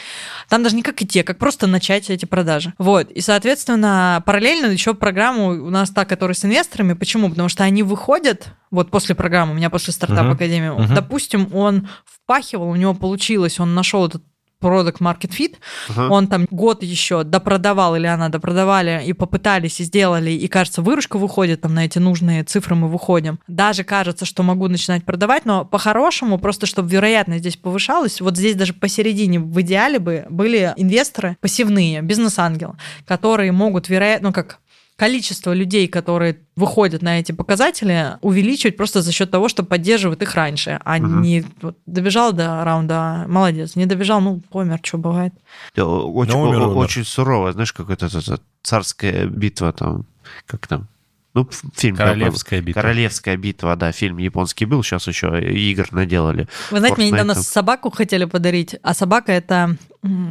Там 0.48 0.62
даже 0.62 0.76
не 0.76 0.82
как 0.82 1.00
идти, 1.02 1.20
а 1.20 1.24
как 1.24 1.38
просто 1.38 1.66
начать 1.66 2.10
эти 2.10 2.24
продажи. 2.24 2.74
Вот. 2.78 3.10
И, 3.10 3.20
соответственно, 3.20 4.22
параллельно 4.26 4.66
еще 4.66 4.94
программу 4.94 5.48
у 5.48 5.70
нас 5.70 5.90
та, 5.90 6.04
которая 6.04 6.34
с 6.34 6.44
инвесторами. 6.44 6.92
Почему? 6.92 7.28
Потому 7.30 7.48
что 7.48 7.64
они 7.64 7.82
выходят 7.82 8.48
вот 8.70 8.90
после 8.90 9.14
программы, 9.14 9.52
у 9.52 9.56
меня 9.56 9.70
после 9.70 9.92
стартап 9.92 10.24
Мгм. 10.24 10.32
академии, 10.32 10.68
Мгм. 10.68 10.94
допустим, 10.94 11.48
он 11.54 11.88
впахивал, 12.04 12.68
у 12.68 12.76
него 12.76 12.94
получилось, 12.94 13.58
он 13.58 13.74
нашел 13.74 14.06
этот 14.06 14.22
продукт 14.60 15.00
market 15.00 15.30
fit, 15.30 15.56
Ага. 15.88 16.08
он 16.10 16.26
там 16.26 16.46
год 16.50 16.82
еще 16.82 17.22
допродавал 17.24 17.94
или 17.96 18.06
она 18.06 18.28
допродавали 18.28 19.02
и 19.06 19.12
попытались 19.12 19.80
и 19.80 19.84
сделали, 19.84 20.30
и 20.30 20.48
кажется, 20.48 20.82
выручка 20.82 21.16
выходит 21.18 21.60
там 21.60 21.74
на 21.74 21.84
эти 21.84 21.98
нужные 21.98 22.44
цифры 22.44 22.74
мы 22.74 22.88
выходим. 22.88 23.38
Даже 23.46 23.84
кажется, 23.84 24.24
что 24.24 24.42
могу 24.42 24.68
начинать 24.68 25.04
продавать, 25.04 25.44
но 25.44 25.64
по-хорошему, 25.64 26.38
просто 26.38 26.66
чтобы 26.66 26.88
вероятность 26.90 27.40
здесь 27.40 27.56
повышалась, 27.56 28.20
вот 28.20 28.36
здесь 28.36 28.56
даже 28.56 28.72
посередине 28.74 29.38
в 29.38 29.60
идеале 29.60 29.98
бы 29.98 30.26
были 30.28 30.72
инвесторы 30.76 31.36
пассивные, 31.40 32.02
бизнес-ангелы, 32.02 32.76
которые 33.06 33.52
могут 33.52 33.88
вероятно, 33.88 34.28
ну 34.28 34.32
как 34.34 34.58
количество 34.98 35.52
людей, 35.54 35.86
которые 35.86 36.40
выходят 36.56 37.02
на 37.02 37.20
эти 37.20 37.30
показатели, 37.30 38.18
увеличивать 38.20 38.76
просто 38.76 39.00
за 39.00 39.12
счет 39.12 39.30
того, 39.30 39.48
что 39.48 39.62
поддерживают 39.62 40.22
их 40.22 40.34
раньше, 40.34 40.80
а 40.84 40.98
Мгм. 40.98 41.22
не 41.22 41.44
вот, 41.62 41.76
добежал 41.86 42.32
до 42.32 42.64
раунда, 42.64 43.24
молодец, 43.28 43.76
не 43.76 43.86
добежал, 43.86 44.20
ну, 44.20 44.40
помер, 44.50 44.80
что 44.82 44.98
бывает. 44.98 45.32
Да, 45.76 45.86
Очень, 45.86 46.32
Ну, 46.32 46.42
умер, 46.42 46.60
о- 46.62 46.66
умер. 46.70 46.78
очень 46.78 47.04
сурово, 47.04 47.52
знаешь, 47.52 47.72
как 47.72 47.90
это, 47.90 48.06
это- 48.06 48.18
это 48.18 48.40
царская 48.62 49.26
битва 49.26 49.72
там, 49.72 50.04
как 50.46 50.66
там, 50.66 50.88
ну, 51.32 51.48
фильм. 51.76 51.94
Королевская 51.96 52.60
битва. 52.60 52.80
Королевская 52.80 53.36
битва, 53.36 53.76
да, 53.76 53.92
фильм 53.92 54.18
японский 54.18 54.64
был, 54.64 54.82
сейчас 54.82 55.06
еще 55.06 55.28
игр 55.40 55.86
наделали. 55.92 56.48
Вы 56.72 56.78
знаете, 56.80 56.96
мне 56.96 57.06
Fortnite 57.10 57.12
недавно 57.12 57.34
там. 57.34 57.42
собаку 57.44 57.90
хотели 57.90 58.24
подарить, 58.24 58.74
а 58.82 58.94
собака 58.94 59.30
это, 59.30 59.76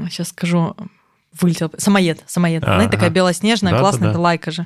сейчас 0.09 0.27
скажу, 0.29 0.75
вылетел, 1.41 1.71
самоед, 1.77 2.21
самоед. 2.27 2.63
Ага. 2.63 2.73
Знаете, 2.75 2.91
такая 2.91 3.09
белоснежная, 3.09 3.71
Да-да-да. 3.71 3.89
классная, 3.89 4.09
это 4.11 4.19
лайка 4.19 4.51
же. 4.51 4.65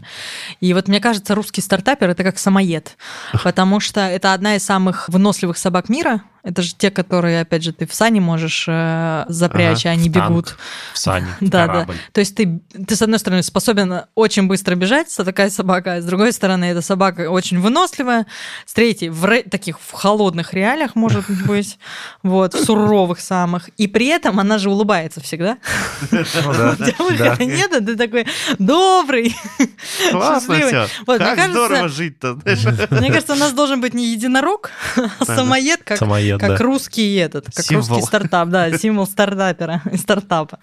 И 0.59 0.73
вот 0.73 0.87
мне 0.87 0.99
кажется, 0.99 1.35
русский 1.35 1.61
стартапер 1.61 2.09
это 2.09 2.23
как 2.23 2.37
самоед, 2.37 2.97
потому 3.43 3.79
что 3.79 4.01
это 4.01 4.33
одна 4.33 4.55
из 4.55 4.63
самых 4.63 5.09
выносливых 5.09 5.57
собак 5.57 5.89
мира. 5.89 6.21
Это 6.43 6.61
же 6.61 6.73
те, 6.75 6.89
которые, 6.91 7.41
опять 7.41 7.63
же, 7.63 7.71
ты 7.71 7.85
в 7.85 7.93
сани 7.93 8.19
можешь 8.19 8.65
э, 8.67 9.25
запрячь, 9.27 9.85
Ага, 9.85 9.89
а 9.89 9.93
они 9.93 10.09
в 10.09 10.13
танк. 10.13 10.29
бегут. 10.29 10.57
В 10.93 10.97
сани, 10.97 11.27
в 11.39 11.49
Да, 11.49 11.67
да. 11.67 11.73
корабль. 11.73 11.95
То 12.13 12.19
есть 12.19 12.35
ты, 12.35 12.61
ты, 12.87 12.95
с 12.95 13.01
одной 13.01 13.19
стороны, 13.19 13.43
способен 13.43 14.01
очень 14.15 14.47
быстро 14.47 14.75
бежать, 14.75 15.13
это 15.13 15.25
такая 15.25 15.49
собака, 15.49 15.93
а 15.95 16.01
с 16.01 16.05
другой 16.05 16.33
стороны, 16.33 16.65
эта 16.65 16.81
собака 16.81 17.29
очень 17.29 17.59
выносливая, 17.59 18.25
с 18.65 18.73
третьей, 18.73 19.09
в 19.09 19.43
таких 19.49 19.79
в 19.79 19.91
холодных 19.93 20.53
реалиях, 20.53 20.95
может 20.95 21.25
быть, 21.45 21.77
вот, 22.23 22.53
в 22.53 22.63
суровых 22.63 23.19
самых. 23.19 23.69
И 23.77 23.87
при 23.87 24.07
этом 24.07 24.39
она 24.39 24.57
же 24.57 24.69
улыбается 24.69 25.21
всегда. 25.21 25.57
Ну 26.11 26.23
выхода 27.07 27.45
нет, 27.45 27.71
а 27.73 27.79
ты 27.81 27.95
такой 27.95 28.25
добрый. 28.57 29.35
Классно 30.11 30.57
Счастливый. 30.57 30.87
все. 30.87 31.17
Как 31.17 31.49
здорово 31.51 31.87
жить-то. 31.87 32.39
Мне 32.91 33.09
кажется, 33.11 33.33
у 33.33 33.37
нас 33.37 33.53
должен 33.53 33.81
быть 33.81 33.93
не 33.93 34.11
единорог, 34.11 34.71
а 35.19 35.25
самоед, 35.25 35.81
как 35.83 35.97
Как 36.39 36.57
да. 36.57 36.63
русский 36.63 37.15
этот, 37.15 37.45
как 37.53 37.65
Символ. 37.65 37.87
русский 37.87 38.05
стартап, 38.07 38.49
да, 38.49 38.77
символ 38.77 39.05
стартапера, 39.05 39.81
стартапа. 39.97 40.59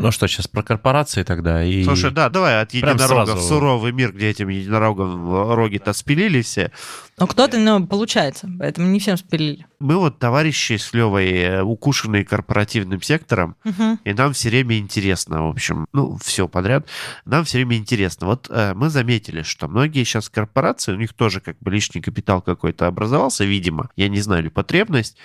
Ну 0.00 0.10
что, 0.12 0.26
сейчас 0.28 0.46
про 0.48 0.62
корпорации 0.62 1.22
тогда. 1.22 1.64
И... 1.64 1.84
Слушай, 1.84 2.10
да, 2.10 2.28
давай 2.28 2.60
от 2.62 2.70
Прям 2.70 2.94
единорога 2.94 3.26
сразу. 3.26 3.36
в 3.38 3.42
суровый 3.42 3.92
мир, 3.92 4.12
где 4.12 4.30
этим 4.30 4.48
единорогом 4.48 5.52
роги-то 5.54 5.92
спилили 5.92 6.42
все. 6.42 6.70
Ну, 7.18 7.26
кто-то, 7.26 7.58
ну, 7.58 7.84
получается, 7.84 8.48
поэтому 8.58 8.86
не 8.88 9.00
всем 9.00 9.16
спилили. 9.16 9.66
Мы 9.80 9.96
вот 9.96 10.20
товарищи 10.20 10.76
с 10.76 10.92
Левой, 10.94 11.28
э, 11.32 11.62
укушенные 11.62 12.24
корпоративным 12.24 13.02
сектором, 13.02 13.56
Мгм. 13.64 13.98
и 14.04 14.12
нам 14.12 14.32
все 14.32 14.50
время 14.50 14.78
интересно, 14.78 15.46
в 15.46 15.50
общем, 15.50 15.86
ну, 15.92 16.16
все 16.22 16.46
подряд, 16.46 16.86
нам 17.24 17.44
все 17.44 17.58
время 17.58 17.76
интересно. 17.76 18.26
Вот 18.28 18.46
э, 18.50 18.72
мы 18.74 18.88
заметили, 18.88 19.42
что 19.42 19.66
многие 19.66 20.04
сейчас 20.04 20.28
корпорации, 20.28 20.92
у 20.92 20.96
них 20.96 21.12
тоже 21.12 21.40
как 21.40 21.56
бы 21.58 21.72
лишний 21.72 22.00
капитал 22.00 22.40
какой-то 22.40 22.86
образовался, 22.86 23.44
видимо, 23.44 23.90
я 23.96 24.08
не 24.08 24.20
знаю, 24.20 24.42
или 24.42 24.48
потребность, 24.48 25.16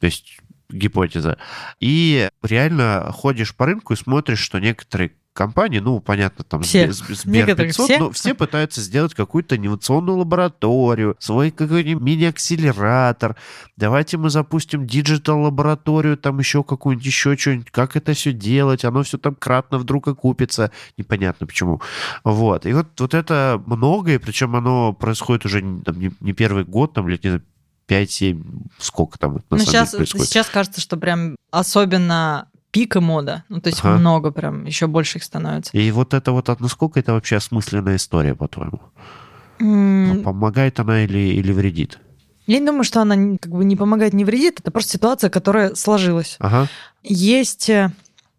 то 0.00 0.06
есть 0.06 0.38
гипотеза, 0.72 1.38
и 1.80 2.28
реально 2.42 3.10
ходишь 3.12 3.54
по 3.54 3.66
рынку 3.66 3.92
и 3.92 3.96
смотришь, 3.96 4.40
что 4.40 4.58
некоторые 4.58 5.12
компании, 5.32 5.78
ну, 5.78 5.98
понятно, 6.00 6.44
там, 6.44 6.62
Все. 6.62 6.88
Сбер- 6.90 7.14
Сбер 7.14 7.32
Некоторые 7.46 7.68
500, 7.70 7.86
все. 7.86 7.98
но 7.98 8.10
все 8.10 8.34
пытаются 8.34 8.80
сделать 8.82 9.14
какую-то 9.14 9.56
инновационную 9.56 10.18
лабораторию, 10.18 11.16
свой 11.18 11.50
какой-нибудь 11.50 12.02
мини-акселератор, 12.02 13.36
давайте 13.76 14.18
мы 14.18 14.30
запустим 14.30 14.86
digital-лабораторию, 14.86 16.16
там 16.16 16.38
еще 16.38 16.62
какую-нибудь, 16.62 17.06
еще 17.06 17.36
что-нибудь, 17.36 17.70
как 17.70 17.96
это 17.96 18.12
все 18.12 18.32
делать, 18.32 18.84
оно 18.84 19.02
все 19.02 19.18
там 19.18 19.34
кратно 19.34 19.78
вдруг 19.78 20.08
окупится, 20.08 20.70
непонятно 20.98 21.46
почему. 21.46 21.80
Вот, 22.24 22.66
и 22.66 22.72
вот, 22.74 22.88
вот 23.00 23.14
это 23.14 23.62
многое, 23.66 24.18
причем 24.18 24.54
оно 24.54 24.92
происходит 24.92 25.46
уже 25.46 25.62
не- 25.62 25.82
там, 25.82 25.98
не, 25.98 26.10
не 26.20 26.32
первый 26.34 26.64
год, 26.64 26.92
там, 26.92 27.08
лет, 27.08 27.24
не 27.24 27.30
знаю, 27.30 27.42
5-7, 27.92 28.42
сколько 28.78 29.18
там 29.18 29.34
на 29.34 29.40
Ну, 29.50 29.58
самом 29.58 29.66
сейчас, 29.66 29.90
деле 29.90 29.98
происходит. 29.98 30.28
сейчас 30.28 30.48
кажется, 30.48 30.80
что 30.80 30.96
прям 30.96 31.36
особенно 31.50 32.48
пик 32.70 32.96
и 32.96 33.00
мода. 33.00 33.44
Ну, 33.48 33.60
то 33.60 33.68
есть 33.68 33.80
Ага. 33.84 33.98
много 33.98 34.30
прям, 34.30 34.64
еще 34.64 34.86
больше 34.86 35.18
их 35.18 35.24
становится. 35.24 35.76
И 35.76 35.90
вот 35.90 36.14
это 36.14 36.32
вот, 36.32 36.48
насколько 36.60 36.98
это 37.00 37.12
вообще 37.12 37.36
осмысленная 37.36 37.96
история, 37.96 38.34
по-твоему? 38.34 38.80
М, 39.60 40.22
Помогает 40.24 40.80
она 40.80 41.04
или, 41.04 41.18
или 41.18 41.52
вредит? 41.52 41.98
Я 42.46 42.58
не 42.58 42.66
думаю, 42.66 42.82
что 42.84 43.00
она 43.02 43.14
как 43.38 43.52
бы 43.52 43.64
не 43.64 43.76
помогает, 43.76 44.14
не 44.14 44.24
вредит. 44.24 44.58
Это 44.60 44.70
просто 44.72 44.94
ситуация, 44.94 45.30
которая 45.30 45.74
сложилась. 45.74 46.36
Ага. 46.40 46.66
Есть, 47.04 47.68
э, 47.70 47.92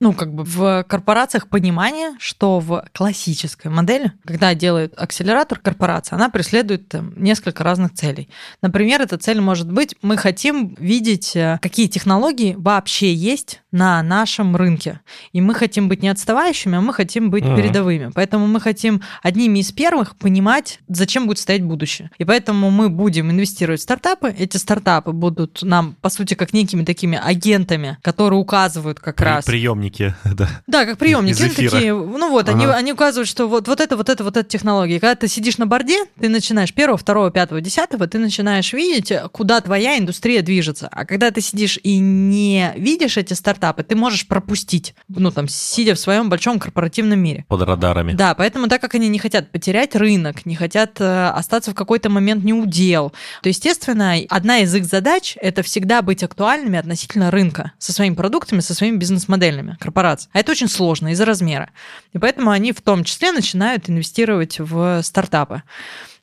ну, 0.04 0.12
как 0.12 0.34
бы 0.34 0.44
в 0.44 0.84
корпорациях 0.84 1.48
понимание, 1.48 2.12
что 2.20 2.60
в 2.60 2.86
классической 2.94 3.72
модели, 3.72 4.12
когда 4.26 4.54
делает 4.54 4.94
акселератор 4.98 5.60
корпорация, 5.60 6.18
она 6.18 6.28
преследует 6.30 6.90
там, 6.90 7.14
несколько 7.16 7.64
разных 7.64 7.94
целей. 7.94 8.28
Например, 8.62 9.02
эта 9.02 9.18
цель 9.18 9.40
может 9.40 9.72
быть, 9.72 9.96
мы 10.02 10.18
хотим 10.18 10.76
видеть, 10.78 11.36
э, 11.38 11.58
какие 11.62 11.88
технологии 11.88 12.56
вообще 12.58 13.14
есть 13.14 13.62
на 13.72 14.04
нашем 14.04 14.56
рынке. 14.58 15.00
И 15.32 15.40
мы 15.40 15.54
хотим 15.56 15.88
быть 15.88 16.02
не 16.04 16.10
отставающими, 16.10 16.78
а 16.78 16.82
мы 16.82 16.94
хотим 16.94 17.30
быть 17.30 17.46
Мгм. 17.46 17.56
передовыми. 17.56 18.12
Поэтому 18.14 18.46
мы 18.48 18.60
хотим 18.60 19.02
одними 19.22 19.60
из 19.60 19.72
первых 19.72 20.18
понимать, 20.18 20.80
зачем 20.90 21.28
будет 21.28 21.40
стоять 21.40 21.64
будущее. 21.64 22.12
И 22.18 22.26
поэтому 22.26 22.70
мы 22.72 22.90
будем 22.90 23.32
инвестировать 23.32 23.80
в 23.80 23.84
стартапы. 23.84 24.36
Эти 24.38 24.58
стартапы 24.58 25.12
будут 25.14 25.62
нам, 25.64 25.96
по 26.02 26.10
сути, 26.10 26.34
как 26.34 26.52
некими 26.54 26.84
такими 26.84 27.18
агентами, 27.24 27.98
которые 28.02 28.40
указывают 28.40 29.00
как 29.00 29.16
При- 29.16 29.26
раз... 29.26 29.46
Приемники, 29.46 29.93
да. 30.26 30.50
Да, 30.68 30.86
как 30.86 30.98
приемники. 30.98 31.34
Из 31.34 31.42
Они 31.42 31.50
эфира. 31.52 31.72
такие, 31.72 31.94
ну 31.94 32.30
вот, 32.30 32.50
они, 32.50 32.66
Ага. 32.66 32.76
они 32.76 32.94
указывают, 32.94 33.28
что 33.30 33.48
вот, 33.48 33.68
вот 33.68 33.80
это, 33.80 33.98
вот 33.98 34.10
это, 34.10 34.24
вот 34.24 34.38
эта 34.38 34.48
технология. 34.50 35.00
Когда 35.00 35.16
ты 35.16 35.28
сидишь 35.28 35.58
на 35.58 35.68
борде, 35.68 36.06
ты 36.20 36.30
начинаешь 36.30 36.74
первого, 36.74 36.98
второго, 36.98 37.32
пятого, 37.32 37.62
десятого, 37.62 38.08
ты 38.08 38.18
начинаешь 38.20 38.74
видеть, 38.74 39.12
куда 39.32 39.62
твоя 39.62 39.98
индустрия 39.98 40.42
движется. 40.42 40.88
А 40.92 41.06
когда 41.06 41.32
ты 41.32 41.42
сидишь 41.42 41.80
и 41.84 41.98
не 42.00 42.74
видишь 42.76 43.18
эти 43.18 43.34
стартапы, 43.34 43.84
ты 43.84 43.96
можешь 43.96 44.28
пропустить, 44.28 44.96
ну 45.10 45.32
там, 45.32 45.48
сидя 45.48 45.96
в 45.96 46.00
своем 46.00 46.30
большом 46.30 46.60
корпоративном 46.60 47.20
мире. 47.20 47.46
Под 47.48 47.62
радарами. 47.62 48.14
Да, 48.14 48.34
поэтому 48.36 48.68
так 48.68 48.82
как 48.82 48.96
они 48.96 49.08
не 49.10 49.20
хотят 49.20 49.52
потерять 49.52 49.96
рынок, 49.96 50.46
не 50.46 50.56
хотят 50.56 51.00
э, 51.00 51.28
остаться 51.30 51.72
в 51.72 51.76
какой-то 51.76 52.10
момент 52.10 52.44
неудел, 52.44 53.14
то, 53.42 53.50
естественно, 53.50 54.16
одна 54.30 54.60
из 54.60 54.74
их 54.76 54.86
задач– 54.86 55.38
это 55.42 55.64
всегда 55.64 56.02
быть 56.02 56.24
актуальными 56.24 56.78
относительно 56.80 57.32
рынка 57.32 57.72
со 57.78 57.92
своими 57.94 58.16
продуктами, 58.16 58.60
со 58.60 58.74
своими 58.74 58.98
бизнес-моделями 58.98 59.78
корпораций. 59.84 60.30
А 60.34 60.40
это 60.40 60.52
очень 60.52 60.68
сложно 60.70 61.10
из-за 61.10 61.26
размера. 61.26 61.70
И 62.14 62.18
поэтому 62.18 62.50
они 62.50 62.72
в 62.72 62.82
том 62.82 63.04
числе 63.04 63.32
начинают 63.32 63.90
инвестировать 63.90 64.60
в 64.60 65.02
стартапы. 65.04 65.64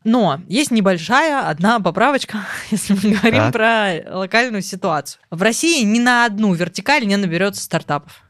Но 0.03 0.41
есть 0.49 0.71
небольшая 0.71 1.47
одна 1.47 1.79
поправочка, 1.79 2.47
если 2.71 2.95
мы 2.95 3.15
говорим 3.17 3.53
Так. 3.53 3.53
про 3.53 4.17
локальную 4.19 4.63
ситуацию. 4.63 5.21
В 5.31 5.43
России 5.43 5.83
ни 5.85 5.99
на 5.99 6.25
одну 6.25 6.55
вертикаль 6.55 7.07
не 7.07 7.17
наберется 7.17 7.63
стартапов. 7.63 8.23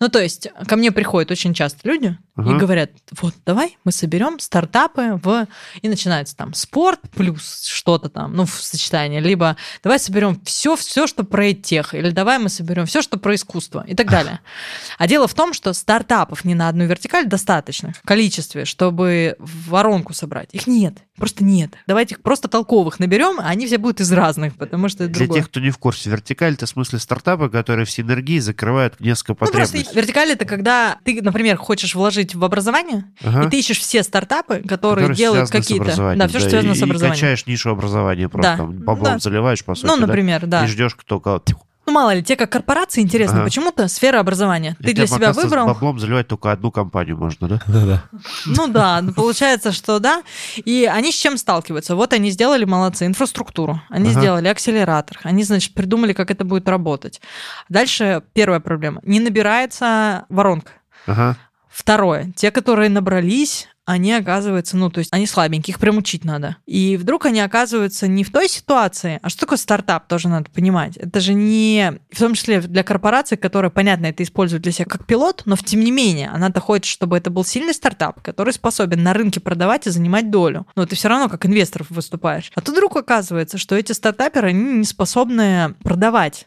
Ну, 0.00 0.08
то 0.08 0.20
есть, 0.20 0.48
ко 0.66 0.76
мне 0.76 0.90
приходят 0.90 1.30
очень 1.30 1.54
часто 1.54 1.86
люди 1.88 2.16
Ага. 2.34 2.50
и 2.50 2.58
говорят, 2.58 2.90
вот, 3.20 3.34
давай 3.44 3.76
мы 3.84 3.92
соберем 3.92 4.38
стартапы 4.40 5.20
в... 5.22 5.46
И 5.82 5.88
начинается 5.88 6.34
там 6.34 6.54
спорт 6.54 7.00
плюс 7.14 7.64
что-то 7.66 8.08
там, 8.08 8.34
ну, 8.34 8.46
в 8.46 8.50
сочетании. 8.54 9.20
Либо 9.20 9.56
давай 9.82 9.98
соберем 9.98 10.40
все, 10.44 10.74
все, 10.76 11.06
что 11.06 11.24
про 11.24 11.52
тех, 11.52 11.94
или 11.94 12.10
давай 12.10 12.38
мы 12.38 12.48
соберем 12.48 12.86
все, 12.86 13.02
что 13.02 13.18
про 13.18 13.34
искусство 13.34 13.84
и 13.86 13.94
так 13.94 14.08
далее. 14.10 14.40
А 14.98 15.06
дело 15.08 15.26
в 15.26 15.34
том, 15.34 15.52
что 15.52 15.72
стартапов 15.72 16.44
не 16.44 16.54
на 16.54 16.68
одну 16.68 16.86
вертикаль 16.86 17.26
достаточно 17.26 17.92
в 17.92 18.02
количестве, 18.06 18.64
чтобы 18.64 19.36
воронку 19.38 20.14
собрать. 20.14 20.50
Их 20.52 20.66
нет, 20.66 20.98
просто 21.16 21.42
нет. 21.44 21.72
Давайте 21.86 22.14
их 22.14 22.22
просто 22.22 22.48
толковых 22.48 22.98
наберем, 23.00 23.40
а 23.40 23.44
они 23.48 23.66
все 23.66 23.78
будут 23.78 24.00
из 24.00 24.12
разных, 24.12 24.54
потому 24.56 24.88
что 24.88 25.04
это 25.04 25.12
Для 25.12 25.26
другое. 25.26 25.40
тех, 25.42 25.50
кто 25.50 25.60
не 25.60 25.70
в 25.70 25.78
курсе, 25.78 26.08
вертикаль 26.10 26.54
это 26.54 26.66
в 26.66 26.68
смысле 26.68 26.98
стартапы, 26.98 27.48
которые 27.50 27.84
в 27.84 27.90
синергии 27.90 28.38
закрывают 28.38 29.00
несколько 29.00 29.32
Ну, 29.32 29.36
просто 29.36 29.56
потребностей. 29.58 29.96
вертикаль 29.96 30.30
это 30.30 30.44
когда 30.44 30.98
ты, 31.04 31.20
например, 31.20 31.56
хочешь 31.56 31.94
вложить 31.94 32.21
в 32.34 32.44
образование, 32.44 33.04
Ага. 33.22 33.44
и 33.46 33.50
ты 33.50 33.58
ищешь 33.58 33.78
все 33.78 34.02
стартапы, 34.02 34.60
которые, 34.66 35.08
Которые 35.08 35.14
делают 35.16 35.50
какие-то. 35.50 36.14
Да, 36.16 36.28
все, 36.28 36.38
что 36.40 36.50
связано 36.50 36.72
и, 36.72 36.74
с 36.76 36.82
образованием. 36.82 37.12
И 37.12 37.16
качаешь 37.16 37.46
нишу 37.46 37.70
образования 37.70 38.28
просто 38.28 38.56
Да. 38.56 38.64
баблом 38.64 39.14
Да. 39.14 39.18
заливаешь, 39.18 39.64
по 39.64 39.74
сути, 39.74 39.86
ну, 39.86 39.96
да? 39.96 40.06
например, 40.06 40.46
да. 40.46 40.64
И 40.64 40.68
ждешь, 40.68 40.94
кто 40.94 41.20
кого. 41.20 41.42
Ну, 41.84 41.92
мало 41.94 42.14
ли, 42.14 42.22
тебе 42.22 42.36
как 42.36 42.52
корпорации 42.52 43.00
интересно, 43.00 43.38
Ага. 43.38 43.44
почему-то 43.46 43.88
сфера 43.88 44.20
образования. 44.20 44.76
Ты 44.78 44.84
Хотя, 44.90 44.94
для 44.94 45.06
себя 45.08 45.32
выбрал. 45.32 45.64
С 45.64 45.66
баблом 45.66 45.98
заливать 45.98 46.28
только 46.28 46.52
одну 46.52 46.70
компанию 46.70 47.18
можно, 47.18 47.48
да? 47.48 47.60
Да-да. 47.66 48.04
Ну 48.46 48.68
да, 48.68 49.00
ну, 49.02 49.12
получается, 49.12 49.72
что 49.72 49.98
да. 49.98 50.22
И 50.64 50.84
они 50.90 51.10
с 51.10 51.16
чем 51.16 51.36
сталкиваются? 51.36 51.96
Вот 51.96 52.12
они 52.12 52.30
сделали, 52.30 52.64
молодцы, 52.64 53.04
инфраструктуру. 53.04 53.82
Они 53.88 54.10
Ага. 54.10 54.20
сделали 54.20 54.46
акселератор. 54.46 55.18
Они, 55.24 55.42
значит, 55.42 55.74
придумали, 55.74 56.12
как 56.12 56.30
это 56.30 56.44
будет 56.44 56.68
работать. 56.68 57.20
Дальше 57.68 58.22
первая 58.32 58.60
проблема. 58.60 59.00
Не 59.04 59.18
набирается 59.18 60.24
воронка. 60.28 60.70
Ага. 61.08 61.36
Второе. 61.72 62.32
Те, 62.36 62.50
которые 62.50 62.90
набрались, 62.90 63.68
они 63.84 64.12
оказываются, 64.12 64.76
ну, 64.76 64.90
то 64.90 64.98
есть 64.98 65.12
они 65.12 65.26
слабенькие, 65.26 65.72
их 65.72 65.80
прям 65.80 65.98
учить 65.98 66.24
надо. 66.24 66.56
И 66.66 66.96
вдруг 66.96 67.26
они 67.26 67.40
оказываются 67.40 68.06
не 68.06 68.22
в 68.22 68.30
той 68.30 68.48
ситуации, 68.48 69.18
а 69.22 69.28
что 69.28 69.40
такое 69.40 69.58
стартап, 69.58 70.06
тоже 70.06 70.28
надо 70.28 70.50
понимать. 70.50 70.96
Это 70.96 71.18
же 71.20 71.34
не, 71.34 71.98
в 72.10 72.18
том 72.18 72.34
числе 72.34 72.60
для 72.60 72.84
корпорации, 72.84 73.36
которая, 73.36 73.70
понятно, 73.70 74.06
это 74.06 74.22
использует 74.22 74.62
для 74.62 74.72
себя 74.72 74.84
как 74.84 75.06
пилот, 75.06 75.42
но 75.46 75.56
тем 75.56 75.80
не 75.80 75.90
менее, 75.90 76.28
она-то 76.28 76.60
хочет, 76.60 76.86
чтобы 76.86 77.16
это 77.16 77.30
был 77.30 77.44
сильный 77.44 77.74
стартап, 77.74 78.22
который 78.22 78.52
способен 78.52 79.02
на 79.02 79.14
рынке 79.14 79.40
продавать 79.40 79.86
и 79.86 79.90
занимать 79.90 80.30
долю. 80.30 80.66
Но 80.76 80.86
ты 80.86 80.94
все 80.94 81.08
равно 81.08 81.28
как 81.28 81.44
инвестор 81.46 81.84
выступаешь. 81.88 82.52
А 82.54 82.60
тут 82.60 82.76
вдруг 82.76 82.96
оказывается, 82.96 83.58
что 83.58 83.74
эти 83.74 83.92
стартаперы, 83.92 84.50
они 84.50 84.78
не 84.78 84.84
способны 84.84 85.74
продавать. 85.82 86.46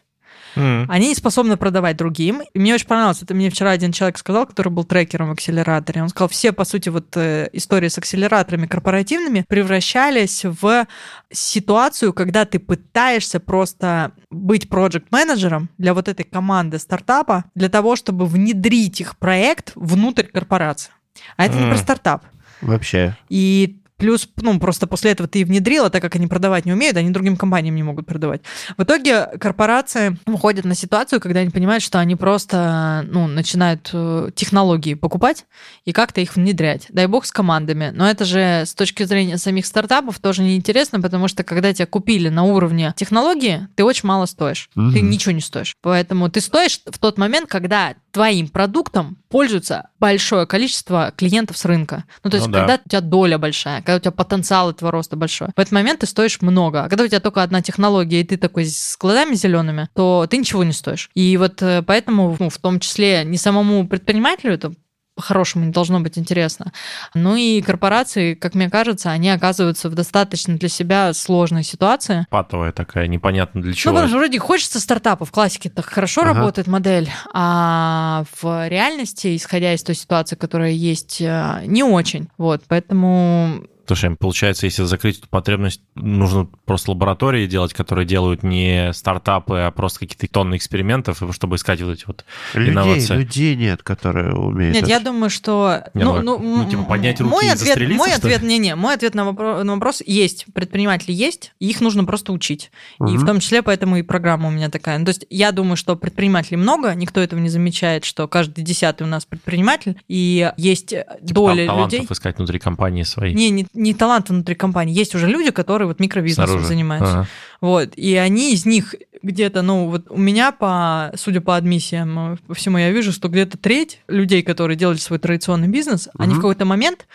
М. 0.56 0.86
Они 0.90 1.08
не 1.08 1.14
способны 1.14 1.56
продавать 1.56 1.96
другим. 1.96 2.42
И 2.54 2.58
мне 2.58 2.74
очень 2.74 2.86
понравилось, 2.86 3.22
это 3.22 3.34
мне 3.34 3.50
вчера 3.50 3.70
один 3.70 3.92
человек 3.92 4.18
сказал, 4.18 4.46
который 4.46 4.70
был 4.70 4.84
трекером 4.84 5.28
в 5.28 5.32
акселераторе. 5.32 6.02
Он 6.02 6.08
сказал, 6.08 6.28
все, 6.28 6.52
по 6.52 6.64
сути, 6.64 6.88
вот 6.88 7.16
э, 7.16 7.48
истории 7.52 7.88
с 7.88 7.98
акселераторами 7.98 8.66
корпоративными 8.66 9.44
превращались 9.46 10.44
в 10.44 10.86
ситуацию, 11.30 12.12
когда 12.12 12.44
ты 12.44 12.58
пытаешься 12.58 13.40
просто 13.40 14.12
быть 14.30 14.68
проект-менеджером 14.68 15.68
для 15.78 15.94
вот 15.94 16.08
этой 16.08 16.24
команды 16.24 16.78
стартапа, 16.78 17.44
для 17.54 17.68
того, 17.68 17.96
чтобы 17.96 18.26
внедрить 18.26 19.00
их 19.00 19.16
проект 19.18 19.72
внутрь 19.74 20.24
корпорации. 20.24 20.90
А 21.36 21.44
это 21.46 21.56
не 21.56 21.64
М. 21.64 21.70
про 21.70 21.78
стартап. 21.78 22.24
Вообще. 22.60 23.16
И 23.28 23.78
плюс, 23.96 24.28
ну, 24.40 24.58
просто 24.58 24.86
после 24.86 25.12
этого 25.12 25.28
ты 25.28 25.40
и 25.40 25.44
внедрила, 25.44 25.90
так 25.90 26.02
как 26.02 26.14
они 26.16 26.26
продавать 26.26 26.64
не 26.66 26.72
умеют, 26.72 26.96
они 26.96 27.10
другим 27.10 27.36
компаниям 27.36 27.74
не 27.74 27.82
могут 27.82 28.06
продавать. 28.06 28.42
В 28.76 28.82
итоге 28.82 29.26
корпорации 29.40 30.18
выходят 30.26 30.64
на 30.64 30.74
ситуацию, 30.74 31.20
когда 31.20 31.40
они 31.40 31.50
понимают, 31.50 31.82
что 31.82 31.98
они 31.98 32.16
просто, 32.16 33.04
ну, 33.08 33.26
начинают 33.26 33.90
э, 33.92 34.30
технологии 34.34 34.94
покупать 34.94 35.46
и 35.84 35.92
как-то 35.92 36.20
их 36.20 36.36
внедрять. 36.36 36.86
Дай 36.90 37.06
бог 37.06 37.24
с 37.26 37.32
командами. 37.32 37.90
Но 37.94 38.08
это 38.08 38.24
же 38.24 38.64
с 38.66 38.74
точки 38.74 39.02
зрения 39.04 39.38
самих 39.38 39.66
стартапов 39.66 40.18
тоже 40.18 40.42
неинтересно, 40.42 41.00
потому 41.00 41.28
что 41.28 41.42
когда 41.44 41.72
тебя 41.72 41.86
купили 41.86 42.28
на 42.28 42.44
уровне 42.44 42.92
технологии, 42.96 43.68
ты 43.76 43.84
очень 43.84 44.06
мало 44.06 44.26
стоишь. 44.26 44.68
Ты 44.74 44.80
Мгм. 44.80 45.10
ничего 45.10 45.32
не 45.32 45.40
стоишь. 45.40 45.74
Поэтому 45.82 46.28
ты 46.30 46.40
стоишь 46.40 46.80
в 46.84 46.98
тот 46.98 47.18
момент, 47.18 47.48
когда 47.48 47.94
твоим 48.16 48.48
продуктом 48.48 49.18
пользуется 49.28 49.90
большое 50.00 50.46
количество 50.46 51.12
клиентов 51.14 51.58
с 51.58 51.66
рынка. 51.66 52.04
Ну, 52.24 52.30
то 52.30 52.38
есть, 52.38 52.46
Ну 52.46 52.52
да. 52.54 52.60
когда 52.60 52.80
у 52.82 52.88
тебя 52.88 53.00
доля 53.02 53.36
большая, 53.36 53.82
когда 53.82 53.96
у 53.96 53.98
тебя 53.98 54.10
потенциал 54.10 54.70
этого 54.70 54.90
роста 54.90 55.16
большой. 55.16 55.48
В 55.48 55.60
этот 55.60 55.70
момент 55.72 56.00
ты 56.00 56.06
стоишь 56.06 56.40
много. 56.40 56.84
А 56.84 56.88
когда 56.88 57.04
у 57.04 57.08
тебя 57.08 57.20
только 57.20 57.42
одна 57.42 57.60
технология, 57.60 58.22
и 58.22 58.24
ты 58.24 58.38
такой 58.38 58.64
с 58.64 58.96
глазами 58.98 59.34
зелеными, 59.34 59.90
то 59.94 60.26
ты 60.30 60.38
ничего 60.38 60.64
не 60.64 60.72
стоишь. 60.72 61.10
И 61.12 61.36
вот 61.36 61.60
э, 61.60 61.82
поэтому, 61.86 62.34
ну, 62.38 62.48
в 62.48 62.56
том 62.56 62.80
числе, 62.80 63.22
не 63.22 63.36
самому 63.36 63.86
предпринимателю 63.86 64.54
это 64.54 64.72
по-хорошему 65.16 65.64
не 65.64 65.72
должно 65.72 65.98
быть 66.00 66.18
интересно. 66.18 66.72
Ну 67.14 67.34
и 67.34 67.60
корпорации, 67.62 68.34
как 68.34 68.54
мне 68.54 68.70
кажется, 68.70 69.10
они 69.10 69.30
оказываются 69.30 69.88
в 69.88 69.94
достаточно 69.94 70.56
для 70.56 70.68
себя 70.68 71.12
сложной 71.14 71.64
ситуации, 71.64 72.26
Патовая 72.30 72.70
такая, 72.72 73.08
непонятно 73.08 73.62
для 73.62 73.70
ну, 73.70 73.74
чего. 73.74 73.92
потому 73.94 74.08
что 74.08 74.18
вроде 74.18 74.38
хочется 74.38 74.78
стартапов, 74.78 75.30
в 75.30 75.32
классике 75.32 75.70
так 75.70 75.86
хорошо 75.86 76.20
Ага. 76.20 76.34
работает 76.34 76.68
модель, 76.68 77.10
а 77.32 78.24
в 78.40 78.68
реальности, 78.68 79.34
исходя 79.36 79.72
из 79.72 79.82
той 79.82 79.94
ситуации, 79.94 80.36
которая 80.36 80.70
есть, 80.70 81.20
э, 81.20 81.62
не 81.64 81.82
очень. 81.82 82.28
Вот, 82.36 82.62
поэтому 82.68 83.66
Слушай, 83.86 84.16
получается, 84.16 84.66
если 84.66 84.82
закрыть 84.84 85.18
эту 85.18 85.28
потребность, 85.28 85.80
нужно 85.94 86.48
просто 86.64 86.90
лаборатории 86.90 87.46
делать, 87.46 87.72
которые 87.72 88.06
делают 88.06 88.42
не 88.42 88.92
стартапы, 88.92 89.58
а 89.58 89.70
просто 89.70 90.00
какие-то 90.00 90.26
тонны 90.32 90.56
экспериментов, 90.56 91.22
и 91.22 91.32
чтобы 91.32 91.56
искать 91.56 91.80
вот 91.82 91.92
эти 91.92 92.04
вот 92.06 92.24
Людей, 92.54 92.72
инновации. 92.72 93.14
людей 93.16 93.56
нет, 93.56 93.82
которые 93.82 94.34
умеют. 94.34 94.74
Нет, 94.74 94.82
это. 94.84 94.90
я 94.90 95.00
думаю, 95.00 95.30
что... 95.30 95.84
Не, 95.94 96.04
ну, 96.04 96.20
ну, 96.38 96.68
типа, 96.68 96.82
поднять 96.82 97.20
руки 97.20 97.30
мой 97.32 97.46
и 97.46 97.48
ответ, 97.48 97.66
застрелиться, 97.68 97.96
Мой 97.98 98.12
ответ, 98.12 98.42
не-не, 98.42 98.74
мой 98.74 98.94
ответ 98.94 99.14
на 99.14 99.24
вопрос, 99.24 99.64
на 99.64 99.74
вопрос 99.74 100.02
есть. 100.04 100.46
Предприниматели 100.52 101.12
есть, 101.12 101.52
и 101.60 101.68
их 101.68 101.80
нужно 101.80 102.04
просто 102.04 102.32
учить. 102.32 102.70
И 103.00 103.02
Мгм. 103.04 103.16
в 103.18 103.26
том 103.26 103.40
числе 103.40 103.62
поэтому 103.62 103.96
и 103.96 104.02
программа 104.02 104.48
у 104.48 104.50
меня 104.50 104.68
такая. 104.70 104.98
Ну, 104.98 105.04
то 105.04 105.10
есть 105.10 105.26
я 105.30 105.52
думаю, 105.52 105.76
что 105.76 105.96
предпринимателей 105.96 106.56
много, 106.56 106.94
никто 106.94 107.20
этого 107.20 107.38
не 107.40 107.48
замечает, 107.48 108.04
что 108.04 108.26
каждый 108.28 108.62
десятый 108.64 109.06
у 109.06 109.10
нас 109.10 109.24
предприниматель, 109.24 109.96
и 110.08 110.52
есть 110.56 110.88
Типа, 110.88 111.16
доля 111.20 111.66
там 111.66 111.74
талантов 111.76 112.00
людей... 112.00 112.12
искать 112.12 112.36
внутри 112.38 112.58
компании 112.58 113.02
своей. 113.04 113.34
Не, 113.34 113.50
не, 113.50 113.66
не 113.76 113.94
талант 113.94 114.28
внутри 114.30 114.54
компании. 114.54 114.94
Есть 114.94 115.14
уже 115.14 115.26
люди, 115.26 115.50
которые 115.50 115.88
вот 115.88 116.00
микробизнесом 116.00 116.46
снаружи. 116.46 116.66
занимаются. 116.66 117.12
Ага. 117.12 117.28
Вот. 117.60 117.94
И 117.96 118.14
они 118.16 118.52
из 118.52 118.66
них 118.66 118.94
где-то, 119.22 119.62
ну, 119.62 119.88
вот 119.88 120.06
у 120.10 120.18
меня, 120.18 120.52
по, 120.52 121.12
судя 121.16 121.40
по 121.40 121.56
адмиссиям, 121.56 122.34
э, 122.34 122.36
по 122.46 122.54
всему, 122.54 122.78
я 122.78 122.90
вижу, 122.90 123.12
что 123.12 123.28
где-то 123.28 123.58
треть 123.58 124.00
людей, 124.08 124.42
которые 124.42 124.76
делали 124.76 124.98
свой 124.98 125.18
традиционный 125.18 125.68
бизнес, 125.68 126.08
они 126.18 126.34
в 126.34 126.36
какой-то 126.36 126.64
момент, 126.64 127.06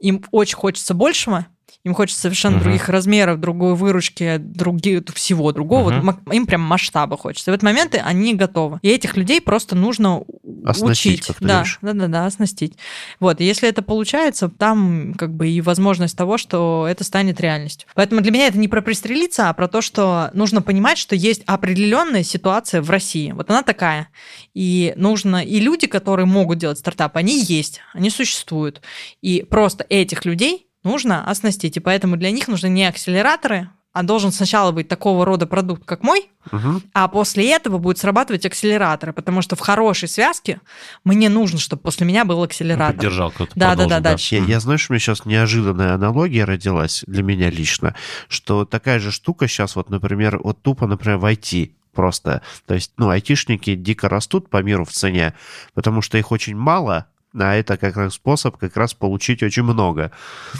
им 0.00 0.22
очень 0.30 0.56
хочется 0.56 0.94
большего, 0.94 1.46
им 1.84 1.94
хочется 1.94 2.20
совершенно 2.22 2.56
Мгм. 2.56 2.64
других 2.64 2.88
размеров, 2.88 3.40
другой 3.40 3.74
выручки, 3.74 4.36
други, 4.38 5.02
всего 5.14 5.52
другого. 5.52 5.90
Ма- 5.90 6.20
им 6.32 6.46
прям 6.46 6.60
масштаба 6.60 7.16
хочется. 7.16 7.50
И 7.50 7.52
в 7.52 7.54
этот 7.54 7.64
момент 7.64 7.94
они 8.02 8.34
готовы. 8.34 8.78
И 8.82 8.88
этих 8.88 9.16
людей 9.16 9.40
просто 9.40 9.74
нужно 9.76 10.22
Оснастить, 10.64 11.14
учить. 11.20 11.26
как 11.26 11.36
ты 11.38 11.44
да, 11.44 11.54
говоришь. 11.54 11.78
да, 11.82 11.92
да, 11.92 12.06
да, 12.08 12.26
оснастить. 12.26 12.74
Вот, 13.20 13.40
и 13.40 13.44
если 13.44 13.68
это 13.68 13.82
получается, 13.82 14.48
там 14.48 15.14
как 15.18 15.34
бы 15.34 15.48
и 15.48 15.60
возможность 15.60 16.16
того, 16.16 16.38
что 16.38 16.86
это 16.88 17.04
станет 17.04 17.40
реальностью. 17.40 17.88
Поэтому 17.94 18.20
для 18.20 18.30
меня 18.32 18.46
это 18.46 18.58
не 18.58 18.68
про 18.68 18.80
пристрелиться, 18.80 19.48
а 19.48 19.52
про 19.52 19.68
то, 19.68 19.80
что 19.82 20.30
нужно 20.34 20.62
понимать, 20.62 20.98
что 20.98 21.14
есть 21.16 21.42
определенная 21.46 22.22
ситуация 22.22 22.80
в 22.82 22.90
России. 22.90 23.32
Вот 23.32 23.50
она 23.50 23.62
такая. 23.62 24.08
И 24.54 24.92
нужно, 24.96 25.44
и 25.44 25.60
люди, 25.60 25.86
которые 25.86 26.26
могут 26.26 26.58
делать 26.58 26.78
стартап, 26.78 27.16
они 27.16 27.42
есть, 27.42 27.80
они 27.92 28.10
существуют. 28.10 28.80
И 29.20 29.42
просто 29.48 29.84
этих 29.88 30.24
людей 30.24 30.66
нужно 30.84 31.28
оснастить. 31.28 31.76
И 31.76 31.80
поэтому 31.80 32.16
для 32.16 32.30
них 32.30 32.48
нужны 32.48 32.68
не 32.68 32.84
акселераторы, 32.86 33.68
а 33.92 34.02
должен 34.02 34.32
сначала 34.32 34.72
быть 34.72 34.88
такого 34.88 35.24
рода 35.24 35.46
продукт, 35.46 35.84
как 35.84 36.02
мой, 36.02 36.28
Мгм. 36.50 36.82
а 36.94 37.06
после 37.06 37.48
этого 37.52 37.78
будет 37.78 37.96
срабатывать 37.98 38.44
акселераторы, 38.44 39.12
потому 39.12 39.40
что 39.40 39.54
в 39.54 39.60
хорошей 39.60 40.08
связке 40.08 40.60
мне 41.04 41.28
нужно, 41.28 41.60
чтобы 41.60 41.82
после 41.82 42.04
меня 42.04 42.24
был 42.24 42.42
акселератор. 42.42 42.96
Поддержал 42.96 43.30
кто-то. 43.30 43.52
Да, 43.54 43.76
да, 43.76 43.86
да, 43.86 44.00
дальше. 44.00 44.34
Я, 44.34 44.44
я 44.44 44.60
знаю, 44.60 44.78
что 44.80 44.92
у 44.92 44.94
меня 44.94 45.00
сейчас 45.00 45.24
неожиданная 45.24 45.94
аналогия 45.94 46.44
родилась 46.44 47.04
для 47.06 47.22
меня 47.22 47.50
лично, 47.50 47.94
что 48.28 48.64
такая 48.64 48.98
же 48.98 49.12
штука 49.12 49.46
сейчас, 49.46 49.76
вот, 49.76 49.90
например, 49.90 50.40
вот 50.42 50.60
тупо, 50.60 50.88
например, 50.88 51.18
в 51.18 51.24
IT 51.26 51.70
просто. 51.94 52.42
То 52.66 52.74
есть, 52.74 52.92
ну, 52.96 53.08
айтишники 53.10 53.76
дико 53.76 54.08
растут 54.08 54.50
по 54.50 54.60
миру 54.60 54.84
в 54.84 54.90
цене, 54.90 55.34
потому 55.74 56.02
что 56.02 56.18
их 56.18 56.32
очень 56.32 56.56
мало, 56.56 57.06
а 57.38 57.54
это 57.54 57.76
как 57.76 57.96
раз 57.96 58.14
способ 58.14 58.56
как 58.56 58.76
раз 58.76 58.94
получить 58.94 59.42
очень 59.42 59.62
много. 59.64 60.12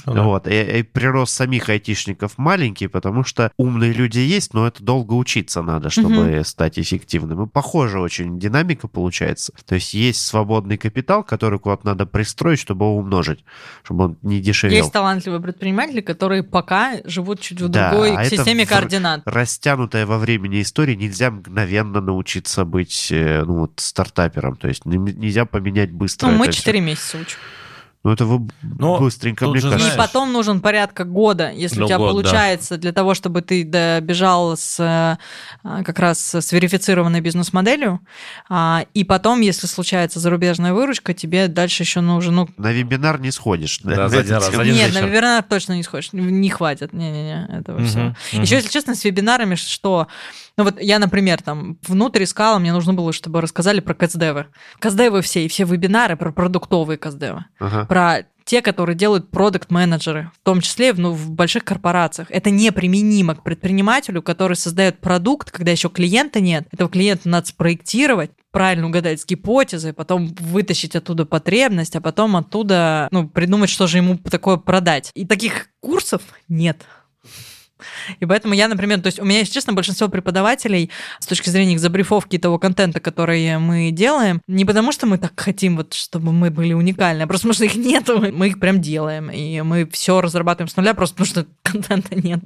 Ну 0.06 0.14
да. 0.14 0.22
Вот. 0.22 0.48
И, 0.48 0.78
и 0.78 0.82
прирост 0.82 1.34
самих 1.34 1.68
айтишников 1.68 2.36
маленький, 2.38 2.88
потому 2.88 3.24
что 3.24 3.50
умные 3.56 3.92
люди 3.92 4.18
есть, 4.18 4.54
но 4.54 4.66
это 4.66 4.82
долго 4.82 5.12
учиться 5.14 5.62
надо, 5.62 5.90
чтобы 5.90 6.42
стать 6.44 6.78
эффективным. 6.78 7.44
И 7.44 7.48
похоже 7.48 8.00
очень 8.00 8.38
динамика 8.38 8.88
получается. 8.88 9.52
То 9.66 9.76
есть 9.76 9.94
есть 9.94 10.20
свободный 10.20 10.76
капитал, 10.76 11.22
который 11.22 11.58
куда-то 11.58 11.86
надо 11.86 12.06
пристроить, 12.06 12.58
чтобы 12.60 12.86
его 12.86 12.96
умножить, 12.96 13.44
чтобы 13.82 14.04
он 14.04 14.18
не 14.22 14.40
дешевел. 14.40 14.76
Есть 14.76 14.92
талантливые 14.92 15.40
предприниматели, 15.40 16.00
которые 16.00 16.42
пока 16.42 16.96
живут 17.04 17.40
чуть 17.40 17.60
в 17.60 17.68
Да, 17.68 17.90
другой 17.90 18.16
а 18.16 18.24
системе 18.24 18.66
в- 18.66 18.68
координат. 18.68 19.22
Растянутая 19.24 20.06
во 20.06 20.18
времени 20.18 20.62
история, 20.62 20.96
нельзя 20.96 21.30
мгновенно 21.30 22.00
научиться 22.00 22.64
быть 22.64 23.08
э, 23.10 23.42
ну, 23.44 23.60
вот, 23.60 23.72
стартапером. 23.76 24.56
То 24.56 24.68
есть 24.68 24.84
нельзя 24.84 25.44
поменять 25.44 25.92
быстро 25.92 26.28
Ну, 26.28 26.38
мы 26.38 26.46
4 26.64 26.80
месяца 26.80 27.18
учу. 27.18 27.36
Ну, 28.02 28.10
это 28.12 28.26
вы 28.26 28.46
Но 28.60 28.98
быстренько, 28.98 29.46
мне 29.48 29.60
же, 29.60 29.70
кажется. 29.70 29.94
И 29.94 29.96
потом 29.96 30.30
нужен 30.30 30.60
порядка 30.60 31.04
года, 31.04 31.50
если 31.50 31.78
Ну, 31.78 31.86
у 31.86 31.88
тебя 31.88 31.96
год, 31.96 32.08
да. 32.08 32.12
получается, 32.12 32.76
для 32.76 32.92
того, 32.92 33.14
чтобы 33.14 33.40
ты 33.40 33.64
добежал 33.64 34.58
с 34.58 34.78
э, 34.78 35.16
а, 35.66 35.82
как 35.84 35.98
раз 35.98 36.34
с 36.34 36.52
верифицированной 36.52 37.22
бизнес-моделью. 37.22 38.00
А, 38.50 38.84
И 38.92 39.04
потом, 39.04 39.40
если 39.40 39.66
случается 39.66 40.20
зарубежная 40.20 40.74
выручка, 40.74 41.14
тебе 41.14 41.48
дальше 41.48 41.82
еще 41.84 42.02
нужен, 42.02 42.34
ну, 42.34 42.48
На 42.58 42.72
вебинар 42.72 43.18
не 43.20 43.30
сходишь. 43.30 43.80
Да, 43.82 44.10
за 44.10 44.18
один 44.20 44.34
раз, 44.34 44.52
за 44.52 44.60
один 44.60 44.74
нет, 44.74 44.92
на 44.92 44.98
вечер. 44.98 45.08
вебинар 45.10 45.42
точно 45.42 45.72
не 45.72 45.82
сходишь, 45.82 46.10
не 46.12 46.50
хватит, 46.50 46.92
не-не-не, 46.92 47.48
этого 47.58 47.78
Мгм, 47.78 47.86
всего. 47.88 48.02
мгм. 48.34 48.42
Еще, 48.42 48.56
если 48.56 48.68
честно, 48.68 48.94
с 48.94 49.02
вебинарами, 49.04 49.54
что... 49.54 50.08
Ну 50.56 50.64
вот 50.64 50.80
я, 50.80 50.98
например, 50.98 51.42
там 51.42 51.78
внутрь 51.86 52.24
искала, 52.24 52.58
мне 52.58 52.72
нужно 52.72 52.94
было, 52.94 53.12
чтобы 53.12 53.40
рассказали 53.40 53.80
про 53.80 53.94
каздевы. 53.94 54.46
Каздевы 54.78 55.20
все, 55.22 55.44
и 55.44 55.48
все 55.48 55.64
вебинары 55.64 56.16
про 56.16 56.32
продуктовые 56.32 56.96
каздевы 56.96 57.44
Ага. 57.58 57.86
про 57.86 58.24
те, 58.44 58.60
которые 58.60 58.94
делают 58.94 59.30
продукт-менеджеры, 59.30 60.30
в 60.38 60.44
том 60.44 60.60
числе 60.60 60.92
ну, 60.92 61.12
в 61.12 61.30
больших 61.30 61.64
корпорациях. 61.64 62.30
Это 62.30 62.50
неприменимо 62.50 63.34
к 63.34 63.42
предпринимателю, 63.42 64.22
который 64.22 64.54
создает 64.56 64.98
продукт, 65.00 65.50
когда 65.50 65.72
еще 65.72 65.88
клиента 65.88 66.40
нет. 66.40 66.68
Этого 66.70 66.90
клиента 66.90 67.28
надо 67.28 67.46
спроектировать, 67.46 68.30
правильно 68.50 68.86
угадать 68.86 69.20
с 69.20 69.26
гипотезой, 69.26 69.94
потом 69.94 70.34
вытащить 70.38 70.94
оттуда 70.94 71.24
потребность, 71.24 71.96
а 71.96 72.00
потом 72.00 72.36
оттуда 72.36 73.08
ну, 73.10 73.28
придумать, 73.28 73.70
что 73.70 73.86
же 73.86 73.98
ему 73.98 74.18
такое 74.18 74.58
продать. 74.58 75.10
И 75.14 75.26
таких 75.26 75.68
курсов 75.80 76.22
нет. 76.48 76.84
И 78.20 78.26
поэтому 78.26 78.54
я, 78.54 78.68
например, 78.68 79.00
то 79.00 79.06
есть 79.06 79.18
у 79.18 79.24
меня, 79.24 79.40
если 79.40 79.52
честно, 79.52 79.72
большинство 79.72 80.08
преподавателей 80.08 80.90
с 81.20 81.26
точки 81.26 81.48
зрения 81.50 81.74
их 81.74 81.80
забрифовки 81.80 82.38
того 82.38 82.58
контента, 82.58 83.00
который 83.00 83.58
мы 83.58 83.90
делаем, 83.90 84.40
не 84.46 84.64
потому 84.64 84.92
что 84.92 85.06
мы 85.06 85.18
так 85.18 85.32
хотим, 85.36 85.76
вот, 85.76 85.94
чтобы 85.94 86.32
мы 86.32 86.50
были 86.50 86.72
уникальны, 86.72 87.22
а 87.22 87.26
просто 87.26 87.48
потому 87.48 87.54
что 87.54 87.64
их 87.64 87.76
нету, 87.76 88.32
мы 88.32 88.48
их 88.48 88.60
прям 88.60 88.80
делаем, 88.80 89.30
и 89.30 89.60
мы 89.62 89.86
все 89.90 90.20
разрабатываем 90.20 90.68
с 90.68 90.76
нуля, 90.76 90.94
просто 90.94 91.14
потому 91.16 91.26
что 91.28 91.46
контента 91.62 92.14
нет. 92.14 92.40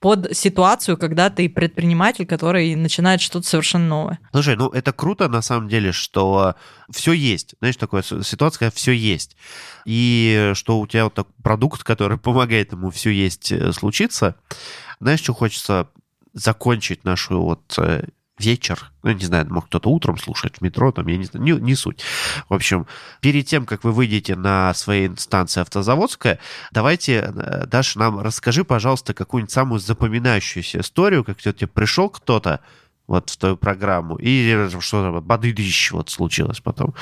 Под 0.00 0.36
ситуацию, 0.36 0.96
когда 0.96 1.30
ты 1.30 1.48
предприниматель, 1.48 2.26
который 2.26 2.74
начинает 2.74 3.20
что-то 3.20 3.46
совершенно 3.48 3.86
новое. 3.86 4.18
Слушай, 4.32 4.56
ну 4.56 4.68
это 4.68 4.92
круто 4.92 5.28
на 5.28 5.42
самом 5.42 5.68
деле, 5.68 5.92
что 5.92 6.54
все 6.90 7.12
есть. 7.12 7.54
Знаешь, 7.60 7.76
такая 7.76 8.02
с- 8.02 8.22
ситуация, 8.22 8.58
когда 8.58 8.70
все 8.74 8.92
есть. 8.92 9.36
И 9.84 10.52
что 10.54 10.78
у 10.80 10.86
тебя 10.86 11.04
вот 11.04 11.14
такой 11.14 11.32
продукт, 11.42 11.84
который 11.84 12.18
помогает 12.18 12.72
ему 12.72 12.90
все 12.90 13.10
есть 13.10 13.52
э, 13.52 13.72
случиться. 13.72 14.36
Знаешь, 15.00 15.20
что 15.20 15.34
хочется 15.34 15.88
закончить 16.32 17.04
нашу 17.04 17.40
вот 17.40 17.74
э, 17.78 18.06
вечер, 18.38 18.90
ну, 19.02 19.12
не 19.12 19.24
знаю, 19.24 19.46
может, 19.48 19.68
кто-то 19.68 19.90
утром 19.90 20.18
слушает 20.18 20.56
в 20.56 20.60
метро, 20.60 20.90
там, 20.90 21.06
я 21.06 21.16
не 21.16 21.24
знаю, 21.24 21.44
не, 21.44 21.52
не 21.52 21.74
суть. 21.74 22.02
В 22.48 22.54
общем, 22.54 22.86
перед 23.20 23.46
тем, 23.46 23.64
как 23.64 23.84
вы 23.84 23.92
выйдете 23.92 24.34
на 24.34 24.74
своей 24.74 25.06
инстанции 25.06 25.60
автозаводская, 25.60 26.40
давайте, 26.72 27.32
э, 27.34 27.66
Даша, 27.66 27.98
нам 27.98 28.20
расскажи, 28.20 28.64
пожалуйста, 28.64 29.14
какую-нибудь 29.14 29.52
самую 29.52 29.78
запоминающуюся 29.78 30.80
историю, 30.80 31.24
как 31.24 31.40
тебе 31.40 31.66
пришел 31.66 32.10
кто-то, 32.10 32.60
вот 33.06 33.30
в 33.30 33.36
твою 33.36 33.56
программу, 33.56 34.16
и 34.16 34.68
что-то 34.80 35.20
бадыдыщ 35.20 35.92
вот 35.92 36.10
случилось 36.10 36.60
потом. 36.60 36.94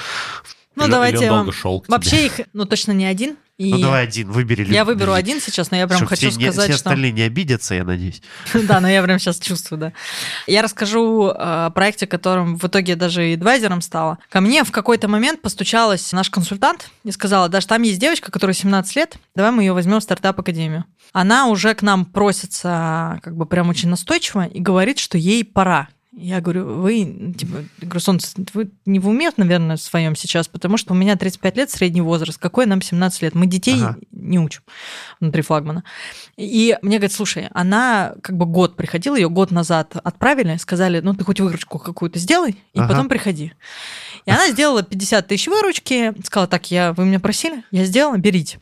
Ну, 0.75 0.85
Или- 0.85 0.91
давайте 0.91 1.25
или 1.25 1.29
он 1.29 1.37
долго 1.39 1.53
шел. 1.53 1.85
Вообще 1.89 2.27
их, 2.27 2.41
ну, 2.53 2.65
точно 2.65 2.93
не 2.93 3.05
один. 3.05 3.37
И 3.59 3.71
Ну, 3.71 3.79
давай 3.79 4.05
один, 4.05 4.31
выбери. 4.31 4.73
я 4.73 4.85
выберу 4.85 5.13
один 5.13 5.41
сейчас, 5.41 5.71
но 5.71 5.77
я 5.77 5.87
прям 5.87 6.07
хочу 6.07 6.31
все, 6.31 6.39
не- 6.39 6.47
сказать, 6.47 6.71
все 6.71 6.79
что... 6.79 6.89
остальные 6.89 7.13
не 7.13 7.23
обидятся, 7.23 7.75
я 7.75 7.85
надеюсь. 7.85 8.23
Да, 8.55 8.81
но 8.81 8.89
я 8.89 9.03
прям 9.03 9.19
сейчас 9.19 9.39
чувствую, 9.39 9.79
да. 9.79 9.93
Я 10.47 10.63
расскажу 10.63 11.29
э, 11.29 11.35
о 11.37 11.71
проекте, 11.71 12.07
которым 12.07 12.57
в 12.59 12.65
итоге 12.65 12.97
даже 12.97 13.31
и 13.31 13.35
адвайзером 13.35 13.83
стала. 13.83 14.19
Ко 14.31 14.41
мне 14.41 14.65
в 14.65 14.73
какой-то 14.73 15.07
момент 15.07 15.43
постучалась 15.43 16.11
наш 16.13 16.31
консультант 16.31 16.91
и 17.05 17.13
сказала, 17.13 17.49
даже 17.49 17.67
там 17.67 17.83
есть 17.83 18.01
девочка, 18.01 18.33
которой 18.33 18.53
17 18.55 18.97
лет, 18.97 19.17
давай 19.37 19.53
мы 19.53 19.63
ее 19.63 19.75
возьмем 19.75 20.01
в 20.01 20.03
стартап-академию. 20.03 20.85
Она 21.13 21.47
уже 21.47 21.75
к 21.75 21.83
нам 21.83 22.07
просится 22.07 23.21
как 23.23 23.37
бы 23.37 23.47
прям 23.47 23.69
очень 23.69 23.91
настойчиво 23.91 24.47
и 24.47 24.61
говорит, 24.61 24.99
что 24.99 25.19
ей 25.19 25.45
пора. 25.45 25.89
Я 26.15 26.43
говорю, 26.43 26.67
вы, 26.83 27.33
типа, 27.39 27.65
говорю, 27.81 28.01
солнце, 28.01 28.35
вы 28.53 28.71
не 28.85 28.99
в 28.99 29.09
уме, 29.09 29.31
наверное, 29.39 29.77
в 29.77 29.81
своем 29.81 30.15
сейчас, 30.15 30.47
потому 30.47 30.77
что 30.77 30.93
у 30.93 30.97
меня 30.97 31.17
35 31.17 31.57
лет, 31.57 31.71
средний 31.71 32.03
возраст. 32.03 32.39
Какой 32.39 32.67
нам 32.67 32.83
17 32.83 33.23
лет? 33.23 33.35
Мы 33.35 33.47
детей 33.47 33.83
Ага. 33.83 33.97
не 34.11 34.39
учим 34.39 34.61
внутри 35.21 35.41
флагмана. 35.41 35.85
И 36.37 36.77
мне 36.83 36.99
говорят, 36.99 37.13
слушай, 37.15 37.49
она 37.53 38.15
как 38.23 38.37
бы 38.37 38.45
год 38.45 38.77
приходила, 38.77 39.17
ее 39.17 39.31
год 39.31 39.51
назад 39.53 39.97
отправили, 40.05 40.59
сказали, 40.59 41.01
ну 41.01 41.15
ты 41.15 41.25
хоть 41.25 41.41
выручку 41.41 41.79
какую-то 41.79 42.19
сделай, 42.19 42.59
и 42.75 42.79
Ага. 42.79 42.89
потом 42.89 43.09
приходи. 43.09 43.55
И 44.27 44.31
она 44.31 44.51
сделала 44.51 44.83
50 44.83 45.27
тысяч 45.27 45.47
выручки, 45.49 46.13
сказала, 46.25 46.47
так, 46.47 46.71
я, 46.71 46.93
вы 46.93 47.07
меня 47.07 47.21
просили, 47.21 47.65
я 47.71 47.87
сделала, 47.87 48.19
берите. 48.19 48.61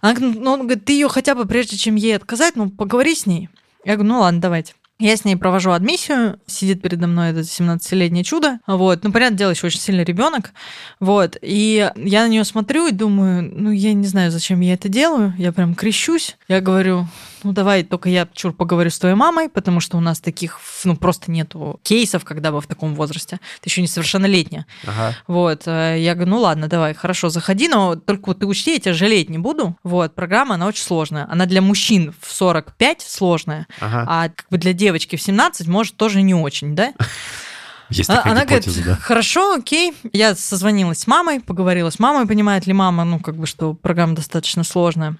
Она 0.00 0.14
говорит, 0.14 0.40
ну, 0.40 0.52
он 0.52 0.60
говорит, 0.60 0.84
ты 0.84 0.92
ее 0.92 1.08
хотя 1.08 1.34
бы, 1.34 1.44
прежде 1.44 1.76
чем 1.76 1.96
ей 1.96 2.14
отказать, 2.14 2.54
ну, 2.54 2.70
поговори 2.70 3.16
с 3.16 3.26
ней. 3.26 3.48
Я 3.84 3.94
говорю, 3.96 4.12
ну 4.12 4.20
ладно, 4.20 4.40
давайте. 4.40 4.74
Я 5.00 5.16
с 5.16 5.24
ней 5.24 5.36
провожу 5.36 5.70
адмиссию, 5.70 6.40
сидит 6.46 6.82
передо 6.82 7.06
мной 7.06 7.30
это 7.30 7.40
17-летнее 7.40 8.24
чудо, 8.24 8.58
вот, 8.66 9.04
ну, 9.04 9.12
понятное 9.12 9.38
дело, 9.38 9.50
еще 9.50 9.68
очень 9.68 9.78
сильный 9.78 10.02
ребенок, 10.02 10.50
вот, 10.98 11.36
и 11.40 11.88
я 11.94 12.24
на 12.24 12.28
нее 12.28 12.42
смотрю 12.42 12.88
и 12.88 12.92
думаю, 12.92 13.48
ну, 13.54 13.70
я 13.70 13.92
не 13.92 14.08
знаю, 14.08 14.32
зачем 14.32 14.58
я 14.58 14.74
это 14.74 14.88
делаю, 14.88 15.34
я 15.38 15.52
прям 15.52 15.76
крещусь, 15.76 16.36
я 16.48 16.60
говорю, 16.60 17.06
ну, 17.42 17.52
давай 17.52 17.82
только 17.84 18.08
я, 18.08 18.28
чур, 18.32 18.52
поговорю 18.52 18.90
с 18.90 18.98
твоей 18.98 19.14
мамой, 19.14 19.48
потому 19.48 19.80
что 19.80 19.96
у 19.96 20.00
нас 20.00 20.20
таких, 20.20 20.58
ну, 20.84 20.96
просто 20.96 21.30
нету 21.30 21.80
кейсов, 21.82 22.24
когда 22.24 22.52
бы 22.52 22.60
в 22.60 22.66
таком 22.66 22.94
возрасте, 22.94 23.40
ты 23.60 23.68
еще 23.68 23.82
несовершеннолетняя, 23.82 24.66
Ага. 24.86 25.16
вот, 25.26 25.62
э, 25.66 25.96
я 26.00 26.14
говорю, 26.14 26.30
ну 26.30 26.40
ладно, 26.40 26.68
давай, 26.68 26.94
хорошо, 26.94 27.28
заходи, 27.30 27.68
но 27.68 27.96
только 27.96 28.28
вот 28.28 28.40
ты 28.40 28.46
учти, 28.46 28.74
я 28.74 28.80
тебя 28.80 28.94
жалеть 28.94 29.28
не 29.30 29.38
буду. 29.38 29.76
Вот, 29.82 30.14
программа, 30.14 30.56
она 30.56 30.66
очень 30.66 30.82
сложная. 30.84 31.26
Она 31.30 31.46
для 31.46 31.62
мужчин 31.62 32.14
в 32.20 32.32
45 32.32 33.02
сложная, 33.02 33.66
Ага. 33.80 34.04
а 34.08 34.28
как 34.28 34.46
бы 34.50 34.58
для 34.58 34.72
девочки 34.72 35.16
в 35.16 35.22
17 35.22 35.66
может 35.68 35.96
тоже 35.96 36.22
не 36.22 36.34
очень, 36.34 36.74
да? 36.74 36.92
Есть 37.90 38.10
А- 38.10 38.16
такая 38.16 38.32
Она 38.32 38.44
говорит, 38.44 38.84
да. 38.84 38.96
хорошо, 38.96 39.54
окей. 39.54 39.94
Я 40.12 40.34
созвонилась 40.34 40.98
с 40.98 41.06
мамой, 41.06 41.40
поговорила 41.40 41.88
с 41.88 41.98
мамой, 41.98 42.26
понимает 42.26 42.66
ли 42.66 42.74
мама, 42.74 43.04
ну, 43.04 43.18
как 43.18 43.36
бы, 43.36 43.46
что 43.46 43.72
программа 43.72 44.14
достаточно 44.14 44.62
сложная. 44.62 45.16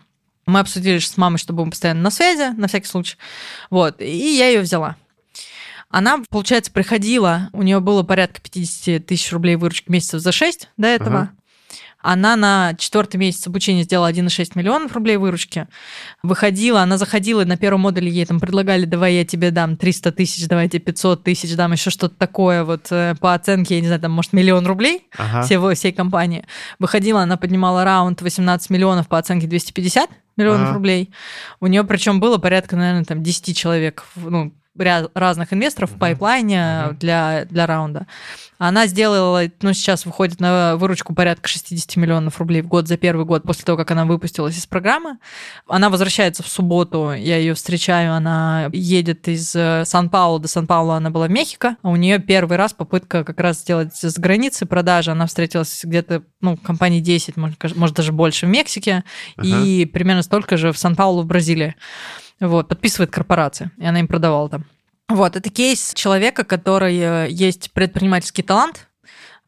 Мы 0.49 0.61
обсудили 0.61 0.99
с 0.99 1.17
мамой, 1.19 1.37
что 1.37 1.53
будем 1.53 1.71
постоянно 1.71 2.01
на 2.01 2.11
связи, 2.11 2.55
на 2.57 2.69
всякий 2.69 2.87
случай. 2.87 3.17
Вот, 3.69 4.01
и 4.01 4.37
я 4.37 4.49
ее 4.49 4.61
взяла. 4.61 4.97
Она, 5.91 6.23
получается, 6.31 6.73
приходила, 6.73 7.51
у 7.53 7.63
нее 7.63 7.81
было 7.81 8.03
порядка 8.03 8.41
50 8.41 9.05
тысяч 9.05 9.31
рублей 9.31 9.57
выручки 9.57 9.91
месяцев 9.91 10.23
за 10.23 10.33
6 10.33 10.71
до 10.79 10.87
этого. 10.87 11.19
Ага. 11.19 11.31
Она 12.01 12.37
на 12.37 12.75
четвертый 12.79 13.19
месяц 13.19 13.47
обучения 13.47 13.83
сделала 13.83 14.11
1,6 14.11 14.53
миллионов 14.55 14.93
рублей 14.93 15.19
выручки. 15.19 15.67
Выходила, 16.23 16.81
она 16.81 16.97
заходила, 16.97 17.45
на 17.45 17.59
первом 17.59 17.81
модуле 17.81 18.11
ей 18.11 18.25
там 18.25 18.41
предлагали, 18.41 18.87
давай 18.87 19.17
я 19.17 19.27
тебе 19.27 19.51
дам 19.51 19.77
300 19.77 20.13
тысяч, 20.13 20.47
давай 20.49 20.65
я 20.65 20.71
тебе 20.71 20.81
500 20.81 21.25
тысяч 21.25 21.55
дам, 21.57 21.73
еще 21.73 21.91
что-то 21.91 22.15
такое, 22.15 22.65
вот 22.65 22.87
э, 22.91 23.17
по 23.21 23.35
оценке, 23.35 23.75
я 23.75 23.81
не 23.83 23.89
знаю, 23.89 24.01
там, 24.01 24.13
может, 24.13 24.33
миллион 24.33 24.67
рублей 24.67 25.09
Ага. 25.19 25.43
всего, 25.43 25.75
всей 25.75 25.93
компании. 25.93 26.47
Выходила, 26.79 27.21
она 27.21 27.37
поднимала 27.37 27.85
раунд 27.85 28.23
18 28.23 28.71
миллионов 28.71 29.09
по 29.09 29.19
оценке 29.19 29.47
250 29.47 30.09
миллионов 30.39 30.69
Ага. 30.69 30.75
рублей. 30.75 31.13
У 31.61 31.67
нее 31.67 31.85
причем 31.85 32.21
было 32.21 32.39
порядка, 32.39 32.77
наверное, 32.77 33.05
там 33.05 33.23
10 33.23 33.57
человек, 33.57 34.05
ну, 34.17 34.55
ря- 34.81 35.11
разных 35.15 35.53
инвесторов 35.53 35.91
в 35.93 35.99
пайплайне 35.99 36.97
для, 36.99 37.47
для 37.51 37.67
раунда. 37.67 38.07
Она 38.59 38.89
сделала, 38.89 39.43
ну, 39.63 39.73
сейчас 39.73 40.05
выходит 40.05 40.41
на 40.41 40.77
выручку 40.77 41.15
порядка 41.15 41.49
60 41.49 41.97
миллионов 41.97 42.39
рублей 42.41 42.61
в 42.63 42.67
год 42.67 42.89
за 42.89 42.97
первый 42.97 43.25
год 43.25 43.45
после 43.45 43.65
того, 43.65 43.79
как 43.79 43.93
она 43.93 44.05
выпустилась 44.05 44.59
из 44.59 44.67
программы. 44.67 45.19
Она 45.69 45.91
возвращается 45.91 46.43
в 46.43 46.49
субботу, 46.49 47.13
я 47.13 47.37
ее 47.37 47.55
встречаю, 47.55 48.15
она 48.15 48.69
едет 48.73 49.29
из 49.29 49.55
э, 49.55 49.85
Сан-Паулу 49.85 50.41
до 50.41 50.49
Сан-Паулу, 50.49 50.91
она 50.91 51.11
была 51.11 51.29
в 51.29 51.31
Мехико. 51.31 51.77
А 51.83 51.89
У 51.89 51.95
нее 51.95 52.19
первый 52.19 52.57
раз 52.57 52.73
попытка 52.73 53.23
как 53.23 53.39
раз 53.39 53.61
сделать 53.61 53.95
с 53.95 54.19
границы 54.19 54.67
продажи. 54.67 55.13
Она 55.13 55.27
встретилась 55.27 55.81
где-то, 55.85 56.25
ну, 56.41 56.57
компании 56.57 56.99
10, 57.01 57.37
может, 57.37 57.77
может, 57.77 57.95
даже 57.95 58.11
больше 58.11 58.47
в 58.47 58.49
Мексике, 58.49 59.05
и 59.41 59.87
примерно 59.87 60.23
столько 60.23 60.57
же 60.57 60.73
в 60.73 60.79
Сан-Паулу 60.79 61.23
в 61.23 61.27
Бразилии. 61.27 61.77
Вот, 62.41 62.69
подписывает 62.69 63.11
корпорация, 63.11 63.73
и 63.79 63.85
она 63.85 64.01
им 64.01 64.09
продавала 64.09 64.49
там. 64.49 64.65
Вот, 65.09 65.37
это 65.37 65.51
кейс 65.51 65.93
человека, 65.95 66.45
который 66.45 66.99
э, 66.99 67.29
есть 67.31 67.73
предпринимательский 67.73 68.45
талант, 68.45 68.89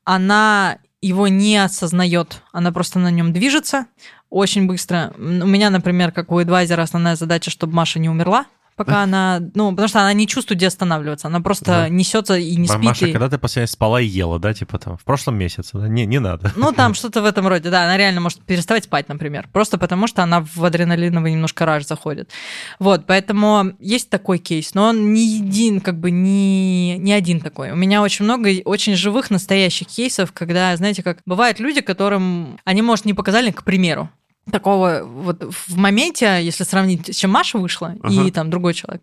она 0.05 0.79
его 1.03 1.29
не 1.29 1.59
осознает, 1.59 2.43
она 2.53 2.73
просто 2.73 2.99
на 2.99 3.11
нем 3.11 3.33
движется 3.33 3.87
очень 4.31 4.67
быстро. 4.67 5.13
У 5.17 5.21
меня, 5.23 5.71
например, 5.71 6.13
как 6.13 6.33
у 6.33 6.39
адвайзера, 6.39 6.83
основная 6.83 7.17
задача, 7.17 7.51
чтобы 7.51 7.75
Маша 7.75 7.99
не 7.99 8.09
умерла, 8.09 8.47
пока 8.85 9.03
она, 9.03 9.41
ну, 9.55 9.71
потому 9.71 9.89
что 9.89 10.01
она 10.01 10.13
не 10.15 10.27
чувствует, 10.27 10.59
где 10.59 10.69
останавливаться, 10.69 11.29
она 11.29 11.41
просто 11.41 11.65
Да. 11.67 11.89
несется 11.89 12.37
и 12.39 12.57
не 12.57 12.67
спит. 12.67 12.83
Маша, 12.83 13.07
и- 13.07 13.13
когда 13.13 13.29
ты 13.29 13.37
последний 13.39 13.67
спала 13.69 14.01
и 14.01 14.07
ела, 14.07 14.39
да, 14.39 14.55
типа 14.55 14.79
там, 14.79 14.97
в 14.97 15.05
прошлом 15.05 15.37
месяце, 15.37 15.71
да? 15.79 15.89
Не, 15.89 16.07
не 16.07 16.19
надо. 16.19 16.51
Ну, 16.57 16.73
там 16.73 16.95
что-то 16.95 17.21
в 17.21 17.27
этом 17.27 17.47
роде, 17.47 17.69
да, 17.71 17.85
она 17.85 17.97
реально 17.97 18.21
может 18.21 18.41
переставать 18.41 18.85
спать, 18.85 19.09
например, 19.09 19.49
просто 19.53 19.77
потому 19.79 20.07
что 20.07 20.23
она 20.23 20.41
в 20.55 20.65
адреналиновый 20.65 21.33
немножко 21.33 21.67
раж 21.67 21.87
заходит. 21.87 22.31
Вот, 22.79 23.05
поэтому 23.07 23.73
есть 23.79 24.09
такой 24.09 24.39
кейс, 24.39 24.75
но 24.75 24.89
он 24.89 25.13
не 25.13 25.27
един, 25.39 25.81
как 25.81 25.99
бы 26.01 26.11
не, 26.11 26.97
не 26.99 27.13
один 27.13 27.41
такой. 27.41 27.73
У 27.73 27.77
меня 27.77 28.01
очень 28.03 28.25
много 28.25 28.49
очень 28.65 28.97
живых, 28.97 29.31
настоящих 29.31 29.89
кейсов, 29.89 30.33
когда, 30.33 30.75
знаете, 30.77 31.03
как 31.03 31.19
бывают 31.27 31.61
люди, 31.61 31.81
которым 31.83 32.59
они, 32.65 32.83
может, 32.83 33.05
не 33.05 33.15
показали, 33.15 33.51
к 33.51 33.63
примеру, 33.63 34.09
такого 34.51 35.03
вот 35.05 35.43
в 35.43 35.77
моменте, 35.77 36.41
если 36.43 36.65
сравнить, 36.65 37.15
с 37.15 37.19
чем 37.19 37.31
Маша 37.31 37.59
вышла 37.59 37.95
и 37.95 38.19
Ага. 38.19 38.31
там 38.31 38.51
другой 38.51 38.75
человек, 38.75 39.03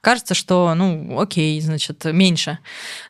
кажется, 0.00 0.34
что, 0.34 0.74
ну, 0.74 1.20
окей, 1.20 1.60
значит, 1.60 2.04
меньше. 2.04 2.58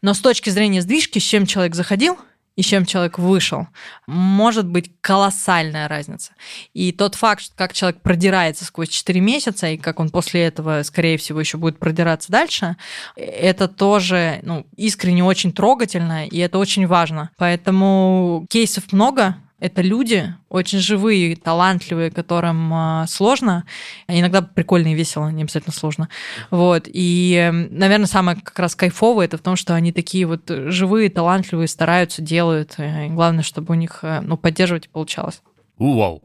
Но 0.03 0.15
с 0.15 0.21
точки 0.21 0.51
зрения 0.51 0.83
сдвижки, 0.83 1.19
с 1.19 1.23
чем 1.23 1.47
человек 1.47 1.75
заходил 1.75 2.19
и 2.57 2.63
с 2.63 2.67
чем 2.67 2.85
человек 2.85 3.19
вышел, 3.21 3.69
может 4.09 4.67
быть 4.67 4.91
колоссальная 5.01 5.87
разница. 5.87 6.33
И 6.75 6.91
тот 6.91 7.15
факт, 7.15 7.41
что 7.41 7.55
как 7.55 7.73
человек 7.73 8.03
продирается 8.03 8.65
сквозь 8.65 8.89
4 8.89 9.21
месяца, 9.21 9.69
и 9.69 9.77
как 9.77 10.01
он 10.01 10.11
после 10.11 10.43
этого, 10.43 10.83
скорее 10.83 11.19
всего, 11.19 11.39
еще 11.39 11.57
будет 11.57 11.79
продираться 11.79 12.33
дальше, 12.33 12.77
это 13.15 13.69
тоже 13.69 14.41
ну, 14.43 14.67
искренне 14.77 15.23
очень 15.23 15.53
трогательно, 15.53 16.27
и 16.27 16.37
это 16.39 16.59
очень 16.59 16.89
важно. 16.89 17.31
Поэтому 17.37 18.45
кейсов 18.51 18.93
много, 18.93 19.37
это 19.61 19.83
люди 19.83 20.35
очень 20.49 20.79
живые, 20.79 21.35
талантливые, 21.37 22.11
которым 22.11 22.73
а, 22.73 23.07
сложно, 23.09 23.65
а 24.07 24.19
иногда 24.19 24.41
прикольно 24.43 24.89
и 24.89 24.95
весело, 24.95 25.29
не 25.29 25.43
обязательно 25.43 25.73
сложно. 25.73 26.09
Вот. 26.51 26.85
И, 26.87 27.51
наверное, 27.71 28.07
самое 28.07 28.39
как 28.41 28.59
раз 28.59 28.75
кайфовое 28.75 29.27
это 29.27 29.37
в 29.37 29.41
том, 29.43 29.57
что 29.57 29.75
они 29.75 29.93
такие 29.93 30.27
вот 30.27 30.43
живые, 30.49 31.11
талантливые, 31.11 31.69
стараются, 31.69 32.23
делают. 32.23 32.75
э, 32.79 33.07
И 33.07 33.11
главное, 33.11 33.43
чтобы 33.43 33.73
у 33.73 33.77
них 33.77 34.01
э, 34.03 34.21
ну, 34.21 34.37
поддерживать 34.37 34.89
получалось. 34.91 35.43
Вау. 35.79 36.23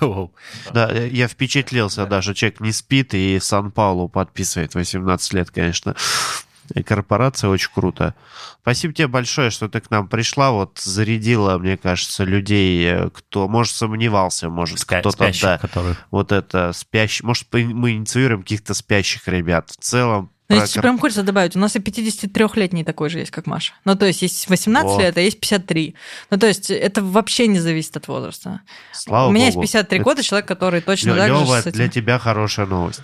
Вау. 0.00 0.32
Да, 0.72 0.90
я 0.90 1.28
впечатлился 1.28 2.06
даже. 2.06 2.34
Человек 2.34 2.60
не 2.60 2.72
спит 2.72 3.14
и 3.14 3.38
Сан-Паулу 3.40 4.08
подписывает 4.08 4.74
18 4.74 5.32
лет, 5.34 5.50
конечно. 5.50 5.94
И 6.74 6.82
корпорация 6.82 7.50
очень 7.50 7.70
круто. 7.74 8.14
Спасибо 8.62 8.94
тебе 8.94 9.06
большое, 9.08 9.50
что 9.50 9.68
ты 9.68 9.80
к 9.80 9.90
нам 9.90 10.08
пришла. 10.08 10.50
Вот 10.52 10.78
зарядила, 10.82 11.58
мне 11.58 11.76
кажется, 11.76 12.24
людей, 12.24 12.84
э, 12.86 13.10
кто, 13.10 13.48
может, 13.48 13.74
сомневался, 13.74 14.48
может, 14.48 14.78
Спя- 14.78 15.00
кто-то, 15.00 15.30
да, 15.42 15.58
которые... 15.58 15.96
вот 16.10 16.32
это 16.32 16.72
спящий. 16.72 17.22
Может, 17.24 17.46
мы 17.52 17.92
инициируем 17.92 18.42
каких-то 18.42 18.72
спящих 18.74 19.28
ребят. 19.28 19.70
В 19.70 19.76
целом, 19.76 20.30
Ну, 20.48 20.56
если 20.56 20.74
кор- 20.74 20.82
прям 20.82 20.98
хочется 20.98 21.22
добавить, 21.22 21.54
у 21.56 21.58
нас 21.58 21.76
и 21.76 21.80
53-летний 21.80 22.84
такой 22.84 23.10
же 23.10 23.18
есть, 23.18 23.30
как 23.30 23.46
Маша. 23.46 23.74
Ну, 23.84 23.94
то 23.96 24.06
есть 24.06 24.22
есть 24.22 24.48
18 24.48 24.96
Во. 24.96 25.00
лет, 25.02 25.16
а 25.16 25.20
есть 25.20 25.40
53. 25.40 25.94
Ну, 26.30 26.38
то 26.38 26.46
есть 26.46 26.70
это 26.70 27.02
вообще 27.02 27.46
не 27.46 27.58
зависит 27.60 27.96
от 27.98 28.08
возраста. 28.08 28.60
слава 28.92 29.28
у 29.28 29.32
меня 29.32 29.46
богу. 29.50 29.60
есть 29.62 29.72
53 29.72 29.98
года, 30.00 30.22
человек, 30.22 30.48
который 30.48 30.80
точно 30.80 31.10
Лё- 31.10 31.16
так 31.16 31.28
же 31.28 31.32
Лёва, 31.34 31.60
с 31.60 31.66
этим... 31.66 31.72
для 31.72 31.88
тебя 31.88 32.18
хорошая 32.18 32.66
новость. 32.66 33.02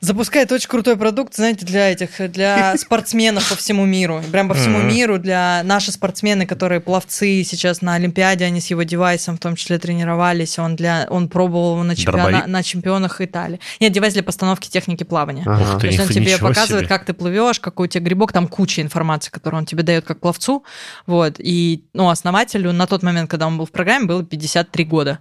Запускает 0.00 0.50
очень 0.50 0.68
крутой 0.68 0.96
продукт, 0.96 1.34
знаете, 1.34 1.66
для 1.66 1.90
этих, 1.92 2.30
для 2.32 2.74
спортсменов 2.78 3.46
по 3.50 3.54
всему 3.54 3.84
миру. 3.84 4.22
Прям 4.32 4.48
по 4.48 4.54
всему 4.54 4.78
миру, 4.80 5.18
для 5.18 5.60
наши 5.64 5.92
спортсмены, 5.92 6.46
которые 6.46 6.80
пловцы 6.80 7.44
сейчас 7.44 7.82
на 7.82 7.94
Олимпиаде, 7.96 8.46
они 8.46 8.62
с 8.62 8.68
его 8.68 8.82
девайсом 8.82 9.36
в 9.36 9.40
том 9.40 9.56
числе 9.56 9.78
тренировались, 9.78 10.58
он, 10.58 10.74
для, 10.74 11.06
он 11.10 11.28
пробовал 11.28 11.74
его 11.74 11.84
на, 11.84 11.92
чемпиона- 11.92 12.30
Дробовик? 12.30 12.46
на 12.46 12.62
чемпионах 12.62 13.20
Италии. 13.20 13.60
Нет, 13.78 13.92
девайс 13.92 14.14
для 14.14 14.22
постановки 14.22 14.70
техники 14.70 15.04
плавания. 15.04 15.42
Ага. 15.44 15.60
Ух 15.62 15.72
То 15.74 15.80
ты, 15.80 15.86
есть 15.88 16.00
он 16.00 16.08
тебе 16.08 16.38
показывает, 16.38 16.86
себе. 16.86 16.88
как 16.88 17.04
ты 17.04 17.12
плывешь, 17.12 17.60
какой 17.60 17.86
у 17.86 17.90
тебя 17.90 18.02
грибок, 18.04 18.32
там 18.32 18.48
куча 18.48 18.80
информации, 18.80 19.30
которую 19.30 19.58
он 19.58 19.66
тебе 19.66 19.82
дает 19.82 20.06
как 20.06 20.20
пловцу. 20.20 20.64
Вот. 21.06 21.34
И 21.38 21.84
ну, 21.92 22.08
основателю 22.08 22.72
на 22.72 22.86
тот 22.86 23.02
момент, 23.02 23.28
когда 23.30 23.46
он 23.46 23.58
был 23.58 23.66
в 23.66 23.70
программе, 23.70 24.06
было 24.06 24.24
53 24.24 24.84
года. 24.86 25.18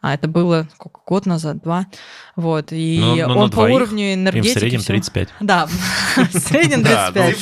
А 0.00 0.14
это 0.14 0.26
было 0.28 0.68
сколько, 0.74 1.00
год 1.06 1.26
назад, 1.26 1.62
два. 1.62 1.86
Вот. 2.34 2.72
И 2.72 2.98
Ну, 3.00 3.16
ну, 3.16 3.28
на 3.28 3.36
он 3.36 3.50
по 3.50 3.66
двоих 4.14 4.34
уровню 4.34 4.38
Им 4.38 4.42
в 4.42 4.46
энергетики... 4.48 4.58
среднем 4.58 4.80
всего- 4.80 4.94
35. 4.94 5.28
Да, 5.40 5.66
в 6.16 6.38
среднем 6.38 6.82
Да, 6.82 7.10
35. 7.12 7.34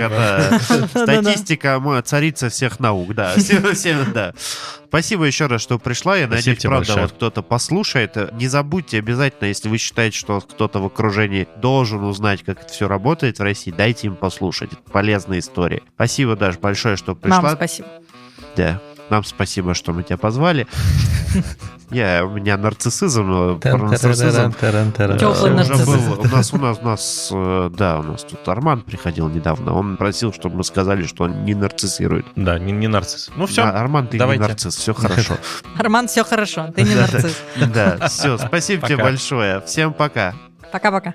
ну, 0.00 0.86
статистика, 0.86 2.02
царица 2.04 2.48
всех 2.48 2.80
наук, 2.80 3.14
да. 3.14 3.34
Спасибо 4.88 5.24
еще 5.24 5.46
раз, 5.46 5.62
что 5.62 5.78
пришла. 5.78 6.16
Я 6.16 6.26
Спасибо 6.26 6.36
надеюсь, 6.36 6.62
правда, 6.62 6.78
большое. 6.78 7.02
вот 7.02 7.12
кто-то 7.12 7.42
послушает. 7.42 8.16
Не 8.32 8.48
забудьте 8.48 8.98
обязательно, 8.98 9.46
если 9.46 9.68
вы 9.68 9.78
считаете, 9.78 10.18
что 10.18 10.40
кто-то 10.40 10.80
в 10.80 10.86
окружении 10.86 11.46
должен 11.62 12.02
узнать, 12.02 12.42
как 12.44 12.62
это 12.62 12.72
все 12.72 12.88
работает 12.88 13.38
в 13.38 13.42
России, 13.42 13.70
дайте 13.70 14.08
им 14.08 14.16
послушать. 14.16 14.72
Это 14.72 14.82
полезная 14.90 15.38
история. 15.38 15.82
Спасибо, 15.94 16.34
Даш, 16.34 16.58
большое, 16.58 16.96
что 16.96 17.14
пришла. 17.14 17.40
Мам, 17.40 17.54
спасибо. 17.54 17.88
Да. 18.56 18.80
Нам 19.10 19.24
спасибо, 19.24 19.74
что 19.74 19.92
мы 19.92 20.02
тебя 20.04 20.16
позвали. 20.16 20.66
Я, 21.90 22.24
у 22.24 22.30
меня 22.30 22.56
нарциссизм, 22.56 23.58
нарциссизм 23.64 24.52
Тёплый 25.18 25.50
Э, 25.50 25.54
уже 25.54 25.68
нарцисс. 25.68 25.86
был. 25.86 26.20
У 26.20 26.24
нас, 26.28 26.52
у 26.52 26.58
нас, 26.58 26.78
у 26.80 26.84
нас, 26.86 27.30
э, 27.32 27.70
да, 27.76 27.98
у 27.98 28.02
нас 28.04 28.22
тут 28.22 28.48
Арман 28.48 28.82
приходил 28.82 29.28
недавно. 29.28 29.74
Он 29.74 29.96
просил, 29.96 30.32
чтобы 30.32 30.58
мы 30.58 30.64
сказали, 30.64 31.04
что 31.04 31.24
он 31.24 31.44
не 31.44 31.54
нарциссирует. 31.54 32.26
Да, 32.36 32.58
не, 32.60 32.70
не 32.72 32.86
нарцисс. 32.86 33.30
Ну 33.36 33.46
все, 33.46 33.64
Да, 33.64 33.80
Арман, 33.80 34.06
ты 34.06 34.18
давайте. 34.18 34.42
не 34.42 34.48
нарцисс, 34.48 34.76
все 34.76 34.94
хорошо. 34.94 35.36
Арман, 35.78 36.06
все 36.06 36.22
хорошо, 36.24 36.68
ты 36.74 36.82
не 36.82 36.94
нарцисс. 36.94 37.36
Да, 37.74 38.06
все, 38.08 38.38
спасибо 38.38 38.86
тебе 38.86 38.96
большое. 39.02 39.60
Всем 39.62 39.92
пока. 39.92 40.34
Пока-пока. 40.72 41.14